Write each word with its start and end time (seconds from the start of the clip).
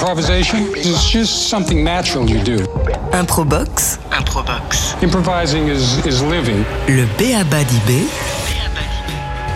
Improvisation 0.00 0.76
is 0.76 1.10
just 1.10 1.48
something 1.48 1.82
natural 1.82 2.30
you 2.30 2.40
do. 2.44 2.58
Improbox. 3.10 3.98
Improbox. 4.12 4.94
Improvising 5.02 5.66
is, 5.66 5.98
is 6.06 6.22
living. 6.22 6.64
Le 6.86 7.04
Béaba 7.18 7.64
d'Ibé. 7.64 8.04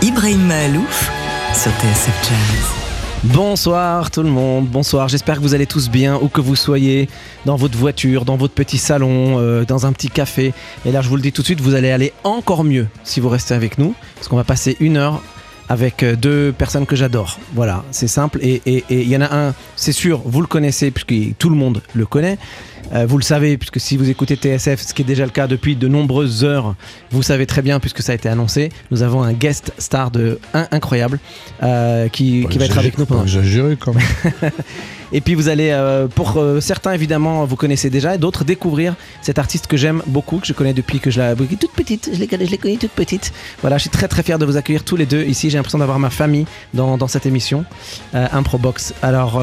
Ibrahim 0.03 0.45
Mahalouf 0.45 1.13
sur 1.55 1.71
TSF 1.71 2.29
Jazz. 2.29 3.33
Bonsoir 3.33 4.11
tout 4.11 4.25
le 4.25 4.31
monde, 4.31 4.67
bonsoir, 4.67 5.07
j'espère 5.09 5.37
que 5.37 5.43
vous 5.43 5.55
allez 5.55 5.69
tous 5.69 5.89
bien, 5.89 6.19
où 6.21 6.27
que 6.27 6.41
vous 6.41 6.57
soyez, 6.57 7.09
dans 7.45 7.55
votre 7.55 7.79
voiture, 7.79 8.25
dans 8.25 8.37
votre 8.37 8.55
petit 8.55 8.79
salon, 8.79 9.39
euh, 9.39 9.65
dans 9.65 9.87
un 9.87 9.93
petit 9.93 10.11
café. 10.11 10.53
Et 10.85 10.91
là 10.91 11.03
je 11.03 11.09
vous 11.09 11.15
le 11.15 11.23
dis 11.23 11.31
tout 11.31 11.43
de 11.43 11.47
suite, 11.47 11.61
vous 11.61 11.77
allez 11.77 11.93
aller 11.93 12.13
encore 12.25 12.65
mieux 12.65 12.89
si 13.05 13.21
vous 13.21 13.29
restez 13.29 13.55
avec 13.55 13.79
nous, 13.79 13.95
parce 14.17 14.27
qu'on 14.27 14.35
va 14.35 14.43
passer 14.43 14.77
une 14.81 14.97
heure 14.97 15.23
avec 15.69 16.03
euh, 16.03 16.17
deux 16.17 16.53
personnes 16.53 16.87
que 16.87 16.97
j'adore. 16.97 17.39
Voilà, 17.55 17.85
c'est 17.91 18.09
simple. 18.09 18.39
Et 18.43 18.85
il 18.91 19.09
y 19.09 19.17
en 19.17 19.21
a 19.21 19.35
un, 19.35 19.55
c'est 19.77 19.93
sûr, 19.93 20.23
vous 20.25 20.41
le 20.41 20.47
connaissez, 20.47 20.91
puisque 20.91 21.37
tout 21.39 21.51
le 21.51 21.57
monde 21.57 21.83
le 21.95 22.07
connaît. 22.07 22.39
Euh, 22.95 23.07
vous 23.07 23.19
le 23.19 23.23
savez, 23.23 23.57
puisque 23.57 23.81
si 23.81 23.97
vous 23.97 24.11
écoutez 24.11 24.37
TSF, 24.37 24.81
ce 24.81 24.95
qui 24.95 25.03
est 25.03 25.05
déjà 25.05 25.25
le 25.25 25.31
cas 25.31 25.47
depuis 25.47 25.77
de 25.77 25.89
nombreuses 25.89 26.45
heures, 26.45 26.75
vous 27.11 27.23
savez 27.23 27.47
très 27.47 27.63
bien, 27.63 27.81
puisque 27.81 28.03
ça 28.03 28.13
a 28.13 28.15
été 28.15 28.29
annoncé, 28.29 28.71
nous 28.91 29.03
avons 29.03 29.23
un 29.23 29.33
guest 29.33 29.73
star 29.79 30.11
de 30.11 30.39
incroyable 30.53 31.19
euh, 31.63 32.09
qui, 32.09 32.47
qui 32.51 32.59
va 32.59 32.67
être 32.67 32.79
avec 32.79 32.99
nous 32.99 33.07
pendant. 33.07 33.23
Exagéré 33.23 33.77
quand 33.77 33.95
même. 33.95 34.51
Et 35.13 35.21
puis 35.21 35.35
vous 35.35 35.49
allez, 35.49 35.71
euh, 35.71 36.09
pour 36.09 36.39
euh, 36.39 36.61
certains 36.61 36.93
évidemment, 36.93 37.45
vous 37.45 37.57
connaissez 37.57 37.91
déjà, 37.91 38.15
et 38.15 38.19
d'autres 38.19 38.45
découvrir 38.45 38.95
cet 39.21 39.39
artiste 39.39 39.67
que 39.67 39.77
j'aime 39.77 40.03
beaucoup, 40.07 40.39
que 40.39 40.47
je 40.47 40.55
connais 40.55 40.73
depuis 40.73 41.01
que 41.01 41.11
je 41.11 41.21
l'ai 41.21 41.57
toute 41.57 41.73
petite. 41.73 42.11
Je 42.13 42.19
l'ai 42.19 42.47
je 42.47 42.57
connue 42.57 42.79
toute 42.79 42.93
petite. 42.93 43.33
Voilà, 43.61 43.77
je 43.77 43.83
suis 43.83 43.91
très 43.91 44.09
très 44.09 44.23
fier 44.23 44.39
de 44.39 44.47
vous 44.47 44.57
accueillir 44.57 44.85
tous 44.85 44.97
les 44.97 45.05
deux 45.05 45.23
ici. 45.25 45.51
J'ai 45.51 45.59
l'impression 45.59 45.79
d'avoir 45.79 45.99
ma 45.99 46.09
famille 46.09 46.47
dans, 46.73 46.97
dans 46.97 47.09
cette 47.09 47.27
émission 47.27 47.65
euh, 48.15 48.27
Improbox. 48.33 48.95
Alors, 49.03 49.43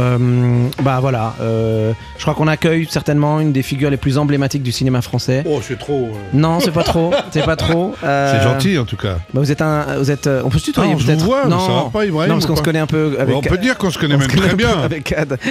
bah 0.84 1.00
voilà, 1.00 1.36
je 1.40 2.22
crois 2.22 2.34
qu'on 2.34 2.48
accueille 2.48 2.88
certainement 2.90 3.29
une 3.40 3.52
des 3.52 3.62
figures 3.62 3.92
les 3.92 3.98
plus 3.98 4.18
emblématiques 4.18 4.64
du 4.64 4.72
cinéma 4.72 5.02
français. 5.02 5.44
Oh, 5.46 5.60
c'est 5.62 5.78
trop. 5.78 6.10
Non, 6.34 6.60
c'est 6.60 6.72
pas 6.72 6.84
trop. 6.84 7.14
C'est 7.32 7.46
pas 7.46 7.56
trop. 7.56 7.94
c'est 8.02 8.42
gentil 8.42 8.78
en 8.80 8.86
tout 8.86 8.98
cas. 8.98 9.18
Bah, 9.34 9.42
vous 9.42 9.52
êtes 9.52 9.62
un, 9.62 9.98
vous 9.98 10.10
êtes, 10.10 10.28
on 10.28 10.50
peut 10.50 10.58
se 10.58 10.66
tutoyer 10.66 10.96
peut-être. 10.96 11.26
Non, 11.48 11.60
ça 11.60 11.72
va 11.72 11.90
pas, 11.94 12.06
Ibrahim, 12.06 12.30
non, 12.30 12.36
parce 12.36 12.48
qu'on 12.48 12.56
se 12.56 12.64
connaît 12.64 12.80
un 12.80 12.88
peu. 12.88 13.18
Avec, 13.20 13.36
on 13.36 13.42
peut 13.42 13.58
dire 13.58 13.78
qu'on 13.78 13.92
se 13.92 14.00
connaît 14.00 14.18
même 14.18 14.28
très 14.28 14.56
bien. 14.56 14.80
Avec 14.80 15.12
Ad. 15.12 15.38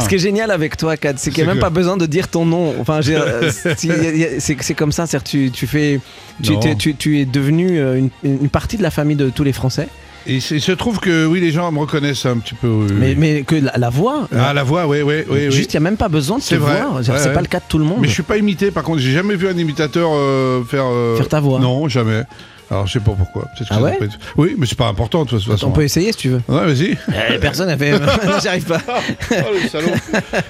Ce 0.00 0.08
qui 0.08 0.14
est 0.14 0.18
génial 0.18 0.50
avec 0.50 0.76
toi, 0.76 0.96
Kad, 0.96 1.18
c'est 1.18 1.30
qu'il 1.30 1.44
n'y 1.44 1.50
a 1.50 1.54
même 1.54 1.60
pas 1.60 1.70
besoin 1.70 1.96
de 1.96 2.06
dire 2.06 2.28
ton 2.28 2.44
nom. 2.44 2.74
Enfin, 2.80 3.00
c'est 3.76 4.74
comme 4.74 4.92
ça, 4.92 5.06
tu, 5.20 5.50
tu 5.50 5.66
fais, 5.66 6.00
tu, 6.42 6.94
tu, 6.94 7.20
es 7.20 7.24
devenu 7.24 7.78
euh, 7.78 8.00
une, 8.22 8.48
partie 8.48 8.76
de 8.76 8.82
la 8.82 8.90
famille 8.90 9.16
de 9.16 9.30
tous 9.30 9.44
les 9.44 9.52
Français. 9.52 9.88
Et 10.28 10.36
il 10.36 10.60
se 10.60 10.72
trouve 10.72 10.98
que 10.98 11.26
oui, 11.26 11.40
les 11.40 11.52
gens 11.52 11.70
me 11.70 11.78
reconnaissent 11.78 12.26
un 12.26 12.38
petit 12.38 12.54
peu. 12.54 12.86
mais, 12.92 13.14
mais, 13.14 13.42
que 13.42 13.54
la, 13.54 13.90
voix. 13.90 14.28
Ah, 14.36 14.52
la 14.52 14.64
voix, 14.64 14.86
oui, 14.86 15.02
oui. 15.02 15.22
oui 15.28 15.50
Juste, 15.50 15.72
il 15.74 15.76
n'y 15.76 15.86
a 15.86 15.88
même 15.88 15.96
pas 15.96 16.08
besoin 16.08 16.38
de 16.38 16.42
se 16.42 16.54
voir. 16.56 17.00
c'est 17.02 17.32
pas 17.32 17.40
le 17.40 17.46
cas 17.46 17.60
de 17.60 17.64
tout 17.68 17.78
le 17.78 17.84
monde. 17.84 17.98
Mais 18.00 18.08
je 18.08 18.14
suis 18.14 18.22
pas 18.22 18.36
imité. 18.36 18.70
Par 18.70 18.82
contre, 18.82 18.98
j'ai 18.98 19.12
jamais 19.12 19.36
vu 19.36 19.48
un 19.48 19.56
imitateur 19.56 20.10
euh, 20.12 20.64
faire. 20.64 20.86
Euh, 20.86 21.16
faire 21.16 21.28
ta 21.28 21.40
voix. 21.40 21.60
Non, 21.60 21.88
jamais. 21.88 22.24
Alors 22.70 22.86
je 22.86 22.94
sais 22.94 23.00
pas 23.00 23.12
pourquoi. 23.12 23.44
ah 23.70 23.80
ouais 23.80 23.96
Oui, 24.36 24.56
mais 24.58 24.66
c'est 24.66 24.76
pas 24.76 24.88
important 24.88 25.24
de 25.24 25.30
toute 25.30 25.44
façon. 25.44 25.68
On 25.68 25.70
peut 25.70 25.84
essayer 25.84 26.10
si 26.10 26.18
tu 26.18 26.28
veux. 26.30 26.42
Ouais, 26.48 26.66
vas-y. 26.66 26.96
Eh, 27.08 27.38
personne 27.38 27.68
n'a 27.68 27.76
fait. 27.76 27.92
J'arrive 28.42 28.64
pas. 28.64 28.82
oh 28.88 29.34
le 29.62 29.68
salaud. 29.68 29.92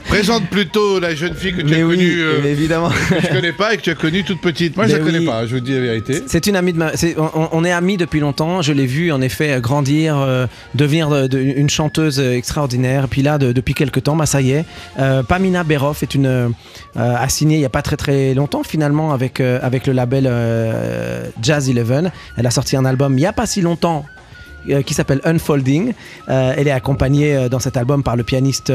Présente 0.09 0.49
plutôt 0.49 0.99
la 0.99 1.15
jeune 1.15 1.35
fille 1.35 1.53
que 1.53 1.61
tu 1.61 1.75
as 1.75 1.81
connue. 1.81 2.21
Euh, 2.21 2.45
évidemment. 2.45 2.89
Que 2.89 3.21
je 3.21 3.29
connais 3.29 3.53
pas 3.53 3.75
et 3.75 3.77
que 3.77 3.83
tu 3.83 3.91
as 3.91 3.95
connue 3.95 4.25
toute 4.25 4.41
petite. 4.41 4.77
Moi, 4.77 4.87
je 4.87 4.97
la 4.97 5.05
connais 5.05 5.27
pas. 5.27 5.47
Je 5.47 5.57
vous 5.57 5.61
dis 5.61 5.75
la 5.75 5.81
vérité. 5.81 6.23
C'est 6.27 6.47
une 6.47 6.57
amie 6.57 6.73
de 6.73 6.79
ma. 6.79 6.93
on, 7.53 7.65
est 7.65 7.73
amis 7.73 7.99
depuis 7.99 8.21
longtemps. 8.21 8.63
Je 8.63 8.73
l'ai 8.73 8.87
vue 8.87 9.13
en 9.13 9.21
effet 9.21 9.61
grandir, 9.61 10.17
euh, 10.17 10.47
devenir 10.75 11.13
une 11.35 11.69
chanteuse 11.69 12.19
extraordinaire. 12.19 13.09
Puis 13.09 13.21
là, 13.21 13.37
depuis 13.37 13.75
quelques 13.75 14.05
temps, 14.05 14.17
bah 14.17 14.27
ça 14.27 14.41
y 14.41 14.53
est. 14.53 14.65
Euh, 14.99 15.23
Pamina 15.23 15.65
Beroff 15.65 16.03
est 16.03 16.15
une 16.15 16.55
a 16.97 17.29
signé 17.29 17.59
il 17.59 17.61
y 17.61 17.67
a 17.67 17.71
pas 17.71 17.83
très 17.83 17.97
très 17.97 18.33
longtemps 18.33 18.63
finalement 18.63 19.13
avec 19.13 19.41
avec 19.41 19.87
le 19.87 19.93
label 19.93 20.31
Jazz 21.43 21.69
Eleven. 21.69 22.06
Elle 22.37 22.47
a 22.47 22.51
sorti 22.51 22.77
un 22.77 22.85
album 22.85 23.13
il 23.15 23.21
n'y 23.23 23.27
a 23.27 23.33
pas 23.33 23.47
si 23.47 23.61
longtemps 23.61 24.05
euh, 24.69 24.83
qui 24.83 24.95
s'appelle 24.95 25.21
Unfolding. 25.25 25.93
Euh, 26.29 26.55
elle 26.57 26.67
est 26.67 26.73
accompagnée 26.73 27.37
euh, 27.37 27.49
dans 27.49 27.61
cet 27.61 27.77
album 27.77 28.03
par 28.03 28.17
le 28.17 28.25
pianiste, 28.25 28.73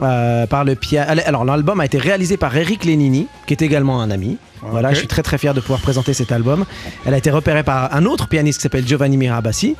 Alors 0.00 1.44
l'album 1.44 1.80
a 1.80 1.84
été 1.84 1.98
réalisé 1.98 2.36
par 2.36 2.56
Eric 2.56 2.84
Lenini, 2.84 3.26
qui 3.46 3.52
est 3.52 3.62
également 3.62 4.00
un 4.00 4.10
ami. 4.10 4.38
Voilà, 4.62 4.92
je 4.92 4.98
suis 4.98 5.08
très 5.08 5.22
très 5.22 5.38
fier 5.38 5.54
de 5.54 5.60
pouvoir 5.60 5.80
présenter 5.80 6.14
cet 6.14 6.32
album. 6.32 6.64
Elle 7.04 7.14
a 7.14 7.18
été 7.18 7.30
repérée 7.30 7.62
par 7.62 7.94
un 7.94 8.04
autre 8.04 8.28
pianiste 8.28 8.58
qui 8.58 8.62
s'appelle 8.62 8.86
Giovanni 8.86 9.16
Mirabassi. 9.16 9.76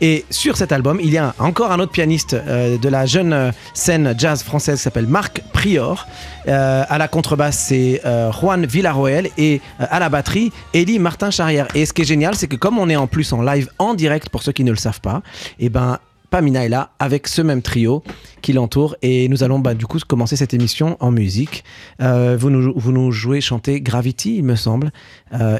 Et 0.00 0.24
sur 0.30 0.56
cet 0.56 0.72
album, 0.72 0.98
il 1.02 1.10
y 1.10 1.18
a 1.18 1.34
encore 1.38 1.72
un 1.72 1.78
autre 1.78 1.92
pianiste 1.92 2.34
euh, 2.34 2.78
de 2.78 2.88
la 2.88 3.06
jeune 3.06 3.32
euh, 3.32 3.50
scène 3.74 4.14
jazz 4.18 4.42
française 4.42 4.76
qui 4.76 4.82
s'appelle 4.82 5.06
Marc 5.06 5.42
Prior. 5.52 6.06
Euh, 6.48 6.84
à 6.88 6.98
la 6.98 7.08
contrebasse, 7.08 7.58
c'est 7.58 8.02
Juan 8.40 8.64
Villarroel 8.64 9.28
et 9.36 9.60
à 9.78 9.98
la 9.98 10.08
batterie, 10.08 10.52
Elie 10.74 10.98
Martin 10.98 11.30
Charrière. 11.30 11.68
Et 11.74 11.84
ce 11.86 11.92
qui 11.92 12.02
est 12.02 12.06
génial, 12.06 12.34
c'est 12.34 12.48
que 12.48 12.56
comme 12.56 12.78
on 12.78 12.88
est 12.88 12.96
en 12.96 13.06
plus 13.06 13.32
en 13.32 13.42
live 13.42 13.70
en 13.78 13.94
direct 13.94 14.30
pour 14.30 14.42
ceux 14.42 14.52
qui 14.52 14.64
ne 14.64 14.70
le 14.70 14.76
savent 14.76 15.00
pas, 15.00 15.22
et 15.58 15.66
eh 15.66 15.68
ben 15.68 15.98
Pamina 16.30 16.64
est 16.64 16.68
là 16.68 16.90
avec 16.98 17.28
ce 17.28 17.42
même 17.42 17.62
trio 17.62 18.02
qui 18.42 18.52
l'entoure 18.52 18.96
et 19.02 19.28
nous 19.28 19.42
allons 19.42 19.58
bah, 19.58 19.74
du 19.74 19.86
coup 19.86 19.98
commencer 20.06 20.36
cette 20.36 20.54
émission 20.54 20.96
en 21.00 21.10
musique. 21.10 21.64
vous, 22.00 22.50
nous, 22.50 22.72
vous 22.76 22.92
nous 22.92 23.10
jouez 23.10 23.40
chanter 23.40 23.80
Gravity, 23.80 24.36
il 24.36 24.44
me 24.44 24.56
semble. 24.56 24.92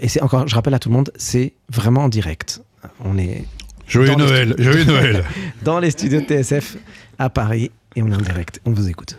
et 0.01 0.09
c'est 0.09 0.23
encore, 0.23 0.47
je 0.47 0.55
rappelle 0.55 0.75
à 0.75 0.79
tout 0.79 0.89
le 0.89 0.95
monde, 0.95 1.11
c'est 1.17 1.55
vraiment 1.71 2.05
en 2.05 2.09
direct. 2.09 2.63
On 3.05 3.19
est 3.19 3.45
Joyeux 3.89 4.15
Noël, 4.17 4.55
joyeux 4.59 4.85
Noël. 4.85 5.25
Dans 5.63 5.81
les 5.81 5.91
studios 5.91 6.21
de 6.21 6.27
TSF 6.27 6.77
à 7.19 7.31
Paris 7.31 7.71
et 7.97 8.03
on 8.03 8.09
est 8.09 8.15
en 8.15 8.21
direct. 8.21 8.61
On 8.67 8.73
vous 8.73 8.89
écoute. 8.89 9.19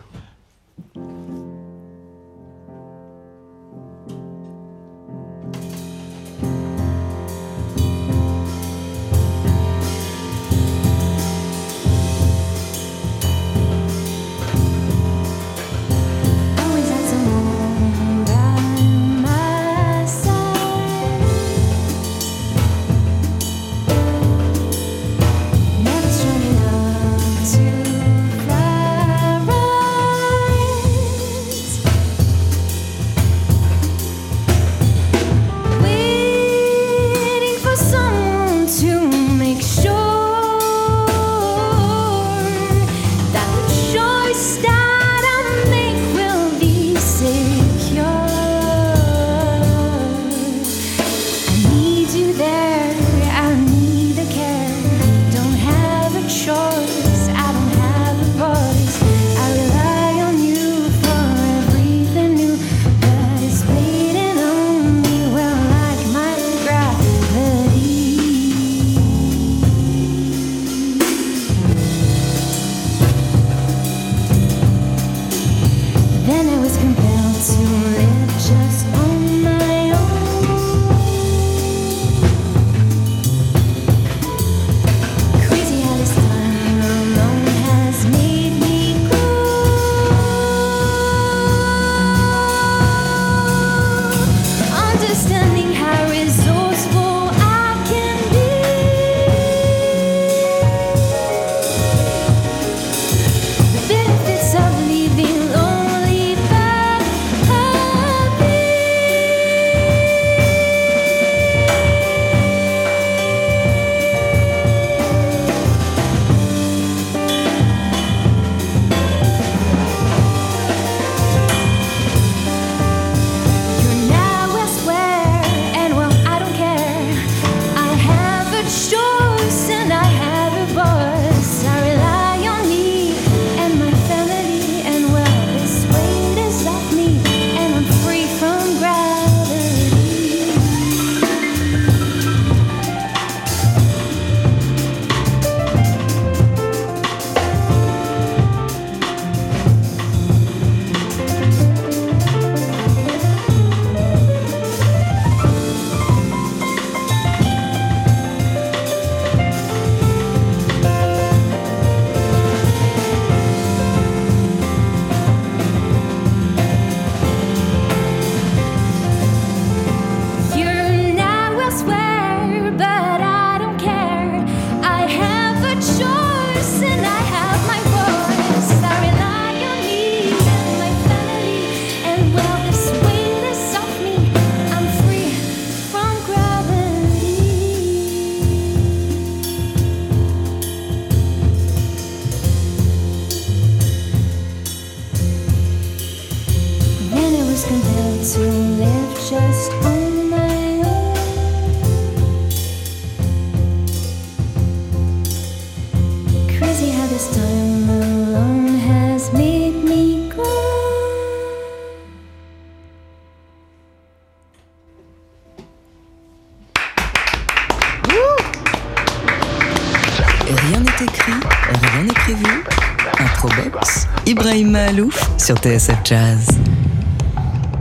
Ibrahim 224.60 224.72
Malouf 224.72 225.30
sur 225.40 225.56
TSF 225.56 226.00
Jazz. 226.04 226.48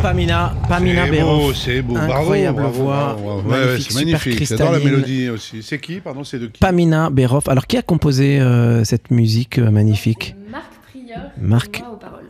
Pamina, 0.01 0.53
Pamina 0.69 1.07
C'est 1.07 1.21
beau, 1.21 1.53
c'est 1.53 1.81
beau. 1.81 1.93
Bravo, 1.95 2.13
Incroyable 2.13 2.61
bravo, 2.61 2.83
voix, 2.83 2.95
bravo, 2.95 3.41
bravo. 3.41 3.49
Ouais, 3.49 3.55
ouais, 3.57 3.65
magnifique, 3.65 3.91
c'est 3.91 3.91
super 3.91 4.05
magnifique. 4.05 4.47
J'adore 4.47 4.71
la 4.71 4.79
mélodie 4.79 5.29
aussi. 5.29 5.61
C'est 5.61 5.79
qui 5.79 5.99
Pardon, 5.99 6.23
c'est 6.23 6.39
de 6.39 6.47
qui 6.47 6.57
Pamina 6.61 7.09
Béroff. 7.09 7.49
Alors, 7.49 7.67
qui 7.67 7.75
a 7.75 7.81
composé 7.81 8.39
euh, 8.39 8.85
cette 8.85 9.11
musique 9.11 9.59
euh, 9.59 9.71
magnifique? 9.71 10.35
Marc 10.49 10.71
Prieur. 10.89 11.19
Marc. 11.37 11.83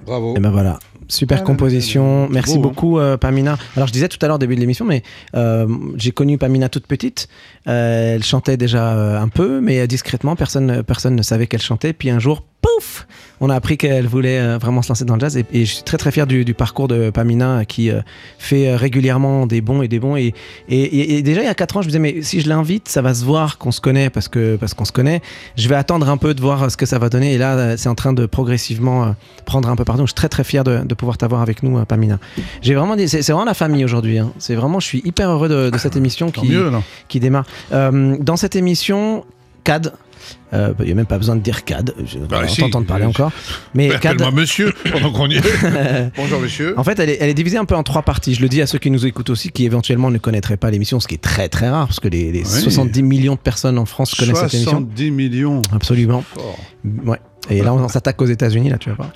Bravo. 0.08 0.36
Et 0.36 0.40
ben 0.40 0.50
voilà, 0.50 0.80
super 1.10 1.40
Ah, 1.42 1.44
composition. 1.44 2.28
Merci 2.30 2.54
beau, 2.54 2.60
hein. 2.60 2.62
beaucoup 2.64 2.98
euh, 2.98 3.18
Pamina. 3.18 3.56
Alors 3.76 3.88
je 3.88 3.94
disais 3.94 4.08
tout 4.08 4.18
à 4.24 4.26
l'heure 4.28 4.38
au 4.38 4.40
début 4.40 4.56
de 4.56 4.62
l'émission, 4.62 4.86
mais 4.86 5.04
euh, 5.36 5.68
j'ai 5.96 6.12
connu 6.12 6.40
Pamina 6.40 6.70
toute 6.70 6.88
petite. 6.88 7.28
Euh, 7.68 8.16
elle 8.16 8.24
chantait 8.24 8.58
déjà 8.58 8.94
euh, 8.98 9.20
un 9.22 9.28
peu, 9.28 9.62
mais 9.62 9.82
euh, 9.82 9.86
discrètement, 9.86 10.36
personne, 10.36 10.82
personne 10.82 11.16
ne 11.16 11.22
savait 11.22 11.46
qu'elle 11.46 11.62
chantait. 11.62 11.94
Puis 11.94 12.10
un 12.10 12.18
jour, 12.18 12.44
pouf, 12.62 13.08
on 13.42 13.50
a 13.50 13.56
appris 13.56 13.78
qu'elle 13.78 14.08
voulait 14.08 14.40
euh, 14.40 14.58
vraiment 14.58 14.82
se 14.82 14.90
lancer 14.90 15.06
dans 15.06 15.16
le 15.16 15.20
jazz. 15.22 15.38
Et, 15.38 15.46
et 15.54 15.66
je 15.66 15.76
suis 15.76 15.84
très 15.84 15.98
très 15.98 16.12
fier 16.12 16.28
du, 16.28 16.44
du 16.46 16.54
parcours 16.54 16.88
de 16.88 17.10
Pamina 17.10 17.60
euh, 17.60 17.64
qui 17.64 17.90
euh, 17.90 18.02
fait 18.38 18.76
régulièrement 18.76 19.48
des 19.48 19.62
bons 19.62 19.82
et 19.82 19.88
des 19.88 20.00
bons. 20.00 20.16
Et, 20.18 20.34
et, 20.68 21.22
déjà 21.22 21.42
il 21.42 21.46
y 21.46 21.50
a 21.50 21.54
4 21.56 21.78
ans, 21.78 21.82
je 21.82 21.88
me 21.88 21.92
disais, 21.92 22.00
mais 22.00 22.22
si 22.22 22.42
je 22.42 22.50
l'invite, 22.50 22.90
ça 22.90 23.02
va 23.02 23.14
se 23.14 23.24
voir 23.24 23.58
qu'on 23.58 23.72
se 23.72 23.82
connaît 23.82 24.10
parce 24.10 24.28
que 24.28 24.56
parce 24.58 24.74
qu'on 24.74 24.86
se 24.86 24.92
connaît. 24.92 25.22
Je 25.56 25.68
vais 25.70 25.76
attendre 25.76 26.10
un 26.10 26.18
peu 26.18 26.34
de 26.34 26.42
voir 26.42 26.70
ce 26.70 26.78
que 26.78 26.86
ça 26.86 27.00
va 27.00 27.10
donner. 27.10 27.34
Et 27.34 27.38
là, 27.38 27.78
c'est 27.78 27.90
en 27.90 27.96
train 27.96 28.14
de 28.14 28.26
progressivement 28.26 29.16
prendre 29.46 29.70
un 29.70 29.76
peu 29.76 29.86
partout. 29.86 30.02
Je 30.04 30.08
suis 30.08 30.16
très 30.16 30.30
très 30.30 30.44
fier 30.44 30.64
de, 30.64 30.80
de 30.84 30.94
pouvoir 30.96 31.18
t'avoir 31.18 31.42
avec 31.42 31.64
nous, 31.64 31.84
Pamina. 31.86 32.20
J'ai 32.62 32.76
vraiment 32.76 32.96
c'est 33.08 33.22
vraiment 33.32 33.46
la 33.46 33.54
famille 33.54 33.86
aujourd'hui. 33.86 34.20
hein. 34.20 34.32
C'est 34.40 34.56
vraiment, 34.56 34.80
je 34.80 34.88
suis 34.88 35.02
hyper 35.06 35.30
heureux 35.30 35.50
de, 35.50 35.70
de 35.70 35.78
cette 35.78 35.96
émission 36.02 36.32
qui, 36.32 36.48
mieux, 36.50 36.72
qui 37.08 37.20
démarre. 37.20 37.46
Euh, 37.72 38.18
dans 38.20 38.36
cette 38.36 38.56
émission, 38.56 39.26
CAD. 39.64 39.94
Euh, 40.54 40.74
Il 40.80 40.86
n'y 40.86 40.92
a 40.92 40.96
même 40.96 41.06
pas 41.06 41.18
besoin 41.18 41.36
de 41.36 41.42
dire 41.42 41.64
CAD, 41.66 41.94
je 42.06 42.18
Bah, 42.20 42.48
si, 42.48 42.62
parler 42.88 43.04
je- 43.06 43.10
encore. 43.10 43.32
Mais 43.74 43.90
CAD, 44.00 44.22
monsieur 44.34 44.74
pendant 44.92 45.12
qu'on 45.12 45.28
y 45.30 45.36
est. 45.38 45.42
Bonjour 46.16 46.40
monsieur. 46.40 46.78
en 46.80 46.84
fait, 46.84 47.00
elle 47.00 47.10
est, 47.10 47.18
elle 47.20 47.30
est 47.30 47.34
divisée 47.34 47.58
un 47.58 47.66
peu 47.66 47.76
en 47.76 47.84
trois 47.84 48.02
parties. 48.02 48.34
Je 48.34 48.42
le 48.42 48.50
dis 48.50 48.62
à 48.62 48.68
ceux 48.68 48.80
qui 48.80 48.92
nous 48.92 49.06
écoutent 49.06 49.30
aussi, 49.30 49.50
qui 49.52 49.66
éventuellement 49.66 50.12
ne 50.12 50.18
connaîtraient 50.18 50.58
pas 50.58 50.72
l'émission, 50.72 51.00
ce 51.00 51.08
qui 51.08 51.16
est 51.16 51.20
très 51.24 51.50
très 51.50 51.70
rare, 51.70 51.88
parce 51.88 52.00
que 52.00 52.08
les, 52.08 52.32
les 52.32 52.40
Oui. 52.42 52.62
70 52.62 53.04
millions 53.04 53.36
de 53.36 53.40
personnes 53.40 53.78
en 53.78 53.86
France 53.86 54.16
connaissent 54.16 54.38
cette 54.40 54.54
émission. 54.54 54.72
70 54.72 55.12
millions. 55.12 55.62
Absolument. 55.72 56.24
Ouais. 57.06 57.20
Et 57.50 57.62
là, 57.62 57.74
on 57.74 57.88
s'attaque 57.88 58.22
aux 58.22 58.26
États-Unis, 58.28 58.70
là, 58.70 58.78
tu 58.78 58.90
vas 58.90 58.96
voir. 58.96 59.12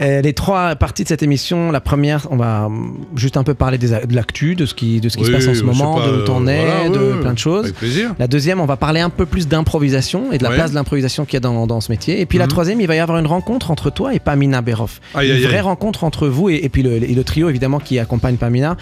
Euh, 0.00 0.20
les 0.20 0.32
trois 0.32 0.76
parties 0.76 1.02
de 1.02 1.08
cette 1.08 1.24
émission, 1.24 1.72
la 1.72 1.80
première, 1.80 2.28
on 2.30 2.36
va 2.36 2.66
hum, 2.66 2.98
juste 3.16 3.36
un 3.36 3.42
peu 3.42 3.54
parler 3.54 3.78
des 3.78 3.88
de 3.88 4.14
l'actu, 4.14 4.54
de 4.54 4.64
ce 4.64 4.74
qui, 4.74 5.00
de 5.00 5.08
ce 5.08 5.16
qui 5.16 5.24
se 5.24 5.30
passe 5.32 5.48
en 5.48 5.54
ce 5.54 5.62
moment, 5.62 5.96
pas, 5.96 6.06
de 6.06 6.10
où 6.10 6.14
euh, 6.20 6.24
t'en 6.24 6.46
es, 6.46 6.64
voilà, 6.64 6.88
de 6.88 7.20
plein 7.20 7.32
de 7.32 7.38
choses. 7.38 7.64
Avec 7.64 7.76
plaisir. 7.76 8.14
La 8.18 8.28
deuxième, 8.28 8.60
on 8.60 8.66
va 8.66 8.76
parler 8.76 9.00
un 9.00 9.10
peu 9.10 9.26
plus 9.26 9.48
d'improvisation 9.48 10.30
et 10.32 10.38
de 10.38 10.44
la 10.44 10.50
place 10.50 10.70
de 10.70 10.76
l'improvisation 10.76 11.24
qu'il 11.24 11.34
y 11.34 11.36
a 11.38 11.40
dans, 11.40 11.66
dans 11.66 11.80
ce 11.80 11.90
métier. 11.90 12.20
Et 12.20 12.26
puis 12.26 12.38
la 12.38 12.44
Mhm. 12.44 12.50
troisième, 12.50 12.80
il 12.80 12.86
va 12.86 12.94
y 12.94 13.00
avoir 13.00 13.18
une 13.18 13.26
rencontre 13.26 13.70
entre 13.72 13.90
toi 13.90 14.14
et 14.14 14.20
Pamina 14.20 14.62
Béroff. 14.62 15.00
Aïe, 15.14 15.28
une 15.30 15.34
aïe, 15.36 15.42
vraie 15.42 15.54
aïe. 15.56 15.60
rencontre 15.62 16.04
entre 16.04 16.28
vous 16.28 16.48
et, 16.48 16.60
et 16.62 16.68
puis 16.68 16.82
le, 16.84 16.92
et 17.02 17.14
le 17.14 17.24
trio 17.24 17.48
évidemment 17.48 17.80
qui 17.80 17.98
accompagne 17.98 18.36
Pamina. 18.36 18.76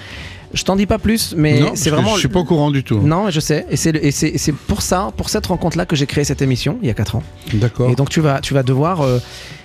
Je 0.54 0.62
t'en 0.62 0.76
dis 0.76 0.86
pas 0.86 0.98
plus, 0.98 1.34
mais 1.36 1.60
c'est 1.74 1.90
vraiment. 1.90 2.14
Je 2.14 2.20
suis 2.20 2.28
pas 2.28 2.38
au 2.40 2.44
courant 2.44 2.70
du 2.70 2.84
tout. 2.84 3.00
Non, 3.00 3.30
je 3.30 3.40
sais. 3.40 3.66
Et 3.70 3.76
c'est 3.76 4.52
pour 4.52 4.80
ça, 4.80 5.10
pour 5.16 5.28
cette 5.28 5.46
rencontre-là, 5.46 5.86
que 5.86 5.96
j'ai 5.96 6.06
créé 6.06 6.24
cette 6.24 6.40
émission 6.40 6.78
il 6.82 6.88
y 6.88 6.90
a 6.90 6.94
4 6.94 7.17
ans. 7.17 7.22
D'accord. 7.55 7.91
Et 7.91 7.94
donc 7.94 8.10
tu 8.10 8.20
vas, 8.20 8.41
tu 8.41 8.55
vas 8.55 8.62
devoir 8.62 9.00
euh, 9.02 9.19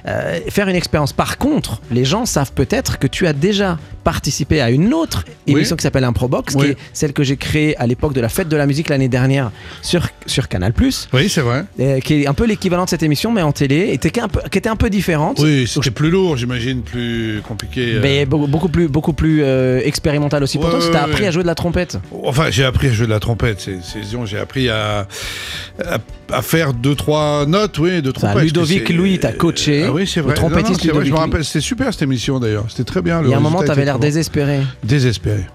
euh, 0.07 0.39
faire 0.49 0.67
une 0.67 0.75
expérience. 0.75 1.13
Par 1.13 1.37
contre, 1.37 1.81
les 1.91 2.05
gens 2.05 2.25
savent 2.25 2.51
peut-être 2.53 2.97
que 2.99 3.07
tu 3.07 3.27
as 3.27 3.33
déjà 3.33 3.77
participé 4.03 4.61
à 4.61 4.71
une 4.71 4.93
autre 4.93 5.23
Oui. 5.47 5.53
émission 5.53 5.75
qui 5.75 5.83
s'appelle 5.83 6.03
Improbox, 6.03 6.55
qui 6.55 6.59
Oui. 6.61 6.67
est 6.69 6.77
celle 6.93 7.13
que 7.13 7.23
j'ai 7.23 7.37
créée 7.37 7.77
à 7.77 7.85
l'époque 7.85 8.13
de 8.13 8.21
la 8.21 8.29
fête 8.29 8.47
de 8.49 8.57
la 8.57 8.65
musique 8.65 8.89
l'année 8.89 9.07
dernière 9.09 9.51
sur, 9.83 10.07
sur 10.25 10.47
Canal+, 10.47 10.73
Oui, 11.13 11.29
c'est 11.29 11.41
vrai. 11.41 11.65
euh, 11.79 11.99
qui 11.99 12.23
est 12.23 12.27
un 12.27 12.33
peu 12.33 12.45
l'équivalent 12.45 12.85
de 12.85 12.89
cette 12.89 13.03
émission, 13.03 13.31
mais 13.31 13.43
en 13.43 13.51
télé, 13.51 13.89
et 13.91 13.97
qui 13.99 14.07
était 14.07 14.21
un 14.21 14.27
peu, 14.27 14.39
qui 14.49 14.57
était 14.57 14.69
un 14.69 14.75
peu 14.75 14.89
différente. 14.89 15.37
Oui, 15.39 15.67
c'était 15.67 15.91
plus 15.91 16.09
lourd, 16.09 16.35
j'imagine, 16.37 16.81
plus 16.81 17.41
compliqué. 17.47 17.95
euh. 17.95 17.99
Mais 18.01 18.25
beaucoup, 18.25 18.47
beaucoup 18.47 18.69
plus, 18.69 18.87
beaucoup 18.87 19.13
plus 19.13 19.41
euh, 19.43 19.81
expérimental 19.83 20.41
aussi 20.41 20.57
pour 20.57 20.69
Ouais, 20.73 20.75
ouais, 20.79 20.91
t'as 20.91 21.03
appris 21.03 21.21
ouais. 21.21 21.27
à 21.27 21.31
jouer 21.31 21.43
de 21.43 21.47
la 21.47 21.55
trompette. 21.55 21.99
Enfin, 22.23 22.47
j'ai 22.49 22.63
appris 22.65 22.87
à 22.87 22.91
jouer 22.93 23.05
de 23.05 23.11
la 23.11 23.19
trompette. 23.19 23.59
C'est, 23.61 23.77
j'ai 24.25 24.37
appris 24.39 24.69
à, 24.69 25.07
à, 25.85 25.97
à 26.31 26.41
faire 26.41 26.73
deux, 26.73 26.95
trois 26.95 27.45
notes, 27.45 27.77
oui, 27.77 28.01
de 28.01 28.09
trompette. 28.11 28.43
Ludovic 28.43 28.89
Louis 28.89 29.19
t'a 29.19 29.31
coaché, 29.31 29.87
oui, 29.93 30.07
c'est 30.07 30.19
le 30.21 30.27
vrai. 30.27 30.35
trompettiste 30.35 30.67
Non, 30.69 30.73
non, 30.73 30.79
c'est 30.81 30.91
vrai, 30.91 31.05
je 31.05 31.11
me 31.11 31.17
rappelle, 31.17 31.45
c'était 31.45 31.61
super 31.61 31.91
cette 31.91 32.01
émission 32.01 32.39
d'ailleurs. 32.39 32.65
C'était 32.69 32.83
très 32.83 33.01
bien. 33.01 33.21
Il 33.23 33.29
y 33.29 33.33
a 33.33 33.37
un 33.37 33.41
moment, 33.41 33.61
t'avais 33.63 33.85
l'air 33.85 33.99
désespéré. 33.99 34.61
Désespéré. 34.83 35.45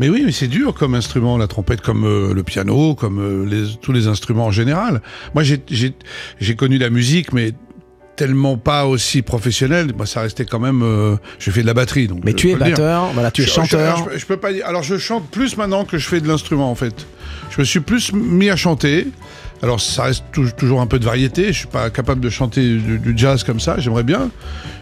Mais 0.00 0.08
oui, 0.08 0.22
mais 0.26 0.32
c'est 0.32 0.48
dur 0.48 0.74
comme 0.74 0.94
instrument, 0.94 1.38
la 1.38 1.46
trompette, 1.46 1.80
comme 1.80 2.04
euh, 2.04 2.34
le 2.34 2.42
piano, 2.42 2.96
comme 2.96 3.20
euh, 3.20 3.46
les- 3.46 3.76
tous 3.80 3.92
les 3.92 4.08
instruments 4.08 4.46
en 4.46 4.50
général. 4.50 5.00
Moi, 5.34 5.44
j'ai 5.44 6.56
connu 6.56 6.78
la 6.78 6.90
musique, 6.90 7.32
mais 7.32 7.52
tellement 8.16 8.56
pas 8.56 8.86
aussi 8.86 9.22
professionnel. 9.22 9.92
Moi, 9.96 10.06
ça 10.06 10.20
restait 10.20 10.44
quand 10.44 10.60
même. 10.60 10.82
euh, 10.82 11.16
j'ai 11.38 11.50
fait 11.50 11.62
de 11.62 11.66
la 11.66 11.74
batterie, 11.74 12.06
donc. 12.08 12.20
Mais 12.24 12.32
je 12.32 12.36
tu 12.36 12.50
es 12.50 12.56
batteur, 12.56 13.06
voilà, 13.14 13.30
tu 13.30 13.42
es 13.42 13.44
Je- 13.44 13.50
je- 13.50 13.54
chanteur. 13.54 14.08
Je, 14.12 14.18
je 14.18 14.26
peux 14.26 14.36
pas 14.36 14.52
dire. 14.52 14.66
Alors, 14.66 14.82
je 14.82 14.96
chante 14.98 15.28
plus 15.30 15.56
maintenant 15.56 15.84
que 15.84 15.98
je 15.98 16.08
fais 16.08 16.20
de 16.20 16.28
l'instrument, 16.28 16.70
en 16.70 16.74
fait. 16.74 17.06
Je 17.50 17.60
me 17.60 17.64
suis 17.64 17.80
plus 17.80 18.12
mis 18.12 18.50
à 18.50 18.56
chanter. 18.56 19.08
Alors, 19.62 19.80
ça 19.80 20.02
reste 20.04 20.24
tou- 20.32 20.50
toujours 20.56 20.80
un 20.80 20.86
peu 20.86 20.98
de 20.98 21.04
variété. 21.04 21.46
Je 21.48 21.58
suis 21.60 21.66
pas 21.66 21.88
capable 21.88 22.20
de 22.20 22.28
chanter 22.28 22.60
du, 22.76 22.98
du 22.98 23.14
jazz 23.16 23.44
comme 23.44 23.60
ça. 23.60 23.76
J'aimerais 23.78 24.02
bien. 24.02 24.30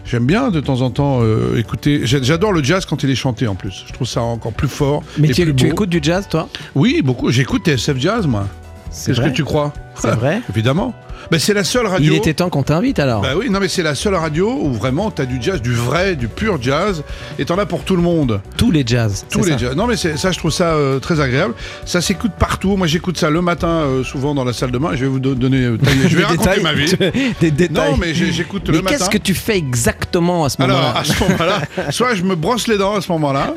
J'aime 0.05 0.25
bien 0.25 0.49
de 0.49 0.59
temps 0.59 0.81
en 0.81 0.89
temps 0.89 1.19
euh, 1.21 1.57
écouter. 1.57 2.01
J'a- 2.05 2.21
J'adore 2.21 2.51
le 2.51 2.61
jazz 2.63 2.85
quand 2.85 3.01
il 3.03 3.09
est 3.09 3.15
chanté 3.15 3.47
en 3.47 3.55
plus. 3.55 3.85
Je 3.87 3.93
trouve 3.93 4.07
ça 4.07 4.21
encore 4.21 4.51
plus 4.51 4.67
fort. 4.67 5.03
Mais 5.17 5.29
et 5.29 5.33
tu, 5.33 5.43
plus 5.45 5.55
tu 5.55 5.65
beau. 5.67 5.71
écoutes 5.71 5.89
du 5.89 5.99
jazz, 6.01 6.27
toi? 6.29 6.49
Oui, 6.75 7.01
beaucoup. 7.03 7.31
J'écoute 7.31 7.63
TSF 7.65 7.97
Jazz, 7.97 8.27
moi. 8.27 8.47
C'est 8.91 9.13
Qu'est-ce 9.15 9.25
que 9.27 9.33
tu 9.33 9.43
crois? 9.45 9.73
C'est 9.95 10.11
vrai? 10.11 10.41
Évidemment. 10.49 10.93
Ben, 11.31 11.39
c'est 11.39 11.53
la 11.53 11.63
seule 11.63 11.87
radio. 11.87 12.13
Il 12.13 12.17
était 12.17 12.33
temps 12.33 12.49
qu'on 12.49 12.63
t'invite 12.63 12.99
alors. 12.99 13.21
Bah 13.21 13.29
oui, 13.37 13.49
non 13.49 13.59
mais 13.59 13.67
c'est 13.67 13.83
la 13.83 13.95
seule 13.95 14.15
radio 14.15 14.51
où 14.61 14.71
vraiment 14.73 15.09
t'as 15.11 15.25
du 15.25 15.41
jazz, 15.41 15.61
du 15.61 15.73
vrai, 15.73 16.15
du 16.15 16.27
pur 16.27 16.61
jazz, 16.61 17.03
et 17.39 17.45
t'en 17.45 17.57
as 17.57 17.65
pour 17.65 17.83
tout 17.83 17.95
le 17.95 18.01
monde. 18.01 18.41
Tous 18.57 18.71
les 18.71 18.83
jazz. 18.85 19.25
Tous 19.31 19.43
les 19.43 19.51
ça. 19.53 19.57
jazz. 19.57 19.75
Non 19.75 19.87
mais 19.87 19.95
ça 19.95 20.31
je 20.31 20.37
trouve 20.37 20.51
ça 20.51 20.73
euh, 20.73 20.99
très 20.99 21.19
agréable. 21.19 21.53
Ça 21.85 22.01
s'écoute 22.01 22.31
partout. 22.37 22.75
Moi 22.77 22.87
j'écoute 22.87 23.17
ça 23.17 23.29
le 23.29 23.41
matin 23.41 23.67
euh, 23.67 24.03
souvent 24.03 24.33
dans 24.35 24.43
la 24.43 24.53
salle 24.53 24.71
de 24.71 24.77
bain. 24.77 24.91
Je 24.93 25.01
vais 25.01 25.07
vous 25.07 25.19
do- 25.19 25.35
donner. 25.35 25.61
euh, 25.65 25.77
je 26.07 26.15
vais 26.15 26.17
Des 26.17 26.23
raconter 26.23 26.37
détails, 26.49 26.63
ma 26.63 26.73
vie. 26.73 26.93
Des 27.41 27.51
détails. 27.51 27.91
Non 27.91 27.97
mais 27.97 28.13
j'écoute 28.13 28.67
le 28.69 28.81
matin. 28.81 28.97
qu'est-ce 28.97 29.09
que 29.09 29.17
tu 29.17 29.33
fais 29.33 29.57
exactement 29.57 30.45
à 30.45 30.49
ce 30.49 30.61
Alors 30.61 30.77
moment-là 30.77 30.99
à 30.99 31.03
ce 31.03 31.23
moment-là, 31.23 31.61
soit 31.91 32.15
je 32.15 32.23
me 32.23 32.35
brosse 32.35 32.67
les 32.67 32.77
dents 32.77 32.95
à 32.95 33.01
ce 33.01 33.11
moment-là, 33.11 33.55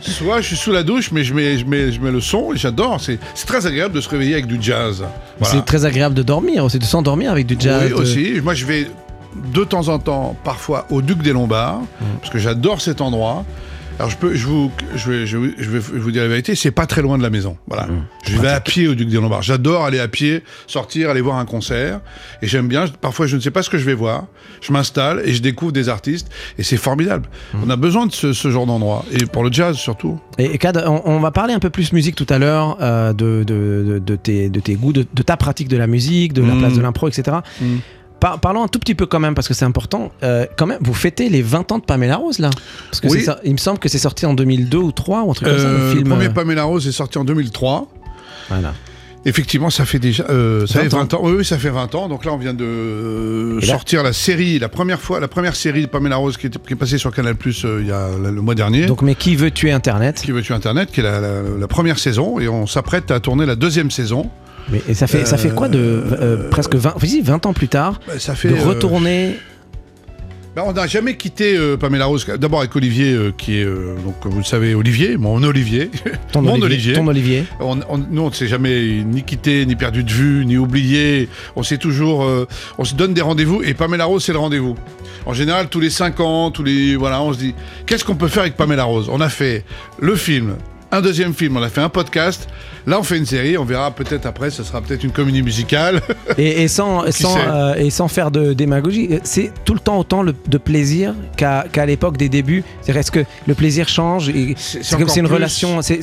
soit 0.00 0.40
je 0.40 0.46
suis 0.48 0.56
sous 0.56 0.72
la 0.72 0.82
douche 0.82 1.10
mais 1.12 1.24
je 1.24 1.32
mets, 1.34 1.58
je 1.58 1.64
mets, 1.64 1.92
je 1.92 2.00
mets 2.00 2.10
le 2.10 2.20
son 2.20 2.52
et 2.52 2.56
j'adore. 2.56 3.00
C'est 3.00 3.18
c'est 3.34 3.46
très 3.46 3.66
agréable 3.66 3.94
de 3.94 4.00
se 4.00 4.08
réveiller 4.08 4.34
avec 4.34 4.46
du 4.46 4.58
jazz. 4.60 5.04
Voilà. 5.38 5.54
C'est 5.54 5.64
très 5.64 5.84
agréable 5.84 6.14
de 6.14 6.22
dormir 6.22 6.64
aussi, 6.64 6.78
de 6.78 6.84
s'endormir 6.84 7.30
avec 7.32 7.46
du 7.46 7.56
jazz. 7.58 7.82
Oui, 7.84 7.90
de- 7.90 7.94
aussi. 7.94 8.40
Moi, 8.42 8.54
je 8.54 8.66
vais 8.66 8.88
de 9.52 9.64
temps 9.64 9.88
en 9.88 9.98
temps, 9.98 10.36
parfois, 10.44 10.86
au 10.90 11.02
Duc 11.02 11.20
des 11.22 11.32
Lombards, 11.32 11.80
Mm. 11.80 12.04
parce 12.20 12.32
que 12.32 12.38
j'adore 12.38 12.80
cet 12.80 13.00
endroit. 13.00 13.44
Alors, 14.00 14.10
je 14.10 14.16
peux, 14.16 14.34
je 14.34 14.46
vous, 14.48 14.72
je 14.96 15.08
vais, 15.10 15.26
je 15.26 15.38
vais, 15.38 15.54
je 15.56 15.70
vais 15.70 15.78
vous 15.78 16.10
dire 16.10 16.22
la 16.22 16.28
vérité, 16.28 16.56
c'est 16.56 16.72
pas 16.72 16.84
très 16.86 17.00
loin 17.00 17.16
de 17.16 17.22
la 17.22 17.30
maison. 17.30 17.56
Voilà. 17.68 17.86
Mm. 17.86 18.06
Je 18.26 18.38
vais 18.38 18.48
à 18.48 18.60
pied 18.60 18.88
au 18.88 18.94
Duc 18.96 19.08
des 19.08 19.16
Lombards. 19.18 19.42
J'adore 19.42 19.84
aller 19.84 20.00
à 20.00 20.08
pied, 20.08 20.42
sortir, 20.66 21.10
aller 21.10 21.20
voir 21.20 21.36
un 21.38 21.44
concert. 21.44 22.00
Et 22.42 22.48
j'aime 22.48 22.66
bien. 22.66 22.86
Parfois, 23.00 23.28
je 23.28 23.36
ne 23.36 23.40
sais 23.40 23.52
pas 23.52 23.62
ce 23.62 23.70
que 23.70 23.78
je 23.78 23.84
vais 23.84 23.94
voir. 23.94 24.24
Je 24.60 24.72
m'installe 24.72 25.22
et 25.24 25.32
je 25.32 25.40
découvre 25.40 25.70
des 25.70 25.88
artistes. 25.88 26.28
Et 26.58 26.64
c'est 26.64 26.76
formidable. 26.76 27.28
Mm. 27.54 27.58
On 27.66 27.70
a 27.70 27.76
besoin 27.76 28.06
de 28.06 28.12
ce, 28.12 28.32
ce 28.32 28.50
genre 28.50 28.66
d'endroit. 28.66 29.04
Et 29.12 29.26
pour 29.26 29.44
le 29.44 29.52
jazz, 29.52 29.76
surtout. 29.76 30.18
Et, 30.38 30.46
et 30.46 30.58
Kad, 30.58 30.82
on, 30.86 31.02
on 31.04 31.20
va 31.20 31.30
parler 31.30 31.54
un 31.54 31.60
peu 31.60 31.70
plus 31.70 31.92
musique 31.92 32.16
tout 32.16 32.26
à 32.30 32.38
l'heure, 32.40 32.78
euh, 32.80 33.12
de, 33.12 33.44
de, 33.46 33.84
de, 33.86 33.98
de 34.00 34.16
tes, 34.16 34.48
de 34.48 34.58
tes 34.58 34.74
goûts, 34.74 34.92
de, 34.92 35.02
ta 35.04 35.36
pratique 35.36 35.68
de 35.68 35.76
la 35.76 35.86
musique, 35.86 36.32
de 36.32 36.42
la 36.42 36.54
Mm. 36.54 36.58
place 36.58 36.74
de 36.74 36.82
l'impro, 36.82 37.06
etc. 37.08 37.36
Par- 38.24 38.38
parlons 38.40 38.62
un 38.64 38.68
tout 38.68 38.78
petit 38.78 38.94
peu 38.94 39.04
quand 39.04 39.20
même, 39.20 39.34
parce 39.34 39.48
que 39.48 39.52
c'est 39.52 39.66
important. 39.66 40.10
Euh, 40.22 40.46
quand 40.56 40.64
même, 40.66 40.78
vous 40.80 40.94
fêtez 40.94 41.28
les 41.28 41.42
20 41.42 41.70
ans 41.72 41.78
de 41.78 41.84
Pamela 41.84 42.16
Rose, 42.16 42.38
là 42.38 42.48
Parce 42.90 43.02
que 43.02 43.08
Oui. 43.08 43.26
il 43.44 43.52
me 43.52 43.58
semble 43.58 43.78
que 43.78 43.90
c'est 43.90 43.98
sorti 43.98 44.24
en 44.24 44.32
2002 44.32 44.78
ou 44.78 44.92
3 44.92 45.24
ou 45.24 45.30
un 45.30 45.34
truc 45.34 45.46
comme 45.48 45.58
ça, 45.58 45.66
Euh, 45.66 45.78
le 45.78 45.90
le 45.90 45.96
film. 45.98 46.08
premier 46.08 46.26
euh, 46.28 46.30
Pamela 46.30 46.62
Rose 46.64 46.86
est 46.88 46.92
sorti 46.92 47.18
en 47.18 47.24
2003. 47.24 47.86
voilà. 48.48 48.72
Effectivement, 49.26 49.68
ça 49.68 49.84
fait 49.84 49.98
déjà 49.98 50.24
euh, 50.30 50.66
ça 50.66 50.78
20 50.78 50.82
fait 50.84 50.88
20 50.96 51.14
ans. 51.14 51.20
Oui, 51.22 51.32
oui, 51.38 51.44
ça 51.44 51.58
fait 51.58 51.68
20 51.70 51.94
ans. 51.94 52.08
Donc 52.08 52.24
là, 52.24 52.32
on 52.32 52.36
vient 52.38 52.52
de 52.54 52.64
euh, 52.64 53.60
sortir 53.62 54.02
la 54.02 54.12
série, 54.14 54.58
la 54.58 54.68
première 54.70 55.00
fois, 55.00 55.20
la 55.20 55.28
première 55.28 55.54
série 55.56 55.82
de 55.82 55.86
Pamela 55.86 56.16
Rose 56.16 56.36
qui, 56.38 56.46
est 56.46 56.74
passée 56.76 56.96
sur 56.98 57.10
Canal 57.10 57.34
Plus 57.34 57.64
il 57.80 57.86
y 57.86 57.92
a 57.92 58.08
le, 58.22 58.30
le 58.30 58.40
mois 58.42 58.54
dernier. 58.54 58.86
Donc, 58.86 59.00
mais 59.02 59.14
qui 59.14 59.36
veut 59.36 59.50
tuer 59.50 59.70
Internet? 59.72 60.20
Qui 60.22 60.32
veut 60.32 60.42
tuer 60.42 60.54
Internet, 60.54 60.90
qui 60.92 61.00
est 61.00 61.02
la, 61.02 61.20
la- 61.20 61.42
la 61.58 61.68
première 61.68 61.98
saison, 61.98 62.38
et 62.38 62.48
on 62.48 62.66
s'apprête 62.66 63.10
à 63.10 63.20
tourner 63.20 63.44
la 63.46 63.56
deuxième 63.56 63.90
saison. 63.90 64.30
Mais, 64.70 64.82
Et 64.88 64.94
ça 64.94 65.06
fait, 65.06 65.24
ça 65.26 65.36
fait 65.36 65.50
quoi 65.54 65.68
de 65.68 65.78
euh, 65.78 66.48
presque 66.50 66.74
20, 66.74 66.94
si, 67.04 67.20
20 67.22 67.46
ans 67.46 67.52
plus 67.52 67.68
tard 67.68 68.00
Bah, 68.06 68.14
ça 68.18 68.34
fait 68.34 68.48
de 68.48 68.54
euh, 68.54 68.62
retourner 68.64 69.36
Ben, 70.56 70.62
on 70.66 70.72
n'a 70.72 70.86
jamais 70.86 71.16
quitté 71.16 71.56
euh, 71.56 71.76
Pamela 71.76 72.06
Rose. 72.06 72.26
D'abord 72.38 72.60
avec 72.60 72.74
Olivier, 72.76 73.12
euh, 73.12 73.32
qui 73.36 73.58
est, 73.58 73.64
euh, 73.64 73.96
donc, 74.04 74.14
vous 74.24 74.38
le 74.38 74.44
savez, 74.44 74.74
Olivier, 74.74 75.16
mon 75.16 75.42
Olivier. 75.42 75.90
Ton 76.32 76.42
mon 76.42 76.52
Olivier. 76.52 76.66
Olivier. 76.66 76.92
Ton 76.94 77.06
Olivier. 77.08 77.44
On, 77.60 77.78
on- 77.88 77.98
nous, 77.98 78.22
on 78.22 78.28
ne 78.30 78.34
s'est 78.34 78.46
jamais 78.46 79.02
ni 79.04 79.22
quitté, 79.24 79.66
ni 79.66 79.74
perdu 79.76 80.04
de 80.04 80.12
vue, 80.12 80.46
ni 80.46 80.56
oublié. 80.56 81.28
On 81.56 81.62
s'est 81.62 81.78
toujours, 81.78 82.24
euh, 82.24 82.46
on 82.78 82.84
se 82.84 82.94
donne 82.94 83.14
des 83.14 83.20
rendez-vous. 83.22 83.62
Et 83.64 83.74
Pamela 83.74 84.04
Rose, 84.04 84.24
c'est 84.24 84.32
le 84.32 84.38
rendez-vous. 84.38 84.76
En 85.26 85.32
général, 85.32 85.68
tous 85.68 85.80
les 85.80 85.90
cinq 85.90 86.20
ans, 86.20 86.50
tous 86.50 86.62
les, 86.64 86.96
voilà, 86.96 87.20
on 87.22 87.32
se 87.32 87.38
dit, 87.38 87.54
qu'est-ce 87.86 88.04
qu'on 88.04 88.14
peut 88.14 88.28
faire 88.28 88.42
avec 88.42 88.56
Pamela 88.56 88.84
Rose? 88.84 89.08
On 89.10 89.20
a 89.20 89.28
fait 89.30 89.64
le 89.98 90.14
film, 90.16 90.54
un 90.94 91.00
deuxième 91.02 91.34
film, 91.34 91.56
on 91.56 91.62
a 91.62 91.68
fait 91.68 91.80
un 91.80 91.88
podcast. 91.88 92.48
Là, 92.86 92.98
on 92.98 93.02
fait 93.02 93.16
une 93.18 93.26
série. 93.26 93.56
On 93.58 93.64
verra 93.64 93.90
peut-être 93.90 94.26
après. 94.26 94.50
Ce 94.50 94.62
sera 94.62 94.80
peut-être 94.82 95.04
une 95.04 95.10
comédie 95.10 95.42
musicale. 95.42 96.00
Et, 96.38 96.62
et 96.62 96.68
sans, 96.68 97.10
sans, 97.10 97.34
sait 97.34 97.40
euh, 97.46 97.74
et 97.76 97.90
sans 97.90 98.08
faire 98.08 98.30
de 98.30 98.52
démagogie, 98.52 99.08
c'est 99.22 99.52
tout 99.64 99.74
le 99.74 99.80
temps 99.80 99.98
autant 99.98 100.22
le- 100.22 100.34
de 100.48 100.58
plaisir 100.58 101.14
qu'à 101.36 101.64
l'époque 101.86 102.16
des 102.16 102.28
débuts. 102.28 102.62
C'est-à-dire, 102.82 103.00
est-ce 103.00 103.10
que 103.10 103.24
le 103.46 103.54
plaisir 103.54 103.88
change 103.88 104.30
C'est- 104.56 104.96
comme 104.96 105.08
c'est 105.08 105.20
une 105.20 105.26
plus- 105.26 105.34
relation. 105.34 105.80
c'est- 105.82 106.02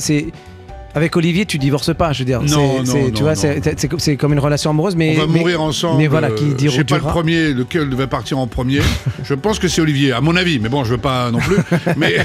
Avec 0.94 1.16
Olivier, 1.16 1.46
tu 1.46 1.58
divorces 1.58 1.94
pas, 1.94 2.12
je 2.12 2.18
veux 2.20 2.24
dire. 2.26 2.40
Non, 2.42 2.46
C'est- 2.84 2.92
non, 2.98 3.04
non, 3.04 3.10
Tu 3.10 3.22
vois, 3.22 3.34
c'est- 3.34 4.16
comme 4.18 4.32
une 4.32 4.38
relation 4.38 4.70
amoureuse, 4.70 4.94
mais. 4.94 5.14
on 5.16 5.20
va 5.20 5.26
mais- 5.26 5.38
mourir 5.40 5.62
ensemble. 5.62 5.98
Mais 5.98 6.06
voilà, 6.06 6.30
qui 6.30 6.44
euh. 6.44 6.56
Je 6.58 6.68
sais 6.70 6.84
pas 6.84 6.96
le 6.96 7.02
premier, 7.02 7.52
lequel 7.52 7.88
devait 7.88 8.06
partir 8.06 8.38
en 8.38 8.46
premier. 8.46 8.80
je 9.24 9.34
pense 9.34 9.58
que 9.58 9.68
c'est 9.68 9.80
Olivier, 9.80 10.12
à 10.12 10.20
mon 10.20 10.36
avis. 10.36 10.58
Mais 10.58 10.68
bon, 10.68 10.84
je 10.84 10.90
veux 10.90 10.98
pas 10.98 11.30
non 11.30 11.38
plus. 11.38 11.56
mais 11.96 12.16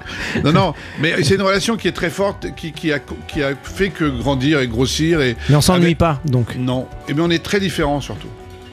non, 0.44 0.52
non. 0.52 0.74
Mais 1.00 1.22
c'est 1.22 1.34
une 1.36 1.42
relation 1.42 1.76
qui 1.76 1.88
est 1.88 1.92
très 1.92 2.10
forte, 2.10 2.46
qui, 2.56 2.72
qui 2.72 2.92
a, 2.92 2.98
qui 3.28 3.42
a 3.42 3.50
fait 3.62 3.90
que 3.90 4.04
grandir 4.04 4.60
et 4.60 4.66
grossir. 4.68 5.20
Et 5.20 5.36
Mais 5.48 5.54
on 5.56 5.60
s'ennuie 5.60 5.84
avec- 5.86 5.98
pas, 5.98 6.20
donc. 6.24 6.56
Non. 6.58 6.86
Et 7.08 7.14
bien, 7.14 7.24
on 7.24 7.30
est 7.30 7.42
très 7.42 7.60
différents 7.60 8.00
surtout. 8.00 8.28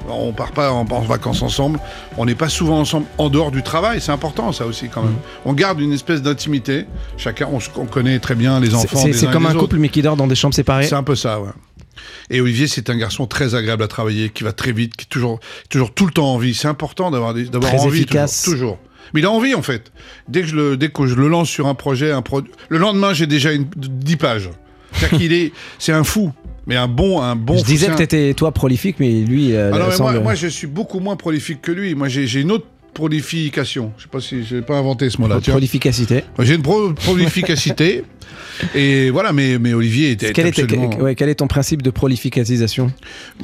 On 0.09 0.33
part 0.33 0.51
pas 0.51 0.71
en, 0.71 0.81
en 0.89 1.01
vacances 1.01 1.41
ensemble. 1.41 1.79
On 2.17 2.25
n'est 2.25 2.35
pas 2.35 2.49
souvent 2.49 2.79
ensemble 2.79 3.05
en 3.17 3.29
dehors 3.29 3.51
du 3.51 3.63
travail. 3.63 4.01
C'est 4.01 4.11
important, 4.11 4.51
ça 4.51 4.65
aussi, 4.65 4.89
quand 4.89 5.01
Mm. 5.01 5.05
même. 5.05 5.15
On 5.45 5.53
garde 5.53 5.79
une 5.79 5.93
espèce 5.93 6.21
d'intimité. 6.21 6.85
Chacun, 7.17 7.47
on, 7.77 7.85
connaît 7.85 8.19
très 8.19 8.35
bien 8.35 8.59
les 8.59 8.75
enfants. 8.75 9.05
C'est 9.11 9.31
comme 9.31 9.45
un 9.45 9.53
couple, 9.53 9.77
mais 9.77 9.89
qui 9.89 10.01
dort 10.01 10.15
dans 10.17 10.27
des 10.27 10.35
chambres 10.35 10.55
séparées. 10.55 10.85
C'est 10.87 10.95
un 10.95 11.03
peu 11.03 11.15
ça, 11.15 11.39
ouais. 11.39 11.49
Et 12.29 12.41
Olivier, 12.41 12.67
c'est 12.67 12.89
un 12.89 12.97
garçon 12.97 13.27
très 13.27 13.55
agréable 13.55 13.83
à 13.83 13.87
travailler, 13.87 14.29
qui 14.29 14.43
va 14.43 14.51
très 14.51 14.71
vite, 14.71 14.95
qui 14.95 15.03
est 15.05 15.09
toujours, 15.09 15.39
toujours 15.69 15.93
tout 15.93 16.05
le 16.05 16.11
temps 16.11 16.33
en 16.33 16.37
vie. 16.37 16.53
C'est 16.53 16.67
important 16.67 17.11
d'avoir 17.11 17.31
envie. 17.31 17.97
efficace. 17.99 18.43
Toujours, 18.43 18.57
toujours. 18.59 18.79
Mais 19.13 19.21
il 19.21 19.25
a 19.25 19.31
envie, 19.31 19.53
en 19.53 19.61
fait. 19.61 19.91
Dès 20.27 20.41
que 20.41 20.47
je 20.47 20.55
le, 20.55 20.77
dès 20.77 20.89
que 20.89 21.05
je 21.05 21.15
le 21.15 21.27
lance 21.27 21.49
sur 21.49 21.67
un 21.67 21.75
projet, 21.75 22.11
un 22.11 22.21
produit, 22.21 22.51
le 22.69 22.77
lendemain, 22.77 23.13
j'ai 23.13 23.27
déjà 23.27 23.51
une, 23.51 23.65
10 23.75 24.15
pages. 24.17 24.49
C'est-à-dire 24.93 25.17
qu'il 25.19 25.33
est, 25.33 25.51
c'est 25.79 25.91
un 25.91 26.03
fou. 26.03 26.31
Mais 26.67 26.75
un 26.77 26.87
bon, 26.87 27.21
un 27.21 27.35
bon. 27.35 27.57
je 27.57 27.63
disais 27.63 27.87
que 27.87 27.91
un- 27.91 27.95
tu 27.95 28.03
étais, 28.03 28.33
toi, 28.33 28.51
prolifique, 28.51 28.95
mais 28.99 29.11
lui. 29.21 29.53
euh, 29.55 29.71
Ah 29.73 29.79
non, 29.79 29.85
mais 29.89 29.97
moi, 29.97 30.19
moi, 30.19 30.35
je 30.35 30.47
suis 30.47 30.67
beaucoup 30.67 30.99
moins 30.99 31.15
prolifique 31.15 31.61
que 31.61 31.71
lui. 31.71 31.93
Moi, 31.95 32.07
j'ai 32.07 32.25
j'ai 32.27 32.41
une 32.41 32.51
autre 32.51 32.65
prolification. 32.93 33.91
Je 33.97 34.03
sais 34.03 34.09
pas 34.09 34.21
si 34.21 34.43
je 34.45 34.57
n'ai 34.57 34.61
pas 34.61 34.77
inventé 34.77 35.09
ce 35.09 35.19
mot-là. 35.19 35.39
prolificacité. 35.41 36.23
J'ai 36.39 36.55
une 36.55 36.61
pro- 36.61 36.93
prolificacité. 36.93 38.03
et 38.75 39.09
voilà, 39.09 39.33
mais, 39.33 39.57
mais 39.57 39.73
Olivier 39.73 40.11
était 40.11 40.31
Quel, 40.31 40.47
était- 40.47 40.61
absolument... 40.63 40.95
ouais, 40.99 41.15
quel 41.15 41.27
est 41.27 41.35
ton 41.35 41.47
principe 41.47 41.81
de 41.81 41.89
prolificatisation 41.89 42.91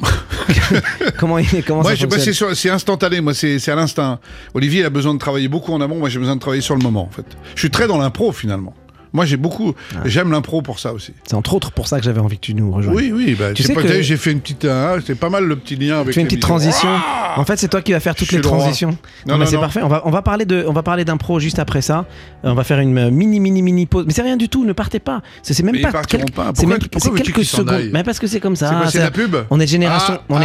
Comment, 1.18 1.38
il- 1.38 1.62
comment 1.64 1.82
Moi, 1.82 1.96
ça 1.96 2.06
fonctionne 2.08 2.54
c'est 2.54 2.70
instantané, 2.70 3.20
moi, 3.20 3.34
c'est 3.34 3.58
c'est 3.58 3.70
à 3.72 3.74
l'instinct. 3.74 4.20
Olivier 4.54 4.80
il 4.80 4.86
a 4.86 4.90
besoin 4.90 5.12
de 5.14 5.18
travailler 5.18 5.48
beaucoup 5.48 5.72
en 5.72 5.80
amont, 5.80 5.98
moi 5.98 6.08
j'ai 6.08 6.18
besoin 6.18 6.36
de 6.36 6.40
travailler 6.40 6.62
sur 6.62 6.76
le 6.76 6.82
moment, 6.82 7.04
en 7.06 7.10
fait. 7.10 7.26
Je 7.54 7.60
suis 7.60 7.70
très 7.70 7.86
dans 7.86 7.98
l'impro, 7.98 8.32
finalement. 8.32 8.74
Moi, 9.12 9.24
j'ai 9.24 9.36
beaucoup. 9.36 9.74
Ah. 9.94 10.00
J'aime 10.04 10.30
l'impro 10.30 10.62
pour 10.62 10.78
ça 10.78 10.92
aussi. 10.92 11.12
C'est 11.24 11.34
entre 11.34 11.54
autres 11.54 11.72
pour 11.72 11.88
ça 11.88 11.98
que 11.98 12.04
j'avais 12.04 12.20
envie 12.20 12.36
que 12.36 12.42
tu 12.46 12.54
nous 12.54 12.70
rejoignes. 12.70 12.94
Oui, 12.96 13.12
oui. 13.14 13.36
Bah, 13.38 13.48
Tu 13.48 13.54
tu 13.54 13.62
sais 13.64 13.74
sais 13.74 13.82
que- 13.82 14.02
j'ai 14.02 14.16
fait 14.16 14.32
une 14.32 14.40
petite. 14.40 14.64
hein, 14.64 14.96
c'est 15.04 15.14
pas 15.18 15.30
mal 15.30 15.44
le 15.44 15.56
petit 15.56 15.76
lien 15.76 15.96
avec. 16.00 16.08
Tu 16.08 16.12
fais 16.14 16.20
une 16.20 16.26
petite 16.26 16.40
transition. 16.42 16.88
Ah 16.92 17.34
en 17.36 17.44
fait, 17.44 17.56
c'est 17.58 17.68
toi 17.68 17.80
qui 17.82 17.92
vas 17.92 18.00
faire 18.00 18.14
toutes 18.14 18.32
les 18.32 18.38
le 18.38 18.42
transitions. 18.42 18.90
Non, 19.26 19.34
mais 19.36 19.44
non, 19.44 19.46
c'est 19.46 19.54
non. 19.56 19.60
parfait. 19.62 19.80
On 19.82 19.88
va, 19.88 20.02
on 20.04 20.10
va 20.10 20.22
parler 20.22 20.44
de, 20.44 20.64
on 20.66 20.72
va 20.72 20.82
parler 20.82 21.04
d'impro 21.04 21.38
juste 21.38 21.58
après 21.58 21.80
ça. 21.82 22.06
Euh, 22.44 22.50
On 22.50 22.54
va 22.54 22.64
faire 22.64 22.80
une 22.80 22.96
euh, 22.98 23.10
mini, 23.10 23.38
mini, 23.40 23.62
mini 23.62 23.86
pause. 23.86 24.04
Mais 24.06 24.12
c'est 24.12 24.22
rien 24.22 24.36
du 24.36 24.48
tout. 24.48 24.64
Ne 24.64 24.72
partez 24.72 24.98
pas. 24.98 25.22
C'est 25.42 25.54
c'est 25.54 25.62
même 25.62 25.74
Mais 25.76 25.80
pas. 25.82 26.02
c'est 26.08 26.18
c'est 26.98 27.10
quelques 27.12 27.44
secondes. 27.44 27.90
Mais 27.92 28.02
parce 28.02 28.18
que 28.18 28.26
c'est 28.26 28.40
comme 28.40 28.56
ça. 28.56 28.82
C'est 28.86 28.92
c'est 28.92 28.98
la 28.98 29.10
pub 29.10 29.36
On 29.50 29.60
est 29.60 29.66
génération, 29.66 30.14
Ah, 30.18 30.22
on 30.28 30.40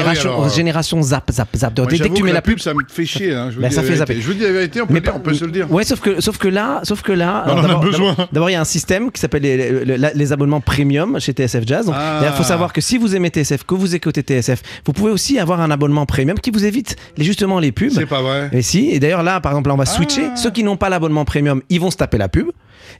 est 0.47 0.55
génération 0.55 1.01
zap, 1.01 1.31
zap, 1.31 1.49
zap. 1.55 1.73
Dès 1.73 1.97
que 1.99 2.07
tu 2.07 2.23
mets 2.23 2.33
la 2.33 2.41
pub, 2.41 2.59
ça 2.59 2.73
me 2.73 2.81
fait 2.87 3.05
chier. 3.05 3.33
Hein, 3.33 3.49
je 3.49 3.55
vous 3.55 3.61
Bah, 3.61 3.69
dis 3.69 3.75
la 3.75 4.51
vérité. 4.51 4.81
on 4.81 4.87
peut, 4.87 4.93
Mais 5.31 5.33
se 5.37 5.45
le 5.45 5.51
dire. 5.51 5.71
Ouais, 5.71 5.83
sauf 5.83 5.99
que, 5.99 6.21
sauf 6.21 6.37
que 6.37 6.47
là, 6.47 6.81
sauf 6.83 7.01
que 7.01 7.11
là, 7.11 7.45
On 7.47 7.51
en 7.59 7.63
a 7.63 7.75
besoin. 7.79 8.15
d'abord- 8.31 8.49
y 8.55 8.57
a 8.57 8.61
un 8.61 8.65
système 8.65 9.11
qui 9.11 9.21
s'appelle 9.21 9.43
les, 9.43 9.57
les- 9.85 9.97
les- 9.97 10.09
les 10.13 10.33
abonnements 10.33 10.61
premium 10.61 11.19
chez 11.19 11.31
TSF 11.33 11.63
Jazz. 11.65 11.85
Donc, 11.85 11.95
Ah. 11.97 12.21
il 12.25 12.31
faut 12.33 12.43
savoir 12.43 12.73
que 12.73 12.81
si 12.81 12.97
vous 12.97 13.15
aimez 13.15 13.29
TSF, 13.29 13.63
que 13.63 13.75
vous 13.75 13.95
écoutez 13.95 14.21
TSF, 14.21 14.61
vous 14.85 14.93
pouvez 14.93 15.11
aussi 15.11 15.39
avoir 15.39 15.61
un 15.61 15.71
abonnement 15.71 16.05
premium 16.05 16.39
qui 16.39 16.51
vous 16.51 16.65
évite 16.65 16.95
les, 17.17 17.23
justement 17.25 17.59
les 17.59 17.71
pubs. 17.71 17.91
C'est 17.91 18.05
pas 18.05 18.21
vrai. 18.21 18.49
Et 18.53 18.61
si, 18.61 18.89
et 18.91 18.99
d'ailleurs 18.99 19.23
là, 19.23 19.39
par 19.41 19.51
exemple, 19.53 19.69
là, 19.69 19.73
on 19.75 19.77
va 19.77 19.85
switcher. 19.85 20.27
Ah. 20.31 20.35
Ceux 20.35 20.51
qui 20.51 20.63
n'ont 20.63 20.77
pas 20.77 20.89
l'abonnement 20.89 21.25
premium, 21.25 21.61
ils 21.69 21.79
vont 21.79 21.91
se 21.91 21.97
taper 21.97 22.17
la 22.17 22.29
pub. 22.29 22.47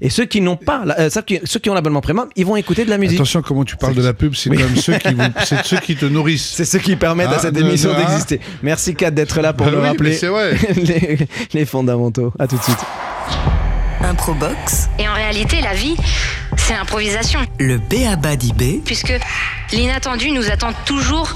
Et 0.02 0.10
ceux 0.10 0.26
qui 0.26 0.42
n'ont 0.42 0.56
pas, 0.58 0.84
la- 0.84 1.00
euh, 1.00 1.10
ceux, 1.10 1.22
qui, 1.22 1.40
ceux 1.46 1.60
ont 1.70 1.74
l'abonnement 1.74 2.02
premium, 2.02 2.28
ils 2.36 2.46
vont 2.46 2.56
écouter 2.56 2.86
de 2.86 2.90
la 2.90 2.98
musique. 2.98 3.18
Attention 3.18 3.42
comment 3.42 3.64
tu 3.64 3.78
parles 3.78 3.94
de 3.94 4.02
la 4.02 4.14
pub, 4.14 4.34
c'est 4.34 4.50
Oui. 4.50 4.58
ceux 4.82 4.98
qui, 4.98 5.14
vous, 5.14 5.22
ceux 5.64 5.78
qui 5.78 5.96
te 5.96 6.06
nourrissent. 6.06 6.54
C'est 6.56 6.66
ce 6.66 6.78
qui 6.78 6.96
permettent 6.96 7.28
à 7.30 7.36
Ah, 7.36 7.40
cette 7.40 7.54
de- 7.56 7.62
émission 7.62 7.92
de- 7.94 7.98
d'exister. 7.98 8.40
Merci 8.64 8.96
Kat 8.96 9.12
d'être 9.12 9.40
là 9.42 9.54
pour 9.54 9.68
Bah 9.68 9.72
nous 9.74 9.80
oui, 9.82 9.88
rappeler 9.88 10.18
les, 10.76 11.18
les 11.54 11.66
fondamentaux. 11.66 12.34
À 12.40 12.48
tout 12.48 12.58
de 12.58 12.64
suite. 12.64 12.78
Improbox, 14.06 14.90
Et 15.00 15.08
en 15.08 15.14
réalité, 15.14 15.62
la 15.62 15.74
vie, 15.74 15.96
c'est 16.58 16.74
l'improvisation. 16.74 17.40
le 17.60 17.78
B.A.B.A. 17.78 18.36
d'IB, 18.36 18.84
Puisque 18.86 19.14
l'inattendu 19.74 20.32
nous 20.32 20.50
attend 20.50 20.72
toujours, 20.86 21.34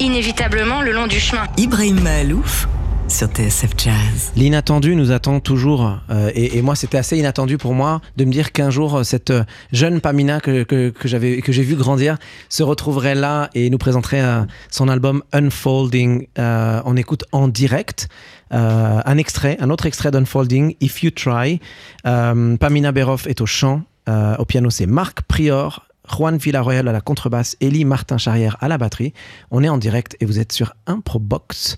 inévitablement, 0.00 0.82
le 0.82 0.92
long 0.92 1.06
du 1.06 1.20
chemin. 1.20 1.46
Ibrahim 1.56 2.00
Mahalouf 2.00 2.68
sur 3.08 3.28
TSF 3.28 3.70
Jazz. 3.76 4.32
L'inattendu 4.36 4.94
nous 4.94 5.12
attend 5.12 5.40
toujours. 5.40 5.98
euh, 6.10 6.30
et, 6.34 6.60
moi, 6.62 6.76
c'était 6.76 6.98
assez 6.98 7.16
inattendu 7.16 7.56
pour 7.56 7.72
moi 7.72 8.00
de 8.16 8.24
me 8.24 8.30
dire 8.30 8.52
qu'un 8.52 8.70
jour, 8.70 8.96
euh, 8.96 9.02
cette 9.02 9.30
euh, 9.30 9.44
jeune 9.72 10.00
Pamina 10.00 10.40
que, 10.40 10.92
j'ai 11.04 11.62
vu 11.62 11.74
grandir 11.74 12.18
se 12.48 12.62
retrouverait 12.62 13.14
là 13.14 13.48
et 13.54 13.70
nous 13.70 13.78
présenterait 13.78 14.22
son 14.70 14.88
album 14.88 15.22
Unfolding. 15.32 16.26
On 16.36 16.96
écoute 16.96 17.24
en 17.32 17.48
direct 17.48 18.08
un 18.50 19.18
extrait, 19.18 19.56
un 19.60 19.70
autre 19.70 19.86
extrait 19.86 20.10
d'Unfolding, 20.10 20.74
If 20.80 21.02
You 21.02 21.10
Try. 21.10 21.60
Pamina 22.04 22.92
Beroff 22.92 23.26
est 23.26 23.40
au 23.40 23.46
chant. 23.46 23.82
Au 24.06 24.44
piano, 24.44 24.70
c'est 24.70 24.86
Marc 24.86 25.22
Prior. 25.22 25.84
Juan 26.10 26.38
Villarroel 26.38 26.88
à 26.88 26.92
la 26.92 27.02
contrebasse, 27.02 27.56
Elie 27.60 27.84
Martin 27.84 28.16
Charrière 28.16 28.56
à 28.60 28.68
la 28.68 28.78
batterie. 28.78 29.12
On 29.50 29.62
est 29.62 29.68
en 29.68 29.76
direct 29.76 30.16
et 30.20 30.24
vous 30.24 30.38
êtes 30.38 30.52
sur 30.52 30.74
Improbox 30.86 31.76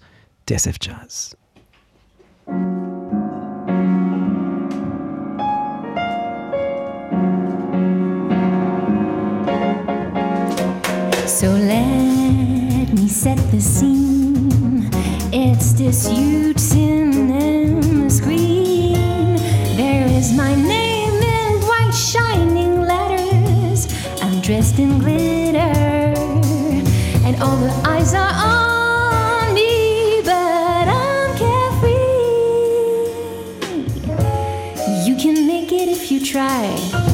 TSF 0.50 0.80
Jazz. 0.80 1.36
So 11.28 11.52
let 11.52 12.92
me 12.92 13.06
set 13.06 13.38
the 13.52 13.60
scene. 13.60 14.90
It's 15.32 15.72
this 15.74 16.08
huge 16.08 16.58
cinema 16.58 18.10
screen. 18.10 19.36
There 19.76 20.08
is 20.08 20.32
my 20.32 20.52
name 20.56 21.22
in 21.22 21.60
bright 21.60 21.94
shining 21.94 22.80
letters. 22.80 23.86
I'm 24.20 24.40
dressed 24.40 24.80
in 24.80 24.98
glitter, 24.98 25.70
and 27.24 27.40
all 27.40 27.56
the 27.56 27.70
try. 36.30 37.09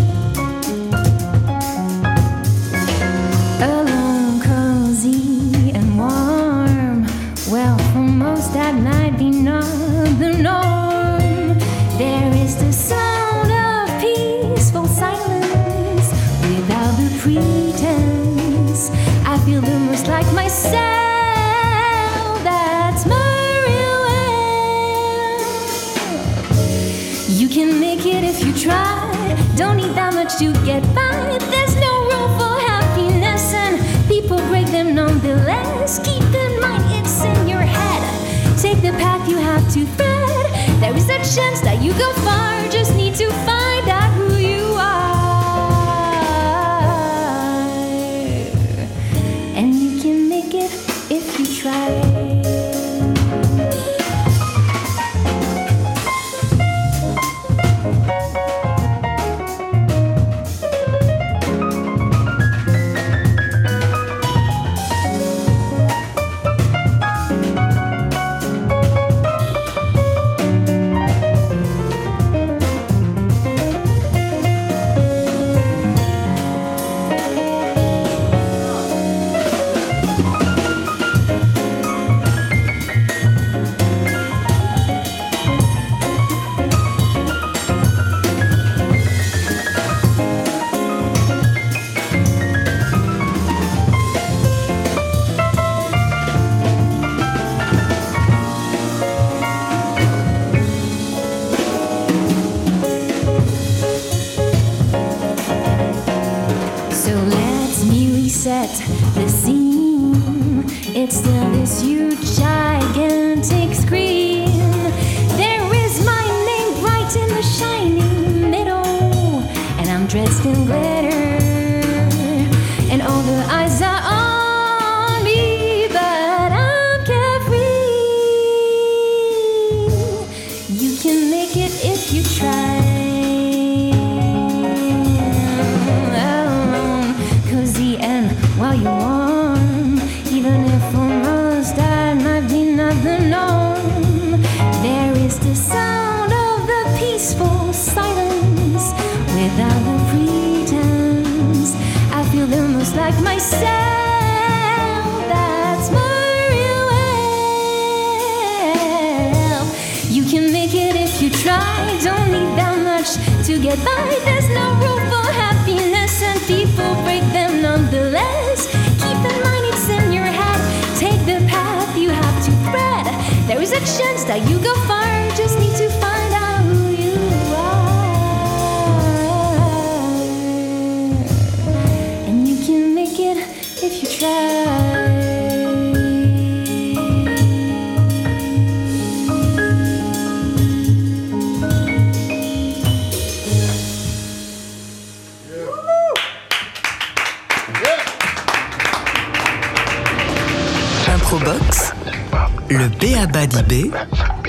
d'IB, 203.00 203.92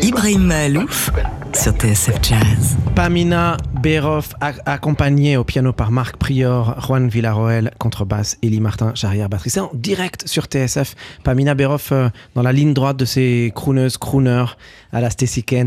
Ibrahim 0.01 0.43
Mahalouf 0.45 1.11
sur 1.53 1.71
TSF 1.73 2.19
Jazz. 2.21 2.77
Pamina 2.95 3.57
Berov, 3.81 4.29
a- 4.41 4.53
accompagnée 4.65 5.37
au 5.37 5.43
piano 5.43 5.73
par 5.73 5.91
Marc 5.91 6.17
Prior, 6.17 6.75
Juan 6.81 7.09
Villarroel, 7.09 7.71
contrebasse, 7.79 8.37
Elie 8.43 8.61
Martin, 8.61 8.93
Charrière, 8.95 9.27
batterie. 9.29 9.49
C'est 9.49 9.59
en 9.59 9.71
direct 9.73 10.27
sur 10.27 10.45
TSF. 10.45 10.95
Pamina 11.23 11.55
Berov, 11.55 11.87
euh, 11.91 12.09
dans 12.35 12.41
la 12.41 12.51
ligne 12.53 12.73
droite 12.73 12.97
de 12.97 13.05
ces 13.05 13.51
crooneuses, 13.55 13.97
crooners, 13.97 14.55
à 14.93 15.01
la 15.01 15.09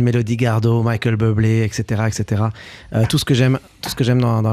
Melody 0.02 0.36
Gardot, 0.36 0.82
Michael 0.82 1.16
Bublé, 1.16 1.62
etc., 1.64 2.02
etc. 2.06 2.42
Euh, 2.94 3.04
tout 3.08 3.18
ce 3.18 3.24
que 3.24 3.34
j'aime, 3.34 3.58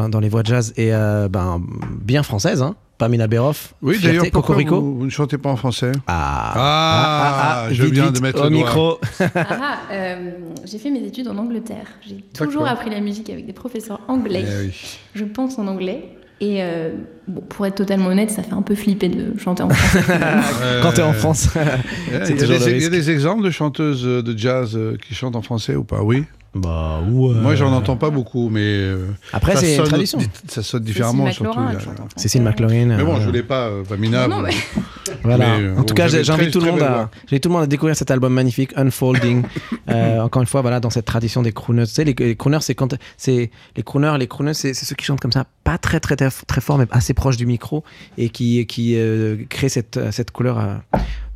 dans 0.10 0.20
les 0.20 0.30
voix 0.30 0.44
de 0.44 0.48
jazz 0.48 0.74
et 0.78 0.94
euh, 0.94 1.28
ben 1.30 1.62
bien 2.02 2.24
française, 2.24 2.62
hein. 2.62 2.76
Pamina 2.98 3.28
Berov. 3.28 3.74
Oui, 3.82 4.00
d'ailleurs, 4.02 4.26
pourquoi 4.32 4.56
vous, 4.56 4.98
vous 5.00 5.06
ne 5.06 5.10
chantez 5.10 5.38
pas 5.38 5.50
en 5.50 5.56
français? 5.56 5.92
Ah, 6.08 6.54
Ah, 6.56 7.68
je 7.72 7.84
vite, 7.84 7.94
viens 7.94 8.06
vite, 8.08 8.16
de 8.16 8.22
mettre 8.22 8.42
au 8.42 8.44
le 8.46 8.50
micro. 8.50 9.00
Ah, 9.36 9.80
euh, 9.92 10.32
j'ai 10.66 10.78
fait 10.80 10.90
mes 10.90 11.02
études 11.04 11.28
en 11.28 11.38
Angleterre. 11.38 11.88
J'ai 12.08 12.24
toujours 12.34 12.68
appris 12.68 12.90
la 12.90 13.00
musique 13.00 13.30
avec 13.30 13.46
des 13.46 13.54
professeurs 13.54 14.02
anglais. 14.08 14.46
Eh 14.48 14.66
oui. 14.68 14.98
Je 15.14 15.24
pense 15.26 15.60
en 15.60 15.68
anglais. 15.68 16.10
Et 16.40 16.62
euh, 16.62 16.92
bon, 17.28 17.42
pour 17.42 17.66
être 17.66 17.76
totalement 17.76 18.10
honnête, 18.10 18.30
ça 18.30 18.44
fait 18.44 18.54
un 18.54 18.62
peu 18.62 18.76
flipper 18.76 19.10
de 19.10 19.38
chanter 19.40 19.64
en 19.64 19.70
français. 19.70 20.06
Quand 20.84 20.92
t'es 20.94 21.02
en 21.02 21.14
France. 21.14 21.50
C'est 21.54 22.12
Il 22.12 22.14
y, 22.14 22.16
a 22.16 22.20
des, 22.36 22.36
le 22.36 22.46
il 22.46 22.50
y 22.52 22.54
a 22.54 22.74
risque. 22.76 22.92
des 22.92 23.10
exemples 23.12 23.44
de 23.44 23.50
chanteuses 23.50 24.04
de 24.04 24.38
jazz 24.38 24.76
euh, 24.76 24.98
qui 25.08 25.16
chantent 25.16 25.36
en 25.36 25.42
français 25.42 25.76
ou 25.76 25.84
pas? 25.84 26.02
Oui. 26.04 26.26
Bah. 26.62 27.00
Moi, 27.08 27.56
j'en 27.56 27.72
entends 27.74 27.96
pas 27.98 28.10
beaucoup, 28.10 28.50
mais. 28.50 28.62
euh, 28.64 29.06
Après, 29.34 29.54
ça 29.54 29.62
c'est 29.62 29.72
une 29.72 29.78
sonne- 29.78 29.88
tradition. 29.88 30.20
Ça 30.48 30.64
sonne 30.64 30.84
différemment, 30.84 31.26
Cécile 31.28 31.46
surtout. 31.46 31.60
McLaurin. 31.60 31.80
Cécile 32.16 32.42
McLaurin. 32.44 32.86
Mais 32.98 33.04
bon, 33.04 33.16
euh, 33.16 33.20
je 33.22 33.26
voulais 33.26 33.44
pas, 33.44 33.68
euh, 33.68 33.84
Pamina. 33.84 34.28
Non, 34.28 34.38
non, 34.38 34.42
vous- 34.42 34.48
mais- 34.48 35.14
Voilà. 35.36 35.58
Mais, 35.60 35.78
en 35.78 35.84
tout 35.84 35.94
cas, 35.94 36.08
j'invite 36.08 36.52
tout 36.52 36.60
le 36.60 36.72
monde 36.72 36.82
à, 36.82 36.88
voix. 36.90 37.10
j'invite 37.30 37.44
tout 37.44 37.50
le 37.50 37.54
monde 37.54 37.64
à 37.64 37.68
découvrir 37.68 37.96
cet 37.96 38.12
album 38.12 38.34
magnifique, 38.34 38.72
Unfolding. 38.76 39.44
Euh, 39.90 40.20
encore 40.20 40.42
une 40.42 40.48
fois, 40.48 40.62
voilà, 40.62 40.82
dans 40.82 40.90
cette 40.90 41.06
tradition 41.06 41.42
des 41.42 41.54
crooners. 41.54 41.86
Tu 41.88 41.94
sais, 41.94 42.04
les, 42.04 42.14
les 42.14 42.36
crooners, 42.36 42.58
c'est 42.60 42.76
quand, 42.76 42.94
c'est 43.16 43.52
les 43.78 43.84
crooners, 43.84 44.18
les 44.20 44.28
crooners, 44.28 44.54
c'est 44.54 44.74
ceux 44.74 44.96
qui 44.96 45.06
chantent 45.06 45.22
comme 45.22 45.32
ça, 45.32 45.46
pas 45.64 45.78
très 45.78 46.02
très 46.02 46.18
très, 46.18 46.30
fort, 46.60 46.78
mais 46.78 46.86
assez 46.92 47.14
proche 47.14 47.38
du 47.38 47.46
micro 47.46 47.86
et 48.18 48.28
qui 48.28 48.66
qui 48.66 48.96
euh, 48.98 49.38
créent 49.50 49.70
cette 49.70 49.98
cette 50.12 50.32
couleur. 50.32 50.60
euh, 50.60 50.76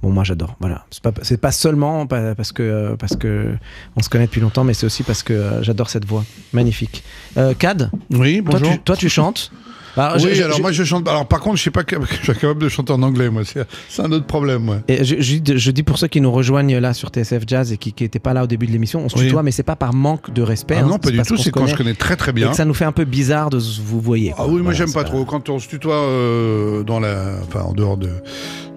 Bon, 0.03 0.09
moi 0.09 0.23
j'adore. 0.25 0.55
Voilà, 0.59 0.83
c'est 0.91 1.01
pas 1.01 1.11
c'est 1.21 1.37
pas 1.39 1.51
seulement 1.51 2.07
pa- 2.07 2.33
parce 2.35 2.51
que 2.51 2.63
euh, 2.63 2.95
parce 2.97 3.15
que 3.15 3.53
on 3.95 4.01
se 4.01 4.09
connaît 4.09 4.25
depuis 4.25 4.41
longtemps, 4.41 4.63
mais 4.65 4.73
c'est 4.73 4.85
aussi 4.87 5.03
parce 5.03 5.23
que 5.23 5.59
j'adore 5.61 5.89
cette 5.89 6.05
voix 6.05 6.25
magnifique. 6.53 7.03
Euh, 7.37 7.53
Cad, 7.57 7.89
Oui, 8.09 8.43
toi 8.43 8.59
bonjour. 8.59 8.73
tu, 8.73 8.79
toi 8.79 8.97
tu 8.97 9.07
chantes? 9.09 9.51
Alors, 9.97 10.15
oui, 10.23 10.31
je- 10.33 10.43
alors 10.43 10.57
je- 10.57 10.61
moi 10.61 10.71
je 10.71 10.83
chante. 10.83 11.07
Alors 11.07 11.27
par 11.27 11.39
contre, 11.39 11.57
je 11.57 11.63
sais 11.63 11.71
pas 11.71 11.83
que 11.83 11.95
je 12.23 12.31
suis 12.31 12.39
capable 12.39 12.61
de 12.63 12.69
chanter 12.69 12.93
en 12.93 13.01
anglais, 13.03 13.29
moi. 13.29 13.41
C'est 13.89 14.01
un 14.01 14.11
autre 14.11 14.25
problème, 14.25 14.63
moi. 14.63 14.77
Et 14.87 15.03
je, 15.03 15.15
je 15.19 15.71
dis- 15.71 15.83
pour 15.83 15.97
ceux 15.97 16.07
qui 16.07 16.21
nous 16.21 16.31
rejoignent 16.31 16.77
là 16.79 16.93
sur 16.93 17.09
TSF 17.09 17.43
Jazz 17.47 17.71
et 17.73 17.77
qui 17.77 17.93
n'étaient 18.01 18.19
pas 18.19 18.33
là 18.33 18.43
au 18.43 18.47
début 18.47 18.67
de 18.67 18.71
l'émission, 18.71 19.01
on 19.05 19.09
se 19.09 19.15
Oui. 19.17 19.25
tutoie, 19.25 19.43
mais 19.43 19.51
c'est 19.51 19.63
pas 19.63 19.75
par 19.75 19.93
manque 19.93 20.31
de 20.33 20.41
respect. 20.41 20.75
Ah 20.77 20.83
hein, 20.83 20.87
non, 20.87 20.97
pas 20.99 21.11
du 21.11 21.21
tout. 21.21 21.37
C'est 21.37 21.51
quand 21.51 21.67
je 21.67 21.75
connais 21.75 21.93
très 21.93 22.15
très 22.15 22.31
Et 22.31 22.33
bien. 22.33 22.49
que 22.51 22.55
ça 22.55 22.65
nous 22.65 22.73
fait 22.73 22.85
un 22.85 22.91
peu 22.91 23.05
bizarre 23.05 23.49
de 23.49 23.57
vous 23.83 23.99
voyez. 24.01 24.33
Ah 24.37 24.45
oui, 24.45 24.53
moi 24.53 24.61
Voilà, 24.61 24.77
j'aime 24.77 24.93
pas 24.93 25.03
trop. 25.03 25.25
Quand 25.25 25.49
on 25.49 25.59
se 25.59 25.67
tutoie 25.67 25.95
euh, 25.95 26.83
dans 26.83 26.99
la, 26.99 27.35
enfin 27.47 27.61
en 27.61 27.73
dehors 27.73 27.97
de, 27.97 28.09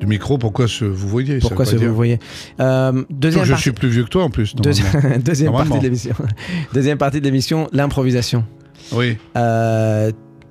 du 0.01 0.07
micro, 0.07 0.39
pourquoi 0.39 0.67
se 0.69 0.85
vous 0.85 1.09
voyez 1.09 1.39
Pourquoi 1.39 1.65
se 1.65 1.77
vous 1.77 1.95
voyez 1.95 2.19
Euh, 2.61 3.05
Deuxième 3.11 3.45
je 3.45 3.51
partie. 3.51 3.63
suis 3.63 3.73
plus 3.73 3.89
vieux 3.89 4.05
que 4.05 4.09
toi 4.09 4.25
en 4.25 4.31
plus. 4.31 4.55
Deuxième, 4.57 5.53
partie 5.53 5.79
de 5.79 5.83
l'émission. 5.83 6.15
Deuxième 6.75 6.99
partie 6.99 7.21
de 7.21 7.25
l'émission, 7.25 7.69
l'improvisation. 7.73 8.45
Oui. 8.93 9.17
Euh, 9.37 10.11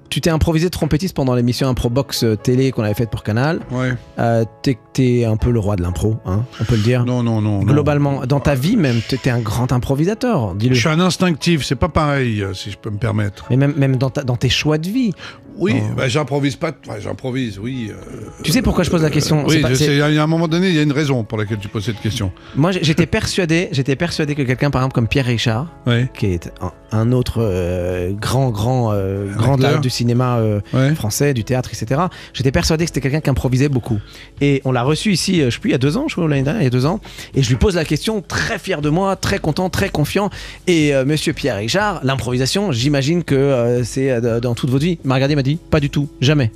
tu 0.10 0.22
t'es 0.22 0.30
improvisé 0.30 0.70
trompettiste 0.70 1.16
pendant 1.16 1.34
l'émission 1.34 1.68
Improbox 1.68 2.24
euh, 2.24 2.36
télé 2.36 2.72
qu'on 2.72 2.84
avait 2.84 2.94
faite 2.94 3.10
pour 3.10 3.24
Canal. 3.24 3.60
Ouais. 3.72 3.94
Euh, 4.20 4.46
t'es, 4.62 4.78
t'es 4.94 5.26
un 5.26 5.38
peu 5.38 5.50
le 5.52 5.60
roi 5.60 5.76
de 5.76 5.82
l'impro, 5.82 6.18
hein, 6.26 6.44
on 6.62 6.64
peut 6.66 6.76
le 6.76 6.84
dire. 6.84 7.04
Non, 7.06 7.24
non, 7.24 7.42
non. 7.42 7.60
non. 7.60 7.72
Globalement, 7.74 8.26
dans 8.28 8.40
ta 8.40 8.54
vie 8.56 8.78
même, 8.78 9.02
t'es 9.08 9.30
un 9.30 9.40
grand 9.40 9.72
improvisateur, 9.72 10.54
dis-le. 10.56 10.76
Je 10.76 10.80
suis 10.80 10.90
un 10.90 11.00
instinctif. 11.00 11.64
C'est 11.66 11.76
pas 11.76 11.90
pareil, 11.90 12.42
euh, 12.44 12.54
si 12.54 12.70
je 12.72 12.78
peux 12.78 12.90
me 12.92 12.98
permettre. 12.98 13.46
Mais 13.50 13.58
même, 13.58 13.74
même 13.76 13.96
dans, 13.98 14.10
ta- 14.10 14.24
dans 14.24 14.36
tes 14.38 14.50
choix 14.50 14.78
de 14.78 14.88
vie. 14.88 15.14
Oui, 15.58 15.74
Oh. 15.78 15.94
bah, 15.96 16.08
j'improvise 16.08 16.56
pas. 16.56 16.72
enfin, 16.88 17.00
j'improvise, 17.00 17.60
oui. 17.60 17.92
euh, 17.92 17.96
Tu 18.44 18.52
sais 18.52 18.62
pourquoi 18.62 18.84
je 18.84 18.90
pose 18.90 19.02
la 19.04 19.10
question? 19.10 19.46
C'est 19.50 19.64
oui. 19.64 19.76
Il 20.10 20.16
y 20.16 20.18
a 20.20 20.24
un 20.24 20.28
moment 20.28 20.48
donné, 20.48 20.70
il 20.70 20.76
y 20.76 20.80
a 20.80 20.82
une 20.84 20.92
raison 20.92 21.24
pour 21.24 21.38
laquelle 21.38 21.60
tu 21.60 21.68
poses 21.68 21.86
cette 21.86 22.00
question. 22.02 22.32
Moi, 22.56 22.72
j'étais 22.72 23.06
persuadé, 23.06 23.70
j'étais 23.72 23.96
persuadé 23.96 24.36
que 24.36 24.42
quelqu'un, 24.44 24.72
par 24.72 24.82
exemple, 24.82 24.96
comme 24.96 25.08
Pierre 25.08 25.26
Richard, 25.26 25.68
Oui. 25.88 26.06
qui 26.18 26.28
est 26.28 26.52
un, 26.62 26.72
un 26.92 27.12
autre 27.12 27.38
euh, 27.42 28.12
grand, 28.14 28.50
grand, 28.50 28.92
euh, 28.94 29.32
grand 29.36 29.54
acteur. 29.64 29.82
du 29.82 29.90
cinéma 29.90 30.38
euh, 30.38 30.60
Ouais. 30.74 30.94
français, 30.96 31.34
du 31.34 31.44
théâtre, 31.44 31.70
etc. 31.74 32.02
J'étais 32.34 32.52
persuadé 32.52 32.86
que 32.86 32.90
c'était 32.90 33.02
quelqu'un 33.02 33.22
qui 33.22 33.30
improvisait 33.30 33.70
beaucoup. 33.70 34.00
Et 34.42 34.62
on 34.66 34.72
l'a 34.72 34.84
reçu 34.84 35.12
ici, 35.12 35.42
euh, 35.42 35.50
je 35.50 35.56
sais 35.56 35.60
plus, 35.60 35.70
il 35.70 35.74
y 35.74 35.76
a 35.76 35.80
deux 35.80 35.98
ans, 35.98 36.06
je 36.08 36.16
crois, 36.16 36.28
l'année 36.28 36.44
dernière, 36.44 36.62
il 36.62 36.66
y 36.66 36.68
a 36.68 36.72
deux 36.72 36.86
ans. 36.86 37.00
Et 37.36 37.44
je 37.44 37.50
lui 37.50 37.56
pose 37.58 37.76
la 37.76 37.86
question, 37.86 38.22
très 38.22 38.60
fier 38.60 38.82
de 38.82 38.90
moi, 38.90 39.16
très 39.16 39.40
content, 39.40 39.70
très 39.70 39.90
confiant. 39.90 40.30
Et 40.68 40.94
euh, 40.94 41.06
Monsieur 41.06 41.34
Pierre 41.34 41.58
Richard, 41.58 42.00
l'improvisation, 42.04 42.72
j'imagine 42.72 43.24
que 43.24 43.36
euh, 43.36 43.84
c'est 43.84 44.10
euh, 44.12 44.40
dans 44.40 44.56
toute 44.56 44.70
votre 44.70 44.84
vie. 44.84 44.98
M'a 45.04 45.16
regardé, 45.16 45.36
dit, 45.44 45.60
pas 45.70 45.80
du 45.80 45.90
tout, 45.90 46.10
jamais. 46.22 46.52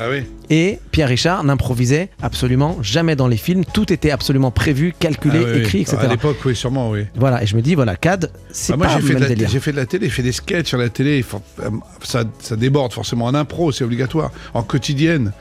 Ah 0.00 0.06
oui. 0.10 0.22
Et 0.48 0.78
Pierre 0.92 1.08
Richard 1.08 1.42
n'improvisait 1.42 2.08
absolument 2.22 2.78
jamais 2.82 3.16
dans 3.16 3.26
les 3.26 3.36
films. 3.36 3.64
Tout 3.64 3.92
était 3.92 4.12
absolument 4.12 4.52
prévu, 4.52 4.94
calculé, 4.96 5.40
Ah 5.42 5.44
oui, 5.46 5.50
oui. 5.54 5.60
écrit, 5.62 5.80
etc. 5.80 5.96
À 6.00 6.06
l'époque, 6.06 6.36
oui, 6.44 6.54
sûrement, 6.54 6.90
oui. 6.90 7.00
Voilà, 7.16 7.42
et 7.42 7.46
je 7.46 7.56
me 7.56 7.62
dis, 7.62 7.74
voilà, 7.74 7.96
CAD, 7.96 8.30
c'est 8.52 8.74
Ah, 8.74 8.76
moi, 8.76 8.86
pas 8.86 8.92
j'ai 8.94 9.00
le 9.00 9.06
fait, 9.06 9.12
même 9.14 9.22
de 9.22 9.22
la- 9.24 9.28
délire. 9.30 9.48
j'ai 9.50 9.58
fait 9.58 9.72
de 9.72 9.76
la 9.76 9.86
télé, 9.86 10.06
j'ai 10.06 10.12
fait 10.12 10.22
des 10.22 10.30
sketchs 10.32 10.68
sur 10.68 10.78
la 10.78 10.88
télé. 10.88 11.24
euh, 11.60 11.70
ça, 12.04 12.22
ça 12.38 12.54
déborde 12.54 12.92
forcément 12.92 13.24
en 13.24 13.34
impro, 13.34 13.72
c'est 13.72 13.82
obligatoire. 13.82 14.30
En 14.54 14.62
quotidienne. 14.62 15.32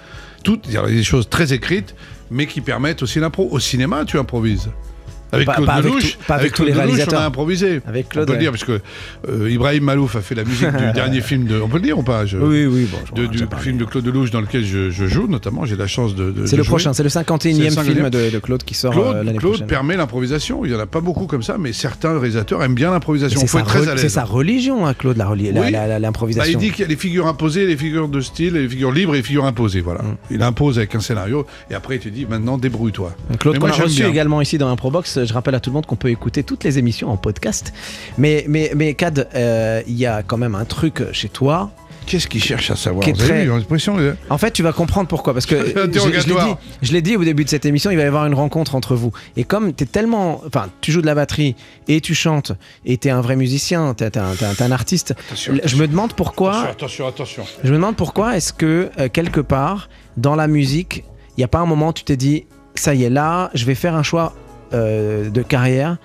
Tout, 0.43 0.59
il 0.65 0.73
y 0.73 0.77
a 0.77 0.87
des 0.87 1.03
choses 1.03 1.29
très 1.29 1.53
écrites, 1.53 1.93
mais 2.31 2.47
qui 2.47 2.61
permettent 2.61 3.03
aussi 3.03 3.19
l'impro. 3.19 3.47
Au 3.51 3.59
cinéma, 3.59 4.05
tu 4.05 4.17
improvises. 4.17 4.69
Avec 5.31 5.45
Pas- 5.45 5.53
Claude 5.55 5.65
pas 5.67 5.73
avec 5.73 5.85
Lelouch, 5.91 6.17
tout- 6.17 6.23
pas 6.25 6.35
avec 6.35 6.53
tous 6.53 6.63
les 6.63 6.71
Claude 6.71 6.83
Lelouch, 6.85 6.95
réalisateurs. 6.95 7.19
on 7.19 7.23
a 7.23 7.27
improvisé. 7.27 7.81
Avec 7.85 8.09
Claude, 8.09 8.23
on 8.23 8.25
peut 8.27 8.31
le 8.33 8.37
ouais. 8.37 8.41
dire 8.43 8.51
parce 8.51 8.63
que 8.63 8.79
euh, 9.29 9.49
Ibrahim 9.51 9.83
Malouf 9.83 10.15
a 10.15 10.21
fait 10.21 10.35
la 10.35 10.43
musique 10.45 10.69
du 10.69 10.91
dernier 10.93 11.21
film 11.21 11.45
de. 11.45 11.59
On 11.59 11.67
peut 11.67 11.77
le 11.77 11.83
dire 11.83 11.97
ou 11.99 12.03
pas 12.03 12.25
je- 12.25 12.37
Oui, 12.37 12.65
oui, 12.65 12.87
bon. 12.89 12.97
de- 13.21 13.27
du 13.27 13.45
parlé. 13.45 13.63
film 13.65 13.77
de 13.77 13.85
Claude 13.85 14.05
Lelouch 14.05 14.31
dans 14.31 14.39
lequel 14.41 14.63
je, 14.65 14.89
je 14.89 15.05
joue, 15.05 15.27
notamment. 15.27 15.65
J'ai 15.65 15.75
la 15.75 15.87
chance 15.87 16.15
de. 16.15 16.31
de- 16.31 16.45
C'est 16.45 16.55
le 16.55 16.63
jouer. 16.63 16.69
prochain, 16.69 16.93
c'est 16.93 17.03
le 17.03 17.09
51e 17.09 17.55
C'est 17.55 17.63
le 17.63 17.69
50e. 17.71 17.93
film 17.93 18.09
de, 18.09 18.29
de 18.29 18.39
Claude 18.39 18.63
qui 18.63 18.73
sort 18.73 18.91
euh, 18.93 18.95
Claude, 18.95 19.15
l'année 19.25 19.37
Claude 19.37 19.51
prochaine. 19.53 19.67
permet 19.67 19.97
l'improvisation. 19.97 20.63
Il 20.65 20.71
n'y 20.71 20.77
en 20.77 20.79
a 20.79 20.85
pas 20.85 21.01
beaucoup 21.01 21.25
comme 21.27 21.43
ça, 21.43 21.57
mais 21.59 21.73
certains 21.73 22.13
réalisateurs 22.17 22.63
aiment 22.63 22.75
bien 22.75 22.91
l'improvisation. 22.91 23.39
C'est 23.41 23.47
sa, 23.47 24.23
re- 24.23 24.25
religion, 24.27 24.85
hein, 24.87 24.93
Claude, 24.93 25.17
Oui. 25.31 25.51
la- 25.53 25.87
Bah, 25.87 25.99
l'improvisation. 25.99 26.51
il 26.51 26.57
dit 26.57 26.71
qu'il 26.71 26.81
y 26.81 26.83
a 26.85 26.87
les 26.87 26.95
figures 26.95 27.27
imposées, 27.27 27.65
les 27.65 27.75
figures 27.77 28.07
de 28.07 28.21
style, 28.21 28.53
les 28.53 28.69
figures 28.69 28.91
libres 28.91 29.13
et 29.15 29.17
les 29.17 29.23
figures 29.23 29.45
imposées. 29.45 29.81
Voilà. 29.81 30.01
Mm. 30.03 30.17
Il 30.31 30.41
impose 30.41 30.77
avec 30.77 30.95
un 30.95 30.99
scénario 30.99 31.45
et 31.69 31.73
après 31.73 31.95
il 31.95 31.99
te 31.99 32.09
dit 32.09 32.25
maintenant 32.25 32.57
débrouille-toi. 32.57 33.13
Claude 33.39 33.59
qu'on 33.59 33.67
moi, 33.67 33.75
a 33.77 33.81
reçu 33.83 34.05
également 34.05 34.41
ici 34.41 34.57
dans 34.57 34.69
Improbox. 34.69 35.16
Je 35.25 35.33
rappelle 35.33 35.55
à 35.55 35.59
tout 35.59 35.69
le 35.69 35.75
monde 35.75 35.85
qu'on 35.85 35.95
peut 35.95 36.09
écouter 36.09 36.43
toutes 36.43 36.63
les 36.63 36.77
émissions 36.77 37.09
en 37.09 37.17
podcast. 37.17 37.73
Mais, 38.17 38.45
mais, 38.47 38.71
mais 38.75 38.93
Cad, 38.93 39.27
euh, 39.35 39.81
il 39.87 39.97
y 39.97 40.05
a 40.05 40.23
quand 40.23 40.37
même 40.37 40.55
un 40.55 40.65
truc 40.65 41.03
chez 41.11 41.29
toi. 41.29 41.71
Qu'est-ce 42.07 42.27
qu'il 42.27 42.41
cherche 42.41 42.71
à 42.71 42.77
savoir 42.77 43.05
très- 43.13 43.43
vu, 43.43 43.51
euh, 43.51 44.13
En 44.29 44.37
fait, 44.37 44.51
tu 44.51 44.63
vas 44.63 44.71
comprendre 44.71 45.09
pourquoi. 45.09 45.33
Parce 45.33 45.45
que 45.45 45.55
je, 46.81 46.93
l'ai 46.93 47.01
dit, 47.01 47.17
au 47.17 47.23
début 47.23 47.43
de 47.43 47.49
cette 47.49 47.65
émission, 47.65 47.91
il 47.91 47.97
va 47.97 48.03
y 48.03 48.05
avoir 48.05 48.25
une 48.25 48.33
rencontre 48.33 48.75
entre 48.75 48.95
vous. 48.95 49.11
Et 49.35 49.43
comme 49.43 49.73
tu 49.73 49.83
es 49.83 49.87
tellement. 49.87 50.41
Enfin, 50.47 50.69
tu 50.79 50.93
joues 50.93 51.01
de 51.01 51.05
la 51.05 51.15
batterie 51.15 51.55
et 51.89 51.99
tu 51.99 52.15
chantes 52.15 52.53
et 52.85 52.97
tu 52.97 53.09
es 53.09 53.11
un 53.11 53.19
vrai 53.19 53.35
musicien, 53.35 53.93
tu 53.93 54.05
es, 54.05 54.17
un, 54.17 54.71
artiste. 54.71 55.15
Attention, 55.27 55.55
je 55.63 55.75
me 55.75 55.85
demande 55.85 56.13
pourquoi. 56.13 56.61
Attention, 56.61 57.07
attention, 57.07 57.43
attention. 57.43 57.61
Je 57.63 57.71
me 57.71 57.75
demande 57.75 57.97
pourquoi 57.97 58.37
est-ce 58.37 58.53
que 58.53 58.89
euh, 58.99 59.09
quelque 59.11 59.41
part 59.41 59.89
dans 60.15 60.35
la 60.35 60.47
musique, 60.47 61.03
il 61.35 61.41
n'y 61.41 61.43
a 61.43 61.49
pas 61.49 61.59
un 61.59 61.65
moment 61.65 61.89
où 61.89 61.93
tu 61.93 62.05
t'es 62.05 62.17
dit 62.17 62.45
ça 62.75 62.93
y 62.93 63.03
est 63.03 63.09
là, 63.09 63.49
je 63.53 63.65
vais 63.65 63.75
faire 63.75 63.95
un 63.95 64.03
choix 64.03 64.33
euh, 64.73 65.29
de 65.29 65.41
carrière 65.41 65.97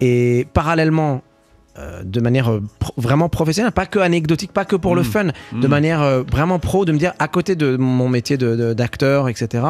et 0.00 0.46
parallèlement 0.52 1.22
euh, 1.78 2.02
de 2.04 2.20
manière 2.20 2.50
euh, 2.50 2.62
pro- 2.78 2.94
vraiment 2.96 3.28
professionnelle, 3.28 3.72
pas 3.72 3.84
que 3.84 3.98
anecdotique, 3.98 4.50
pas 4.52 4.64
que 4.64 4.76
pour 4.76 4.94
le 4.94 5.02
Mm. 5.02 5.04
fun, 5.04 5.24
de 5.52 5.66
Mm. 5.66 5.70
manière 5.70 6.24
vraiment 6.30 6.58
pro, 6.58 6.84
de 6.86 6.92
me 6.92 6.98
dire 6.98 7.12
à 7.18 7.28
côté 7.28 7.54
de 7.54 7.76
mon 7.76 8.08
métier 8.08 8.38
de- 8.38 8.56
de- 8.56 8.72
d'acteur, 8.72 9.28
etc. 9.28 9.62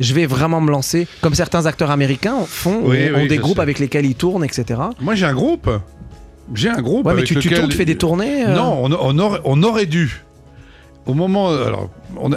Je 0.00 0.14
vais 0.14 0.24
vraiment 0.26 0.60
me 0.62 0.70
lancer, 0.70 1.06
comme 1.20 1.34
certains 1.34 1.66
acteurs 1.66 1.90
américains 1.90 2.38
font, 2.46 2.80
Oui, 2.84 3.10
ont 3.14 3.20
oui, 3.20 3.28
des 3.28 3.36
groupes 3.36 3.56
sais. 3.56 3.60
avec 3.62 3.78
lesquels 3.78 4.06
ils 4.06 4.14
tournent, 4.14 4.42
etc. 4.44 4.80
Moi 5.00 5.14
j'ai 5.14 5.26
un 5.26 5.34
groupe. 5.34 5.68
J'ai 6.54 6.68
un 6.70 6.80
groupe. 6.82 7.06
Ouais, 7.06 7.12
mais 7.12 7.18
avec 7.20 7.26
tu, 7.28 7.34
tournes, 7.54 7.68
tu 7.68 7.76
fais 7.76 7.84
des 7.84 7.96
tournées 7.96 8.44
euh, 8.46 8.54
Non, 8.54 8.78
on, 8.82 8.92
on 8.92 9.18
aurait, 9.18 9.40
on 9.44 9.62
aurait 9.62 9.86
dû. 9.86 10.23
Au 11.06 11.12
moment, 11.12 11.50
alors, 11.50 11.90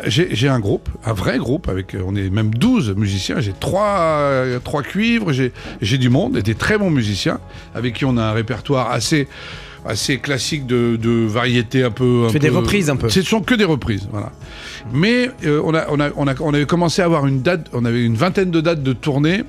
j'ai 0.07 0.49
un 0.49 0.59
groupe, 0.59 0.89
un 1.05 1.13
vrai 1.13 1.37
groupe, 1.37 1.69
avec, 1.69 1.95
on 2.05 2.15
est 2.15 2.29
même 2.29 2.53
12 2.53 2.95
musiciens, 2.97 3.39
j'ai 3.39 3.53
trois, 3.57 4.43
trois 4.63 4.83
cuivres, 4.83 5.31
j'ai 5.31 5.97
du 5.97 6.09
monde, 6.09 6.35
et 6.37 6.41
des 6.41 6.55
très 6.55 6.77
bons 6.77 6.89
musiciens, 6.89 7.39
avec 7.75 7.93
qui 7.93 8.03
on 8.03 8.17
a 8.17 8.23
un 8.23 8.33
répertoire 8.33 8.91
assez, 8.91 9.29
assez 9.85 10.17
classique 10.17 10.67
de, 10.67 10.97
de 10.97 11.25
variété 11.25 11.83
un 11.83 11.91
peu... 11.91 12.23
Tu 12.27 12.33
fais 12.33 12.39
des 12.39 12.49
reprises 12.49 12.89
un 12.89 12.97
peu. 12.97 13.09
Ce 13.09 13.21
sont 13.21 13.41
que 13.41 13.55
des 13.55 13.63
reprises, 13.63 14.07
voilà. 14.11 14.31
Mais 14.91 15.29
euh, 15.45 15.61
on, 15.63 15.73
a, 15.73 15.85
on, 15.89 15.99
a, 15.99 16.09
on, 16.15 16.27
a, 16.27 16.33
on 16.41 16.53
avait 16.53 16.65
commencé 16.65 17.01
à 17.01 17.05
avoir 17.05 17.25
une 17.25 17.41
date, 17.41 17.67
on 17.73 17.85
avait 17.85 18.03
une 18.03 18.15
vingtaine 18.15 18.51
de 18.51 18.61
dates 18.61 18.83
de 18.83 18.93
tournée, 18.93 19.43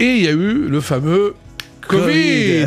et 0.00 0.14
il 0.14 0.22
y 0.22 0.28
a 0.28 0.32
eu 0.32 0.68
le 0.68 0.80
fameux 0.80 1.34
Covid. 1.88 2.66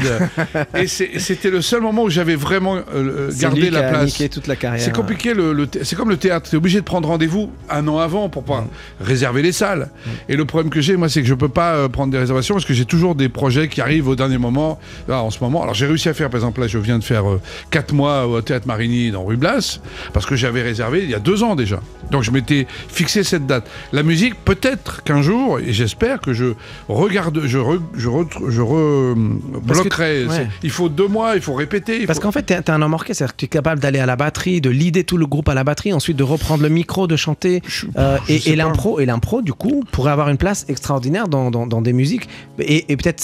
et 0.75 0.87
c'était 0.87 1.49
le 1.49 1.61
seul 1.61 1.81
moment 1.81 2.03
où 2.03 2.09
j'avais 2.09 2.35
vraiment 2.35 2.75
euh, 2.77 2.81
euh, 2.95 3.31
gardé 3.39 3.69
la 3.69 3.83
place. 3.83 4.21
toute 4.31 4.47
la 4.47 4.55
carrière. 4.55 4.81
C'est 4.83 4.93
compliqué, 4.93 5.33
le, 5.33 5.67
c'est 5.83 5.95
comme 5.95 6.09
le 6.09 6.17
théâtre, 6.17 6.49
tu 6.49 6.55
es 6.55 6.57
obligé 6.57 6.79
de 6.79 6.85
prendre 6.85 7.07
rendez-vous 7.07 7.51
un 7.69 7.87
an 7.87 7.97
avant 7.99 8.29
pour 8.29 8.43
pouvoir 8.43 8.65
réserver 8.99 9.41
les 9.41 9.51
salles. 9.51 9.89
Et 10.29 10.35
le 10.35 10.45
problème 10.45 10.69
que 10.69 10.81
j'ai, 10.81 10.97
moi, 10.97 11.09
c'est 11.09 11.21
que 11.21 11.27
je 11.27 11.33
peux 11.33 11.49
pas 11.49 11.73
euh, 11.75 11.87
prendre 11.87 12.11
des 12.11 12.17
réservations 12.17 12.55
parce 12.55 12.65
que 12.65 12.73
j'ai 12.73 12.85
toujours 12.85 13.15
des 13.15 13.29
projets 13.29 13.67
qui 13.67 13.81
arrivent 13.81 14.07
au 14.07 14.15
dernier 14.15 14.37
moment. 14.37 14.79
Là, 15.07 15.21
en 15.21 15.29
ce 15.29 15.39
moment, 15.41 15.61
alors 15.63 15.73
j'ai 15.75 15.85
réussi 15.85 16.09
à 16.09 16.13
faire, 16.13 16.29
par 16.29 16.39
exemple, 16.39 16.59
là, 16.61 16.67
je 16.67 16.77
viens 16.77 16.99
de 16.99 17.03
faire 17.03 17.23
4 17.69 17.93
mois 17.93 18.27
au 18.27 18.41
théâtre 18.41 18.67
Marigny 18.67 19.11
dans 19.11 19.23
Rue 19.23 19.37
Blas 19.37 19.79
parce 20.13 20.25
que 20.25 20.35
j'avais 20.35 20.61
réservé 20.61 21.01
il 21.03 21.09
y 21.09 21.15
a 21.15 21.19
deux 21.19 21.43
ans 21.43 21.55
déjà. 21.55 21.79
Donc 22.09 22.23
je 22.23 22.31
m'étais 22.31 22.67
fixé 22.89 23.23
cette 23.23 23.45
date. 23.47 23.69
La 23.93 24.03
musique, 24.03 24.33
peut-être 24.43 25.03
qu'un 25.03 25.21
jour, 25.21 25.59
et 25.59 25.71
j'espère 25.73 26.19
que 26.19 26.33
je 26.33 26.53
regarde, 26.89 27.41
je, 27.45 27.57
re- 27.57 27.81
je, 27.95 28.07
retr- 28.09 28.49
je 28.49 28.61
re- 28.61 29.10
Ouais. 30.27 30.47
Il 30.63 30.69
faut 30.69 30.89
deux 30.89 31.07
mois, 31.07 31.35
il 31.35 31.41
faut 31.41 31.53
répéter. 31.53 32.01
il 32.01 32.07
Parce 32.07 32.19
faut- 32.19 32.23
qu'en 32.23 32.31
fait, 32.31 32.43
t'es 32.43 32.53
es 32.55 32.69
un 32.69 32.81
homme 32.81 32.93
orchestre, 32.93 33.17
c'est-à-dire 33.19 33.33
que 33.35 33.39
tu 33.39 33.45
es 33.45 33.49
capable 33.49 33.79
d'aller 33.81 33.99
à 33.99 34.05
la 34.05 34.15
batterie, 34.15 34.61
de 34.61 34.69
leader 34.69 35.03
tout 35.05 35.17
le 35.17 35.25
groupe 35.27 35.49
à 35.49 35.53
la 35.53 35.63
batterie, 35.63 35.93
ensuite 35.93 36.17
de 36.17 36.23
reprendre 36.23 36.63
le 36.63 36.69
micro, 36.69 37.07
de 37.07 37.15
chanter. 37.15 37.61
Je- 37.67 37.87
euh, 37.97 38.17
je 38.27 38.49
et 38.51 38.55
l'impro, 38.55 38.99
et 38.99 39.05
l'impro, 39.05 39.41
du 39.41 39.53
coup, 39.53 39.83
pourrait 39.91 40.11
avoir 40.11 40.29
une 40.29 40.37
place 40.37 40.65
extraordinaire 40.69 41.27
dans, 41.27 41.51
dans- 41.51 41.67
dans 41.67 41.81
des 41.81 41.93
musiques. 41.93 42.27
Et, 42.59 42.91
et 42.91 42.97
peut-être 42.97 43.23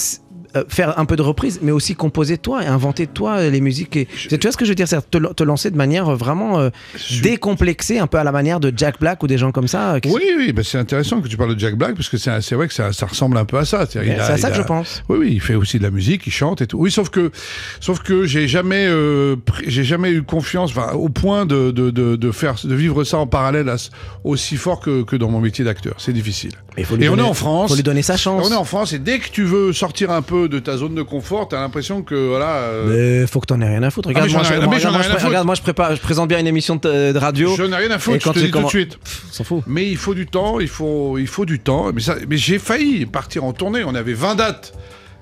euh, 0.55 0.63
faire 0.69 0.97
un 0.99 1.05
peu 1.05 1.15
de 1.15 1.21
reprise, 1.21 1.59
mais 1.61 1.71
aussi 1.71 1.95
composer 1.95 2.37
toi 2.37 2.63
et 2.63 2.67
inventer 2.67 3.07
toi 3.07 3.41
les 3.49 3.61
musiques. 3.61 3.95
Et, 3.97 4.07
tu 4.29 4.37
vois 4.39 4.51
ce 4.51 4.57
que 4.57 4.65
je 4.65 4.71
veux 4.71 4.75
dire 4.75 4.87
C'est 4.87 5.09
te, 5.09 5.17
te 5.33 5.43
lancer 5.43 5.71
de 5.71 5.77
manière 5.77 6.09
euh, 6.09 6.15
vraiment 6.15 6.59
euh, 6.59 6.69
Je- 6.95 7.21
décomplexée, 7.21 7.99
un 7.99 8.07
peu 8.07 8.17
à 8.17 8.23
la 8.23 8.31
manière 8.31 8.59
de 8.59 8.71
Jack 8.75 8.99
Black 8.99 9.23
ou 9.23 9.27
des 9.27 9.37
gens 9.37 9.51
comme 9.51 9.67
ça. 9.67 9.97
Oui, 10.05 10.21
oui, 10.37 10.53
bah, 10.53 10.61
c'est 10.63 10.77
intéressant 10.77 11.21
que 11.21 11.27
tu 11.27 11.37
parles 11.37 11.55
de 11.55 11.59
Jack 11.59 11.75
Black 11.75 11.95
parce 11.95 12.09
que 12.09 12.17
c'est 12.17 12.55
vrai 12.55 12.67
que 12.67 12.73
ça, 12.73 12.93
ça 12.93 13.05
ressemble 13.05 13.37
un 13.37 13.45
peu 13.45 13.57
à 13.57 13.65
ça. 13.65 13.85
C'est 13.89 14.05
il 14.05 14.11
a- 14.11 14.25
à 14.25 14.37
ça 14.37 14.47
il 14.49 14.51
que 14.53 14.57
a- 14.57 14.61
je 14.61 14.67
pense. 14.67 15.03
Oui, 15.09 15.17
oui, 15.19 15.29
il 15.33 15.41
fait 15.41 15.55
aussi 15.55 15.77
de 15.77 15.83
la 15.83 15.91
musique, 15.91 16.25
il 16.27 16.31
chante 16.31 16.61
et 16.61 16.67
tout. 16.67 16.77
Oui, 16.77 16.91
sauf 16.91 17.09
que, 17.09 17.31
sauf 17.79 17.99
que 18.01 18.25
j'ai 18.25 18.47
jamais, 18.47 18.85
euh, 18.87 19.35
j'ai 19.65 19.83
jamais 19.83 20.11
eu 20.11 20.23
confiance, 20.23 20.73
au 20.93 21.09
point 21.09 21.45
de, 21.45 21.71
de, 21.71 21.89
de, 21.91 22.15
de 22.15 22.31
faire, 22.31 22.55
de 22.63 22.75
vivre 22.75 23.03
ça 23.03 23.17
en 23.17 23.27
parallèle 23.27 23.69
à 23.69 23.75
aussi 24.23 24.55
fort 24.57 24.79
que, 24.79 25.03
que 25.03 25.15
dans 25.15 25.29
mon 25.29 25.39
métier 25.39 25.63
d'acteur. 25.65 25.95
C'est 25.97 26.13
difficile. 26.13 26.51
Mais 26.75 26.83
faut 26.83 26.95
lui 26.95 27.05
Et 27.05 27.09
on 27.09 27.17
est 27.17 27.21
en 27.21 27.33
France. 27.33 27.69
faut 27.71 27.75
lui 27.75 27.83
donner 27.83 28.01
sa 28.01 28.17
chance. 28.17 28.45
On 28.47 28.51
est 28.51 28.55
en 28.55 28.63
France 28.63 28.93
et 28.93 28.99
dès 28.99 29.19
que 29.19 29.29
tu 29.29 29.43
veux 29.43 29.73
sortir 29.73 30.11
un 30.11 30.21
peu 30.21 30.46
de 30.47 30.59
ta 30.59 30.77
zone 30.77 30.95
de 30.95 31.01
confort, 31.01 31.47
t'as 31.47 31.59
l'impression 31.59 32.01
que 32.01 32.15
voilà. 32.15 32.55
euh, 32.55 33.21
Mais 33.21 33.27
faut 33.27 33.39
que 33.39 33.45
t'en 33.45 33.59
aies 33.61 33.67
rien 33.67 33.83
à 33.83 33.89
foutre. 33.89 34.09
Ah, 34.09 34.13
mais 34.15 34.21
Regarde, 34.21 34.33
moi, 34.33 34.43
j'en 34.43 34.49
ai 34.49 34.49
je, 34.49 34.53
ai 34.53 34.65
regarde, 34.65 34.85
moi, 35.09 35.19
je 35.19 35.25
regarde, 35.27 35.45
moi, 35.45 35.55
je 35.55 35.61
prépare, 35.61 35.95
je 35.95 36.01
présente 36.01 36.29
bien 36.29 36.39
une 36.39 36.47
émission 36.47 36.75
de, 36.75 37.11
de 37.11 37.17
radio. 37.17 37.53
je 37.57 37.63
n'ai 37.63 37.75
rien 37.75 37.91
à 37.91 37.95
Et 37.95 37.99
foutre, 37.99 38.19
je 38.19 38.23
quand 38.23 38.33
te 38.33 38.39
j'ai 38.39 38.45
dis 38.45 38.51
tout 38.51 38.63
de 38.63 38.67
suite. 38.67 38.97
S'en 39.31 39.43
fout. 39.43 39.63
Mais 39.67 39.87
il 39.87 39.97
faut 39.97 40.13
du 40.13 40.25
temps, 40.27 40.59
il 40.59 40.67
faut, 40.67 41.17
il 41.17 41.27
faut 41.27 41.45
du 41.45 41.59
temps. 41.59 41.91
Mais, 41.93 42.01
ça, 42.01 42.15
mais 42.29 42.37
j'ai 42.37 42.59
failli 42.59 43.05
partir 43.05 43.43
en 43.43 43.53
tournée. 43.53 43.83
On 43.85 43.95
avait 43.95 44.13
20 44.13 44.35
dates 44.35 44.73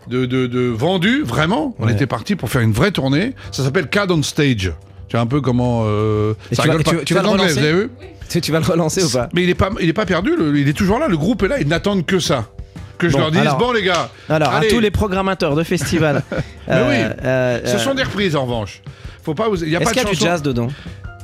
de, 0.07 0.25
de, 0.25 0.47
de 0.47 0.61
vendues, 0.61 1.23
vraiment. 1.23 1.75
On 1.79 1.85
Ouais. 1.87 1.93
était 1.93 2.07
parti 2.07 2.35
pour 2.35 2.49
faire 2.49 2.61
une 2.61 2.73
vraie 2.73 2.91
tournée. 2.91 3.33
Ça 3.51 3.63
s'appelle 3.63 3.87
CAD 3.89 4.11
on 4.11 4.21
Stage. 4.23 4.71
Tu 5.07 5.11
vois 5.17 5.21
un 5.21 5.25
peu 5.27 5.41
comment. 5.41 5.83
euh, 5.85 6.33
Et 6.51 6.55
ça 6.55 6.63
tu 6.63 6.67
vas- 6.69 6.73
rigole 6.75 6.83
pas. 6.83 6.91
tu- 6.99 7.05
tu 7.05 7.13
C'est 7.13 7.19
vas 7.19 7.21
le 7.23 7.29
relancer 7.29 7.53
vous 7.53 7.59
avez 7.59 7.73
vu 7.73 7.89
Tu, 8.27 8.41
tu 8.41 8.51
vas 8.51 8.59
le 8.59 8.65
relancer 8.65 9.03
ou 9.03 9.09
pas 9.09 9.29
Mais 9.33 9.43
il 9.43 9.49
est 9.49 9.55
pas, 9.55 9.69
il 9.79 9.87
est 9.87 9.93
pas 9.93 10.05
perdu. 10.07 10.31
le- 10.35 10.57
il 10.57 10.67
est 10.67 10.73
toujours 10.73 10.97
là. 10.99 11.07
Le 11.07 11.15
groupe 11.17 11.43
est 11.43 11.47
là. 11.47 11.59
Ils 11.59 11.67
n'attendent 11.67 12.05
que 12.07 12.17
ça. 12.19 12.49
Que 12.97 13.07
je 13.09 13.13
Bon, 13.13 13.19
leur 13.19 13.31
dise 13.31 13.41
alors- 13.41 13.57
bon 13.57 13.71
les 13.73 13.83
gars. 13.83 14.09
Alors, 14.29 14.53
allez. 14.53 14.67
à 14.67 14.69
tous 14.71 14.79
les 14.79 14.91
programmateurs 14.91 15.55
de 15.55 15.63
festivals. 15.63 16.23
Mais 16.67 16.73
oui. 16.75 16.95
euh, 17.25 17.59
Ce 17.65 17.75
euh, 17.75 17.79
sont 17.79 17.93
des 17.93 18.03
reprises 18.03 18.35
en 18.35 18.43
revanche. 18.45 18.81
Faut 19.23 19.33
pas 19.33 19.49
vous. 19.49 19.63
Il 19.63 19.69
y 19.69 19.75
a 19.75 19.79
Est-ce 19.79 19.89
pas 19.89 19.93
de 19.95 19.99
qu'il 19.99 20.07
y 20.07 20.11
a 20.11 20.13
du 20.15 20.19
jazz 20.25 20.41
dedans? 20.41 20.67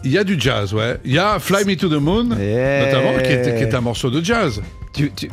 Il 0.04 0.12
y 0.12 0.18
a 0.18 0.24
du 0.24 0.40
jazz, 0.40 0.74
ouais. 0.74 0.98
Il 1.06 1.14
y 1.14 1.20
a 1.20 1.38
Fly 1.40 1.64
Me 1.66 1.76
to 1.76 1.88
the 1.88 2.02
Moon, 2.02 2.30
Eh. 2.40 2.86
notamment, 2.86 3.14
qui 3.24 3.30
est, 3.32 3.58
qui 3.58 3.64
est 3.64 3.76
un 3.76 3.82
morceau 3.82 4.10
de 4.10 4.24
jazz. 4.24 4.60
tu, 4.94 5.12
tu... 5.12 5.30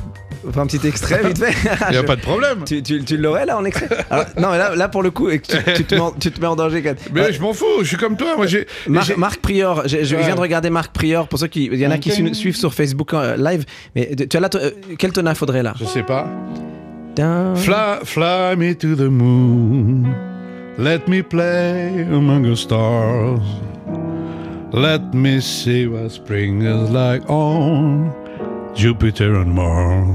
Enfin, 0.49 0.63
un 0.63 0.67
petit 0.67 0.87
extrait 0.87 1.23
vite 1.25 1.39
fait. 1.39 1.55
Il 1.89 1.93
n'y 1.93 1.97
a 1.97 2.03
pas 2.03 2.17
de 2.17 2.21
problème. 2.21 2.65
Tu, 2.67 2.83
tu, 2.83 3.03
tu 3.05 3.17
l'aurais 3.17 3.47
là 3.47 3.57
en 3.57 3.65
extrait? 3.65 3.89
Alors, 4.11 4.27
Non, 4.39 4.49
mais 4.51 4.59
là, 4.59 4.75
là 4.75 4.89
pour 4.89 5.03
le 5.03 5.11
coup, 5.11 5.31
tu, 5.31 5.39
tu 5.75 5.85
te 5.85 5.95
mets 5.95 6.01
en, 6.01 6.11
tu 6.13 6.31
te 6.31 6.41
mets 6.41 6.47
en 6.47 6.57
danger. 6.57 6.83
Mais 7.13 7.21
Ouais, 7.23 7.33
je 7.33 7.41
m'en 7.41 7.53
fous. 7.53 7.65
Je 7.83 7.87
suis 7.89 7.97
comme 7.97 8.17
toi. 8.17 8.37
Moi. 8.37 8.47
Mar- 8.89 9.05
Marc 9.17 9.41
Prior, 9.41 9.83
je 9.87 9.97
Ouais. 10.15 10.23
viens 10.23 10.35
de 10.35 10.41
regarder 10.41 10.71
Marc 10.71 10.93
Prior. 10.93 11.27
Pour 11.29 11.39
ceux 11.39 11.47
qui, 11.49 11.65
il 11.67 11.79
y 11.79 11.87
en 11.87 11.91
a 11.91 11.99
qui 11.99 12.11
su- 12.11 12.35
suivent 12.35 12.57
sur 12.57 12.75
Facebook 12.75 13.15
euh, 13.15 13.37
live. 13.37 13.65
Mais 13.97 14.15
tu 14.15 14.37
as 14.37 14.41
là, 14.41 14.49
euh, 14.55 14.71
quel 14.99 15.13
tonal 15.13 15.35
faudrait 15.35 15.63
là? 15.63 15.75
Je 15.79 15.85
sais 15.85 16.03
pas. 16.03 16.27
Dun- 17.17 17.55
Fly, 17.57 17.99
fly 18.05 18.57
me 18.57 18.75
to 18.75 18.95
the 18.95 19.09
moon. 19.11 20.05
Let 20.79 21.01
me 21.09 21.23
play 21.23 22.05
among 22.13 22.45
the 22.51 22.55
stars. 22.55 23.41
Let 24.73 25.01
me 25.15 25.41
see 25.41 25.87
what 25.87 26.11
spring 26.11 26.63
is 26.63 26.91
like 26.93 27.23
on 27.29 28.11
Jupiter 28.75 29.35
and 29.37 29.47
Mars. 29.53 30.07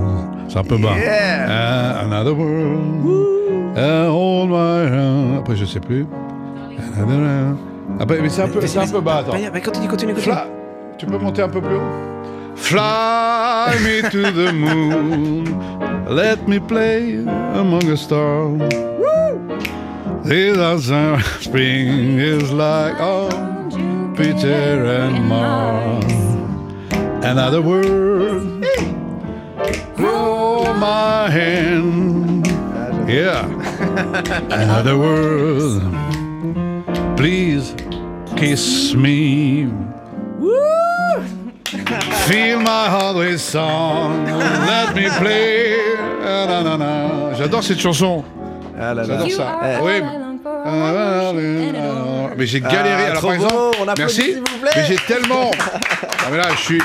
C'est 0.49 0.57
un 0.59 0.63
peu 0.63 0.77
bas. 0.77 0.95
Uh, 0.95 2.05
another 2.05 2.33
world. 2.33 3.77
Uh, 3.77 4.07
hold 4.09 4.49
my 4.49 4.87
hand. 4.87 5.39
Après, 5.39 5.55
je 5.55 5.65
sais 5.65 5.79
plus. 5.79 6.05
Another- 6.97 7.55
Après, 7.99 8.19
mais 8.21 8.29
c'est 8.29 8.43
un 8.43 8.47
peu, 8.47 8.61
c'est 8.65 8.79
un 8.79 8.87
peu 8.87 9.01
bas. 9.01 9.17
Attends. 9.17 9.31
Bah, 9.33 9.37
bah, 9.51 9.59
continue, 9.59 9.87
continue, 9.87 10.13
continue. 10.13 10.33
Fly. 10.35 10.43
Tu 10.97 11.05
peux 11.05 11.17
monter 11.17 11.41
un 11.41 11.49
peu 11.49 11.59
plus 11.61 11.75
haut 11.75 11.81
Fly 12.55 13.73
me 13.83 14.09
to 14.11 14.31
the 14.31 14.53
moon. 14.53 15.43
Let 16.09 16.47
me 16.47 16.59
play 16.59 17.17
among 17.55 17.81
the 17.81 17.95
stars. 17.97 18.59
This 20.23 20.55
is 20.55 20.89
a 20.91 21.19
spring 21.41 22.19
is 22.19 22.51
like 22.53 22.99
on 23.01 24.13
Peter 24.15 24.85
and 24.85 25.27
Mars. 25.27 26.05
Another 27.23 27.61
word. 27.61 28.65
Hold 29.97 30.77
my 30.77 31.29
hand. 31.29 32.45
Yeah. 33.07 33.47
Another 34.51 34.97
word. 34.97 35.81
Please 37.15 37.75
kiss 38.35 38.93
me. 38.93 39.71
Feel 42.27 42.59
my 42.59 42.89
heart 42.89 43.15
with 43.15 43.39
song. 43.39 44.25
Let 44.25 44.95
me 44.95 45.09
play. 45.17 45.77
Je 46.23 47.37
J'adore 47.37 47.63
cette 47.63 47.79
chanson. 47.79 48.23
Ah 48.77 48.93
là 48.93 49.03
là. 49.03 49.03
J'adore 49.05 49.31
ça. 49.31 49.79
Oui. 49.81 50.01
for, 50.43 50.49
all. 50.67 52.35
Mais 52.37 52.45
j'ai 52.45 52.61
galéré. 52.61 53.03
Ah, 53.07 53.11
Alors 53.11 53.21
par 53.21 53.33
exemple, 53.33 53.53
beau, 53.53 53.71
on 53.79 53.87
applaudit, 53.87 53.97
merci. 53.99 54.21
s'il 54.21 54.37
vous 54.39 54.59
plaît. 54.59 54.71
Mais 54.75 54.85
j'ai 54.85 54.95
tellement. 54.95 55.51
Ah, 55.61 56.27
mais 56.31 56.37
là, 56.37 56.49
je 56.55 56.61
suis. 56.61 56.81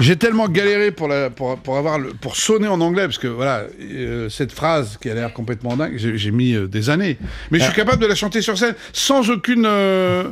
J'ai 0.00 0.16
tellement 0.16 0.48
galéré 0.48 0.90
pour, 0.90 1.08
la, 1.08 1.30
pour, 1.30 1.58
pour, 1.58 1.76
avoir 1.76 1.98
le, 1.98 2.10
pour 2.14 2.36
sonner 2.36 2.68
en 2.68 2.80
anglais, 2.80 3.04
parce 3.04 3.18
que 3.18 3.28
voilà, 3.28 3.64
euh, 3.80 4.28
cette 4.28 4.52
phrase 4.52 4.98
qui 5.00 5.10
a 5.10 5.14
l'air 5.14 5.32
complètement 5.32 5.76
dingue, 5.76 5.94
j'ai 5.96 6.30
mis 6.30 6.54
euh, 6.54 6.66
des 6.66 6.90
années. 6.90 7.18
Mais 7.50 7.58
je 7.58 7.64
suis 7.64 7.74
capable 7.74 8.00
de 8.02 8.06
la 8.06 8.14
chanter 8.14 8.42
sur 8.42 8.56
scène 8.56 8.74
sans 8.92 9.30
aucune. 9.30 9.64
euh, 9.66 10.24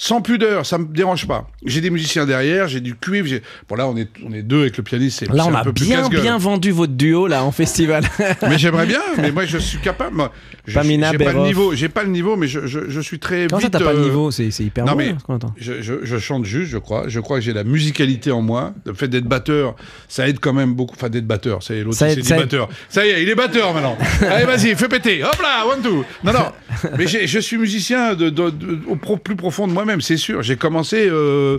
sans 0.00 0.22
pudeur, 0.22 0.64
ça 0.64 0.78
me 0.78 0.84
dérange 0.86 1.26
pas. 1.26 1.48
J'ai 1.66 1.80
des 1.80 1.90
musiciens 1.90 2.24
derrière, 2.24 2.68
j'ai 2.68 2.80
du 2.80 2.94
cuivre. 2.94 3.26
j'ai- 3.26 3.42
Bon, 3.68 3.74
là, 3.74 3.88
on 3.88 3.96
est, 3.96 4.08
on 4.24 4.32
est 4.32 4.42
deux 4.42 4.60
avec 4.60 4.76
le 4.76 4.84
pianiste. 4.84 5.18
c'est- 5.18 5.26
Là, 5.26 5.42
c'est 5.44 5.50
on 5.50 5.54
a 5.54 5.64
bien, 5.72 6.08
bien 6.08 6.38
vendu 6.38 6.70
votre 6.70 6.92
duo 6.92 7.26
là 7.26 7.42
en 7.42 7.50
festival. 7.50 8.04
Mais 8.48 8.58
j'aimerais 8.58 8.86
bien, 8.86 9.00
mais 9.18 9.32
moi 9.32 9.44
je 9.44 9.58
suis 9.58 9.78
capable. 9.78 10.14
Moi, 10.16 10.32
je, 10.66 10.74
Pamina 10.74 11.10
j'ai 11.10 11.18
pas 11.18 11.32
le 11.32 11.40
niveau, 11.40 11.74
j'ai 11.74 11.88
pas 11.88 12.04
le 12.04 12.10
niveau, 12.10 12.36
mais 12.36 12.46
je, 12.46 12.66
je, 12.66 12.88
je 12.88 13.00
suis 13.00 13.18
très 13.18 13.48
ça, 13.48 13.56
vite. 13.58 13.70
t'as 13.72 13.80
pas 13.80 13.92
de 13.92 13.98
euh, 13.98 14.04
niveau? 14.04 14.30
C'est 14.30 14.50
c'est 14.52 14.62
hyper 14.64 14.84
non, 14.84 14.92
bon. 14.92 14.98
mais- 14.98 15.08
là. 15.08 15.38
Je, 15.56 15.82
je- 15.82 16.04
je 16.04 16.18
chante 16.18 16.44
juste, 16.44 16.70
je 16.70 16.78
crois. 16.78 17.04
Je 17.08 17.18
crois 17.20 17.38
que 17.38 17.44
j'ai 17.44 17.52
la 17.52 17.64
musicalité 17.64 18.30
en 18.30 18.40
moi. 18.40 18.74
Le 18.86 18.94
fait 18.94 19.08
d'être 19.08 19.24
batteur, 19.26 19.74
ça 20.08 20.28
aide 20.28 20.38
quand 20.40 20.52
même 20.52 20.74
beaucoup. 20.74 20.94
Enfin, 20.96 21.08
d'être 21.08 21.26
batteur, 21.26 21.62
ça 21.62 21.74
y 21.74 21.78
est, 21.78 21.82
l'autre, 21.84 21.96
Ça 21.96 22.08
aide- 22.10 22.20
dit 22.20 22.24
ça 22.28 22.36
aide. 22.36 22.42
batteur. 22.42 22.68
Ça 22.88 23.04
y 23.04 23.10
est, 23.10 23.22
il 23.22 23.28
est 23.28 23.34
batteur 23.34 23.74
maintenant. 23.74 23.96
Allez, 24.30 24.44
vas-y, 24.46 24.74
fais 24.76 24.88
péter. 24.88 25.24
Hop 25.24 25.36
là, 25.42 25.66
one, 25.66 25.82
two. 25.82 26.04
Non, 26.22 26.32
non. 26.32 26.52
Mais 26.98 27.06
j'ai- 27.08 27.26
je 27.26 27.38
suis 27.40 27.58
musicien 27.58 28.14
de, 28.14 28.30
de- 28.30 28.50
de- 28.50 28.78
au 28.86 28.94
pro- 28.96 29.16
plus 29.16 29.34
profond 29.36 29.66
de 29.66 29.72
moi-même, 29.88 30.00
c'est 30.02 30.16
sûr. 30.18 30.42
J'ai 30.42 30.56
commencé. 30.56 31.08
euh, 31.08 31.58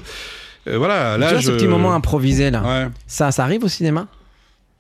euh, 0.67 0.77
voilà, 0.77 1.15
tu 1.15 1.21
là. 1.21 1.29
vois 1.31 1.41
ce 1.41 1.51
petit 1.51 1.67
moment 1.67 1.93
improvisé 1.93 2.51
là 2.51 2.61
Ouais. 2.61 2.87
ça, 3.07 3.31
ça 3.31 3.43
arrive 3.43 3.63
au 3.63 3.67
cinéma? 3.67 4.07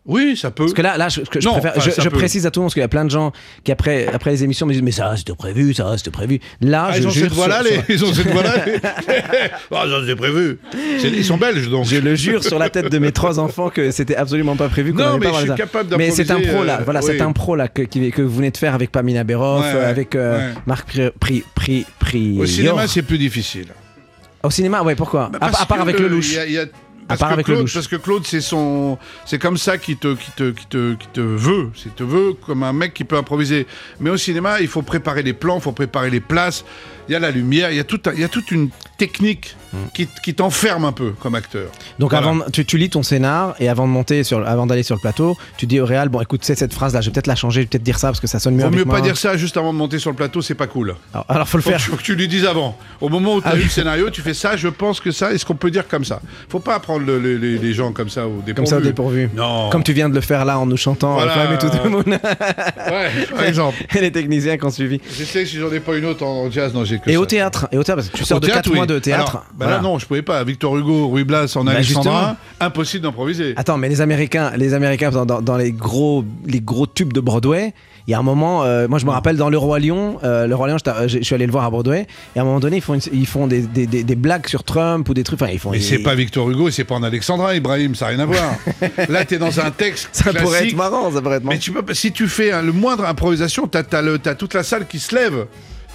Oui, 0.09 0.35
ça 0.35 0.49
peut. 0.51 0.63
Parce 0.63 0.73
que 0.73 0.81
là, 0.81 0.97
là 0.97 1.07
je, 1.07 1.21
que 1.21 1.39
je 1.39 1.45
Non, 1.47 1.53
préfère- 1.53 1.73
enfin, 1.77 1.81
je- 1.89 1.91
ça 1.95 2.01
je 2.01 2.09
peut. 2.09 2.17
précise 2.17 2.45
à 2.45 2.51
tout 2.51 2.59
le 2.59 2.63
monde 2.63 2.67
parce 2.67 2.73
qu'il 2.73 2.81
y 2.81 2.83
a 2.83 2.87
plein 2.89 3.05
de 3.05 3.11
gens 3.11 3.31
qui 3.63 3.71
après, 3.71 4.07
après 4.07 4.31
les 4.31 4.43
émissions 4.43 4.65
me 4.65 4.73
disent 4.73 4.81
mais 4.81 4.91
ça 4.91 5.15
c'était 5.15 5.33
prévu, 5.35 5.73
ça 5.75 5.95
c'était 5.97 6.09
prévu. 6.09 6.39
Là, 6.61 6.87
Ah, 6.89 6.93
je 6.93 6.99
ils 7.01 7.07
ont 7.07 7.09
jure 7.11 7.23
cette 7.25 7.33
voix-là, 7.33 7.63
sur- 7.63 7.83
les... 7.87 7.93
ils 7.95 8.03
ont 8.03 8.13
cette 8.13 8.27
voix-là. 8.27 8.55
Ah, 9.71 9.85
ça 9.87 10.01
c'est 10.05 10.15
prévu. 10.15 10.57
C'est- 10.99 11.09
Ils 11.09 11.23
sont 11.23 11.37
belges 11.37 11.69
donc. 11.69 11.85
Je 11.85 11.97
le 11.97 12.15
jure 12.15 12.43
sur 12.43 12.57
la 12.59 12.69
tête 12.69 12.91
de 12.91 12.97
mes 12.99 13.11
trois 13.11 13.39
enfants 13.39 13.69
que 13.69 13.91
c'était 13.91 14.15
absolument 14.15 14.55
pas 14.55 14.67
prévu. 14.67 14.93
Non, 14.93 15.17
mais 15.19 15.27
pas 15.27 15.33
je 15.41 15.45
suis 15.45 15.55
capable 15.55 15.95
Mais 15.97 16.09
cette 16.11 16.27
d'improviser, 16.27 16.51
impro 16.53 16.63
là, 16.65 16.79
euh, 16.79 16.83
voilà, 16.83 16.99
oui. 17.01 17.05
cette 17.05 17.21
impro 17.21 17.55
là 17.55 17.67
que, 17.67 18.21
vous 18.21 18.35
venez 18.35 18.51
de 18.51 18.57
faire 18.57 18.73
avec 18.73 18.91
Pamina 18.91 19.23
Ouais, 19.23 19.35
euh, 19.35 19.89
avec 19.89 20.15
euh, 20.15 20.37
ouais. 20.49 20.53
Marc 20.65 20.87
Pri, 20.91 21.11
Pri, 21.19 21.43
Pri, 21.53 21.85
Pri- 21.99 22.41
Au 22.41 22.45
cinéma, 22.45 22.87
c'est 22.87 23.03
plus 23.03 23.17
difficile. 23.17 23.67
Au 24.41 24.49
cinéma, 24.49 24.81
ouais, 24.81 24.95
pourquoi? 24.95 25.29
À, 25.35 25.39
Parce 25.39 25.61
à 25.61 25.65
part 25.65 25.81
avec 25.81 25.99
le 25.99 26.07
louche. 26.07 26.37
a- 26.37 26.47
y 26.47 26.57
a- 26.57 26.65
Parce, 27.09 27.19
part 27.19 27.29
que 27.29 27.33
avec 27.33 27.45
Claude, 27.47 27.67
parce 27.73 27.87
que 27.87 27.95
Claude, 27.95 28.23
c'est 28.25 28.39
son, 28.39 28.99
c'est 29.25 29.39
comme 29.39 29.57
ça 29.57 29.79
qu'il 29.79 29.97
te, 29.97 30.13
qui 30.13 30.31
te, 30.31 30.51
qui 30.51 30.67
te, 30.67 30.93
qui 30.93 31.07
te 31.07 31.19
veut. 31.19 31.71
C'est 31.75 31.95
te 31.95 32.03
veut 32.03 32.33
comme 32.45 32.61
un 32.61 32.71
mec 32.71 32.93
qui 32.93 33.03
peut 33.03 33.17
improviser. 33.17 33.65
Mais 33.99 34.11
au 34.11 34.17
cinéma, 34.17 34.61
il 34.61 34.67
faut 34.67 34.83
préparer 34.83 35.23
les 35.23 35.33
plans, 35.33 35.55
il 35.55 35.61
faut 35.61 35.71
préparer 35.71 36.11
les 36.11 36.19
places. 36.19 36.63
Il 37.09 37.13
y 37.13 37.15
a 37.15 37.19
la 37.19 37.31
lumière, 37.31 37.71
il 37.71 37.77
y 37.77 37.79
a 37.79 37.83
tout, 37.83 37.99
un- 38.05 38.13
il 38.13 38.19
y 38.19 38.23
a 38.23 38.27
toute 38.29 38.51
une 38.51 38.69
technique 38.97 39.55
qui, 39.93 40.07
qui 40.23 40.33
t'enferme 40.33 40.83
un 40.85 40.91
peu 40.91 41.11
comme 41.19 41.33
acteur. 41.35 41.69
Donc 41.99 42.11
Voilà. 42.11 42.27
avant, 42.29 42.39
tu, 42.51 42.65
tu 42.65 42.77
lis 42.77 42.89
ton 42.89 43.01
scénar 43.03 43.55
et 43.59 43.67
avant 43.69 43.87
de 43.87 43.91
monter 43.91 44.23
sur, 44.23 44.45
avant 44.47 44.65
d'aller 44.67 44.83
sur 44.83 44.95
le 44.95 44.99
plateau, 45.01 45.37
tu 45.57 45.65
dis 45.67 45.79
au 45.79 45.85
réal, 45.85 46.09
bon 46.09 46.21
écoute, 46.21 46.41
c'est 46.43 46.55
cette 46.57 46.73
phrase 46.73 46.93
là, 46.93 47.01
je 47.01 47.07
vais 47.07 47.13
peut-être 47.13 47.27
la 47.27 47.35
changer, 47.35 47.61
je 47.61 47.65
vais 47.65 47.69
peut-être 47.69 47.83
dire 47.83 47.97
ça 47.99 48.07
parce 48.09 48.19
que 48.19 48.27
ça 48.27 48.39
sonne 48.39 48.55
mieux 48.55 48.61
Vaut 48.61 48.67
avec 48.67 48.79
mieux 48.79 48.85
pas 48.85 49.01
dire 49.01 49.17
ça 49.17 49.37
juste 49.37 49.57
avant 49.57 49.71
de 49.73 49.77
monter 49.77 49.97
sur 49.99 50.09
le 50.11 50.15
plateau, 50.15 50.41
c'est 50.41 50.53
pas 50.55 50.67
cool. 50.67 50.95
Alors, 51.13 51.25
alors, 51.29 51.47
faut 51.47 51.57
le 51.57 51.63
Faut, 51.63 51.69
faire. 51.71 51.81
faut 51.81 51.95
que 51.97 52.01
tu 52.03 52.15
lui 52.15 52.27
dises 52.27 52.45
avant. 52.45 52.77
Au 53.01 53.09
moment 53.09 53.35
où 53.35 53.41
tu 53.41 53.47
as 53.47 53.51
Ah 53.51 53.55
le 53.55 53.63
scénario, 53.69 54.09
tu 54.09 54.21
fais 54.21 54.33
ça, 54.33 54.55
je 54.57 54.67
pense 54.67 54.99
que 54.99 55.11
ça, 55.11 55.31
est-ce 55.33 55.45
qu'on 55.45 55.55
peut 55.55 55.71
dire 55.71 55.87
comme 55.87 56.05
ça? 56.05 56.21
Faut 56.49 56.59
pas 56.59 56.79
prendre 56.79 57.05
le- 57.05 57.19
le- 57.19 57.37
les, 57.37 57.57
les 57.57 57.73
gens 57.73 57.91
comme 57.91 58.09
ça 58.09 58.27
au 58.27 58.41
dépourvu. 58.41 58.53
Comme 58.55 58.65
ça 58.65 58.77
au 58.77 58.81
dépourvu. 58.81 59.29
Non. 59.35 59.69
Comme 59.71 59.83
tu 59.83 59.93
viens 59.93 60.09
de 60.09 60.15
le 60.15 60.21
faire 60.21 60.45
là 60.45 60.59
en 60.59 60.65
nous 60.67 60.77
chantant 60.77 61.13
Voilà. 61.13 61.53
Et 61.53 61.57
tout 61.57 61.67
le 61.83 61.89
monde. 61.89 62.05
Ouais, 62.07 63.09
par 63.35 63.43
exemple. 63.47 63.77
et 63.95 64.01
les 64.01 64.11
techniciens 64.11 64.57
qui 64.57 64.65
ont 64.65 64.69
suivi. 64.71 64.99
J'essaie 65.17 65.45
si 65.45 65.57
j'en 65.57 65.71
ai 65.71 65.79
pas 65.79 65.95
une 65.95 66.05
autre 66.05 66.23
en 66.25 66.49
jazz, 66.51 66.73
non, 66.73 66.83
j'ai 66.85 66.98
que 66.99 67.09
Et 67.09 67.13
ça. 67.13 67.19
au 67.19 67.25
théâtre, 67.25 67.67
et 67.71 67.77
au 67.77 67.83
théâtre, 67.83 68.01
parce 68.01 68.09
que 68.09 68.17
tu 68.17 68.25
sors 68.25 68.37
Au 68.37 68.39
de 68.39 68.45
théâtre, 68.47 68.63
4 68.63 68.73
mois 68.73 68.81
oui. 68.83 68.87
de 68.87 68.99
théâtre. 68.99 69.29
Alors, 69.31 69.45
bah 69.55 69.67
là, 69.69 69.79
non, 69.81 69.99
je 69.99 70.05
pouvais 70.05 70.21
pas. 70.21 70.43
Victor 70.43 70.77
Hugo, 70.77 71.07
Ruy 71.09 71.23
Blas, 71.23 71.55
en 71.55 71.63
Bah, 71.63 71.71
Alexandrin, 71.73 72.37
impossible 72.59 73.03
d'improviser. 73.03 73.53
Attends, 73.57 73.77
mais 73.77 73.89
les 73.89 74.01
Américains, 74.01 74.51
les 74.55 74.73
Américains 74.73 75.11
dans, 75.11 75.25
dans- 75.25 75.41
dans 75.41 75.57
les 75.57 75.71
gros, 75.71 76.23
les 76.45 76.61
gros 76.61 76.87
tubes 76.87 77.13
de 77.13 77.19
Broadway, 77.19 77.73
il 78.07 78.11
y 78.11 78.13
a 78.15 78.19
un 78.19 78.23
moment, 78.23 78.63
euh, 78.63 78.87
moi 78.87 78.97
je 78.97 79.05
me 79.05 79.11
rappelle 79.11 79.37
dans 79.37 79.49
Le 79.49 79.57
Roi 79.57 79.77
Lion, 79.79 80.17
euh, 80.23 80.47
Le 80.47 80.55
Roi 80.55 80.67
Lion, 80.69 80.77
je, 80.79 80.83
t'a- 80.83 81.07
je- 81.07 81.19
suis 81.21 81.35
allé 81.35 81.45
le 81.45 81.51
voir 81.51 81.63
à 81.65 81.69
Broadway, 81.69 82.07
et 82.35 82.39
à 82.39 82.41
un 82.41 82.45
moment 82.45 82.59
donné, 82.59 82.77
ils 82.77 82.81
font, 82.81 82.95
une- 82.95 83.01
ils 83.13 83.27
font 83.27 83.45
des, 83.45 83.61
des- 83.61 83.85
des- 83.85 84.03
des 84.03 84.15
blagues 84.15 84.47
sur 84.47 84.63
Trump 84.63 85.07
ou 85.09 85.13
des 85.13 85.23
trucs. 85.23 85.39
Enfin, 85.41 85.51
ils 85.51 85.59
font. 85.59 85.69
Mais 85.71 85.77
ils- 85.77 85.83
c'est 85.83 85.99
pas 85.99 86.15
Victor 86.15 86.49
Hugo, 86.49 86.71
c'est 86.71 86.83
pas 86.85 86.95
en 86.95 87.03
Alexandrin, 87.03 87.53
Ibrahim, 87.53 87.93
ça 87.95 88.05
n'a 88.05 88.11
rien 88.11 88.19
à 88.21 88.25
voir. 88.25 88.55
Là, 89.09 89.25
t'es 89.25 89.37
dans 89.37 89.59
un 89.59 89.69
texte 89.71 90.09
Ça 90.11 90.23
classique. 90.31 90.41
pourrait 90.41 90.67
être 90.67 90.75
marrant, 90.75 91.11
ça 91.11 91.21
pourrait 91.21 91.37
être 91.37 91.43
marrant. 91.43 91.53
Mais 91.55 91.59
tu 91.59 91.71
peux, 91.71 91.93
si 91.93 92.11
tu 92.11 92.27
fais 92.27 92.51
hein, 92.51 92.61
le 92.63 92.71
moindre 92.71 93.05
improvisation, 93.05 93.67
t'as 93.67 93.83
as, 93.91 94.01
le- 94.01 94.17
t'as 94.17 94.33
toute 94.35 94.53
la 94.55 94.63
salle 94.63 94.87
qui 94.87 94.97
se 94.99 95.13
lève, 95.13 95.45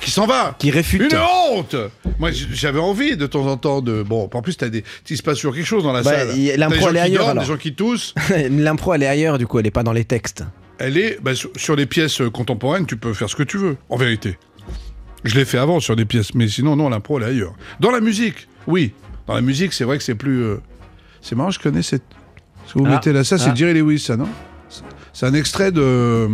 qui 0.00 0.11
s'en 0.11 0.26
va. 0.26 0.54
Qui 0.59 0.70
réfute. 0.70 1.12
Une 1.12 1.18
honte 1.18 1.76
Moi, 2.18 2.30
j'avais 2.33 2.78
envie 2.80 3.16
de 3.16 3.26
temps 3.26 3.46
en 3.46 3.57
temps 3.57 3.80
de. 3.80 4.02
Bon, 4.02 4.28
en 4.33 4.42
plus, 4.42 4.57
des... 4.57 4.85
il 5.09 5.16
se 5.16 5.22
passe 5.22 5.37
toujours 5.38 5.54
quelque 5.54 5.66
chose 5.66 5.83
dans 5.85 5.92
la 5.92 6.02
Bah, 6.02 6.11
salle. 6.11 6.37
l'impro, 6.57 6.88
elle 6.90 6.96
est 6.96 7.00
ailleurs, 7.00 7.26
dorment, 7.26 7.38
des 7.40 7.44
gens 7.46 7.57
qui 7.57 7.74
toussent. 7.74 8.14
L'impro, 8.50 8.94
elle 8.94 9.02
est 9.02 9.07
ailleurs, 9.09 9.38
du 9.38 9.46
coup, 9.46 9.59
elle 9.59 9.66
est 9.66 9.70
pas 9.70 9.83
dans 9.83 9.92
les 9.92 10.04
textes. 10.04 10.44
Elle 10.78 10.98
est 10.98 11.18
bah, 11.22 11.35
sur, 11.35 11.50
sur 11.57 11.76
les 11.76 11.87
pièces 11.87 12.20
euh, 12.20 12.30
contemporaines, 12.30 12.85
tu 12.87 12.96
peux 12.96 13.14
faire 13.14 13.30
ce 13.30 13.37
que 13.37 13.44
tu 13.44 13.57
veux, 13.59 13.76
en 13.88 13.96
vérité. 13.96 14.37
Je 15.22 15.35
l'ai 15.37 15.44
fait 15.44 15.59
avant 15.59 15.80
sur 15.80 15.96
des 15.96 16.04
pièces, 16.04 16.35
mais 16.35 16.48
sinon, 16.48 16.76
non, 16.76 16.88
l'impro, 16.90 17.18
elle 17.18 17.24
est 17.24 17.30
ailleurs. 17.30 17.54
Dans 17.80 17.90
la 17.90 18.00
musique, 18.00 18.48
oui. 18.66 18.92
Dans 19.26 19.35
la 19.35 19.40
musique, 19.40 19.72
c'est 19.72 19.85
vrai 19.85 19.96
que 19.96 20.04
c'est 20.04 20.14
plus. 20.16 20.42
euh, 20.42 20.57
C'est 21.22 21.35
marrant, 21.35 21.50
je 21.50 21.59
connais 21.61 21.83
cette. 21.83 22.02
Ce 22.66 22.74
que 22.74 22.78
vous 22.80 22.87
Ah, 22.87 22.90
mettez 22.90 23.12
là, 23.12 23.24
ça, 23.24 23.38
c'est 23.38 23.50
ah. 23.50 23.54
Jerry 23.54 23.74
Lewis, 23.74 24.00
ça, 24.00 24.16
non? 24.16 24.28
C'est 25.14 25.26
un 25.26 25.33
extrait 25.35 25.70
de. 25.72 26.28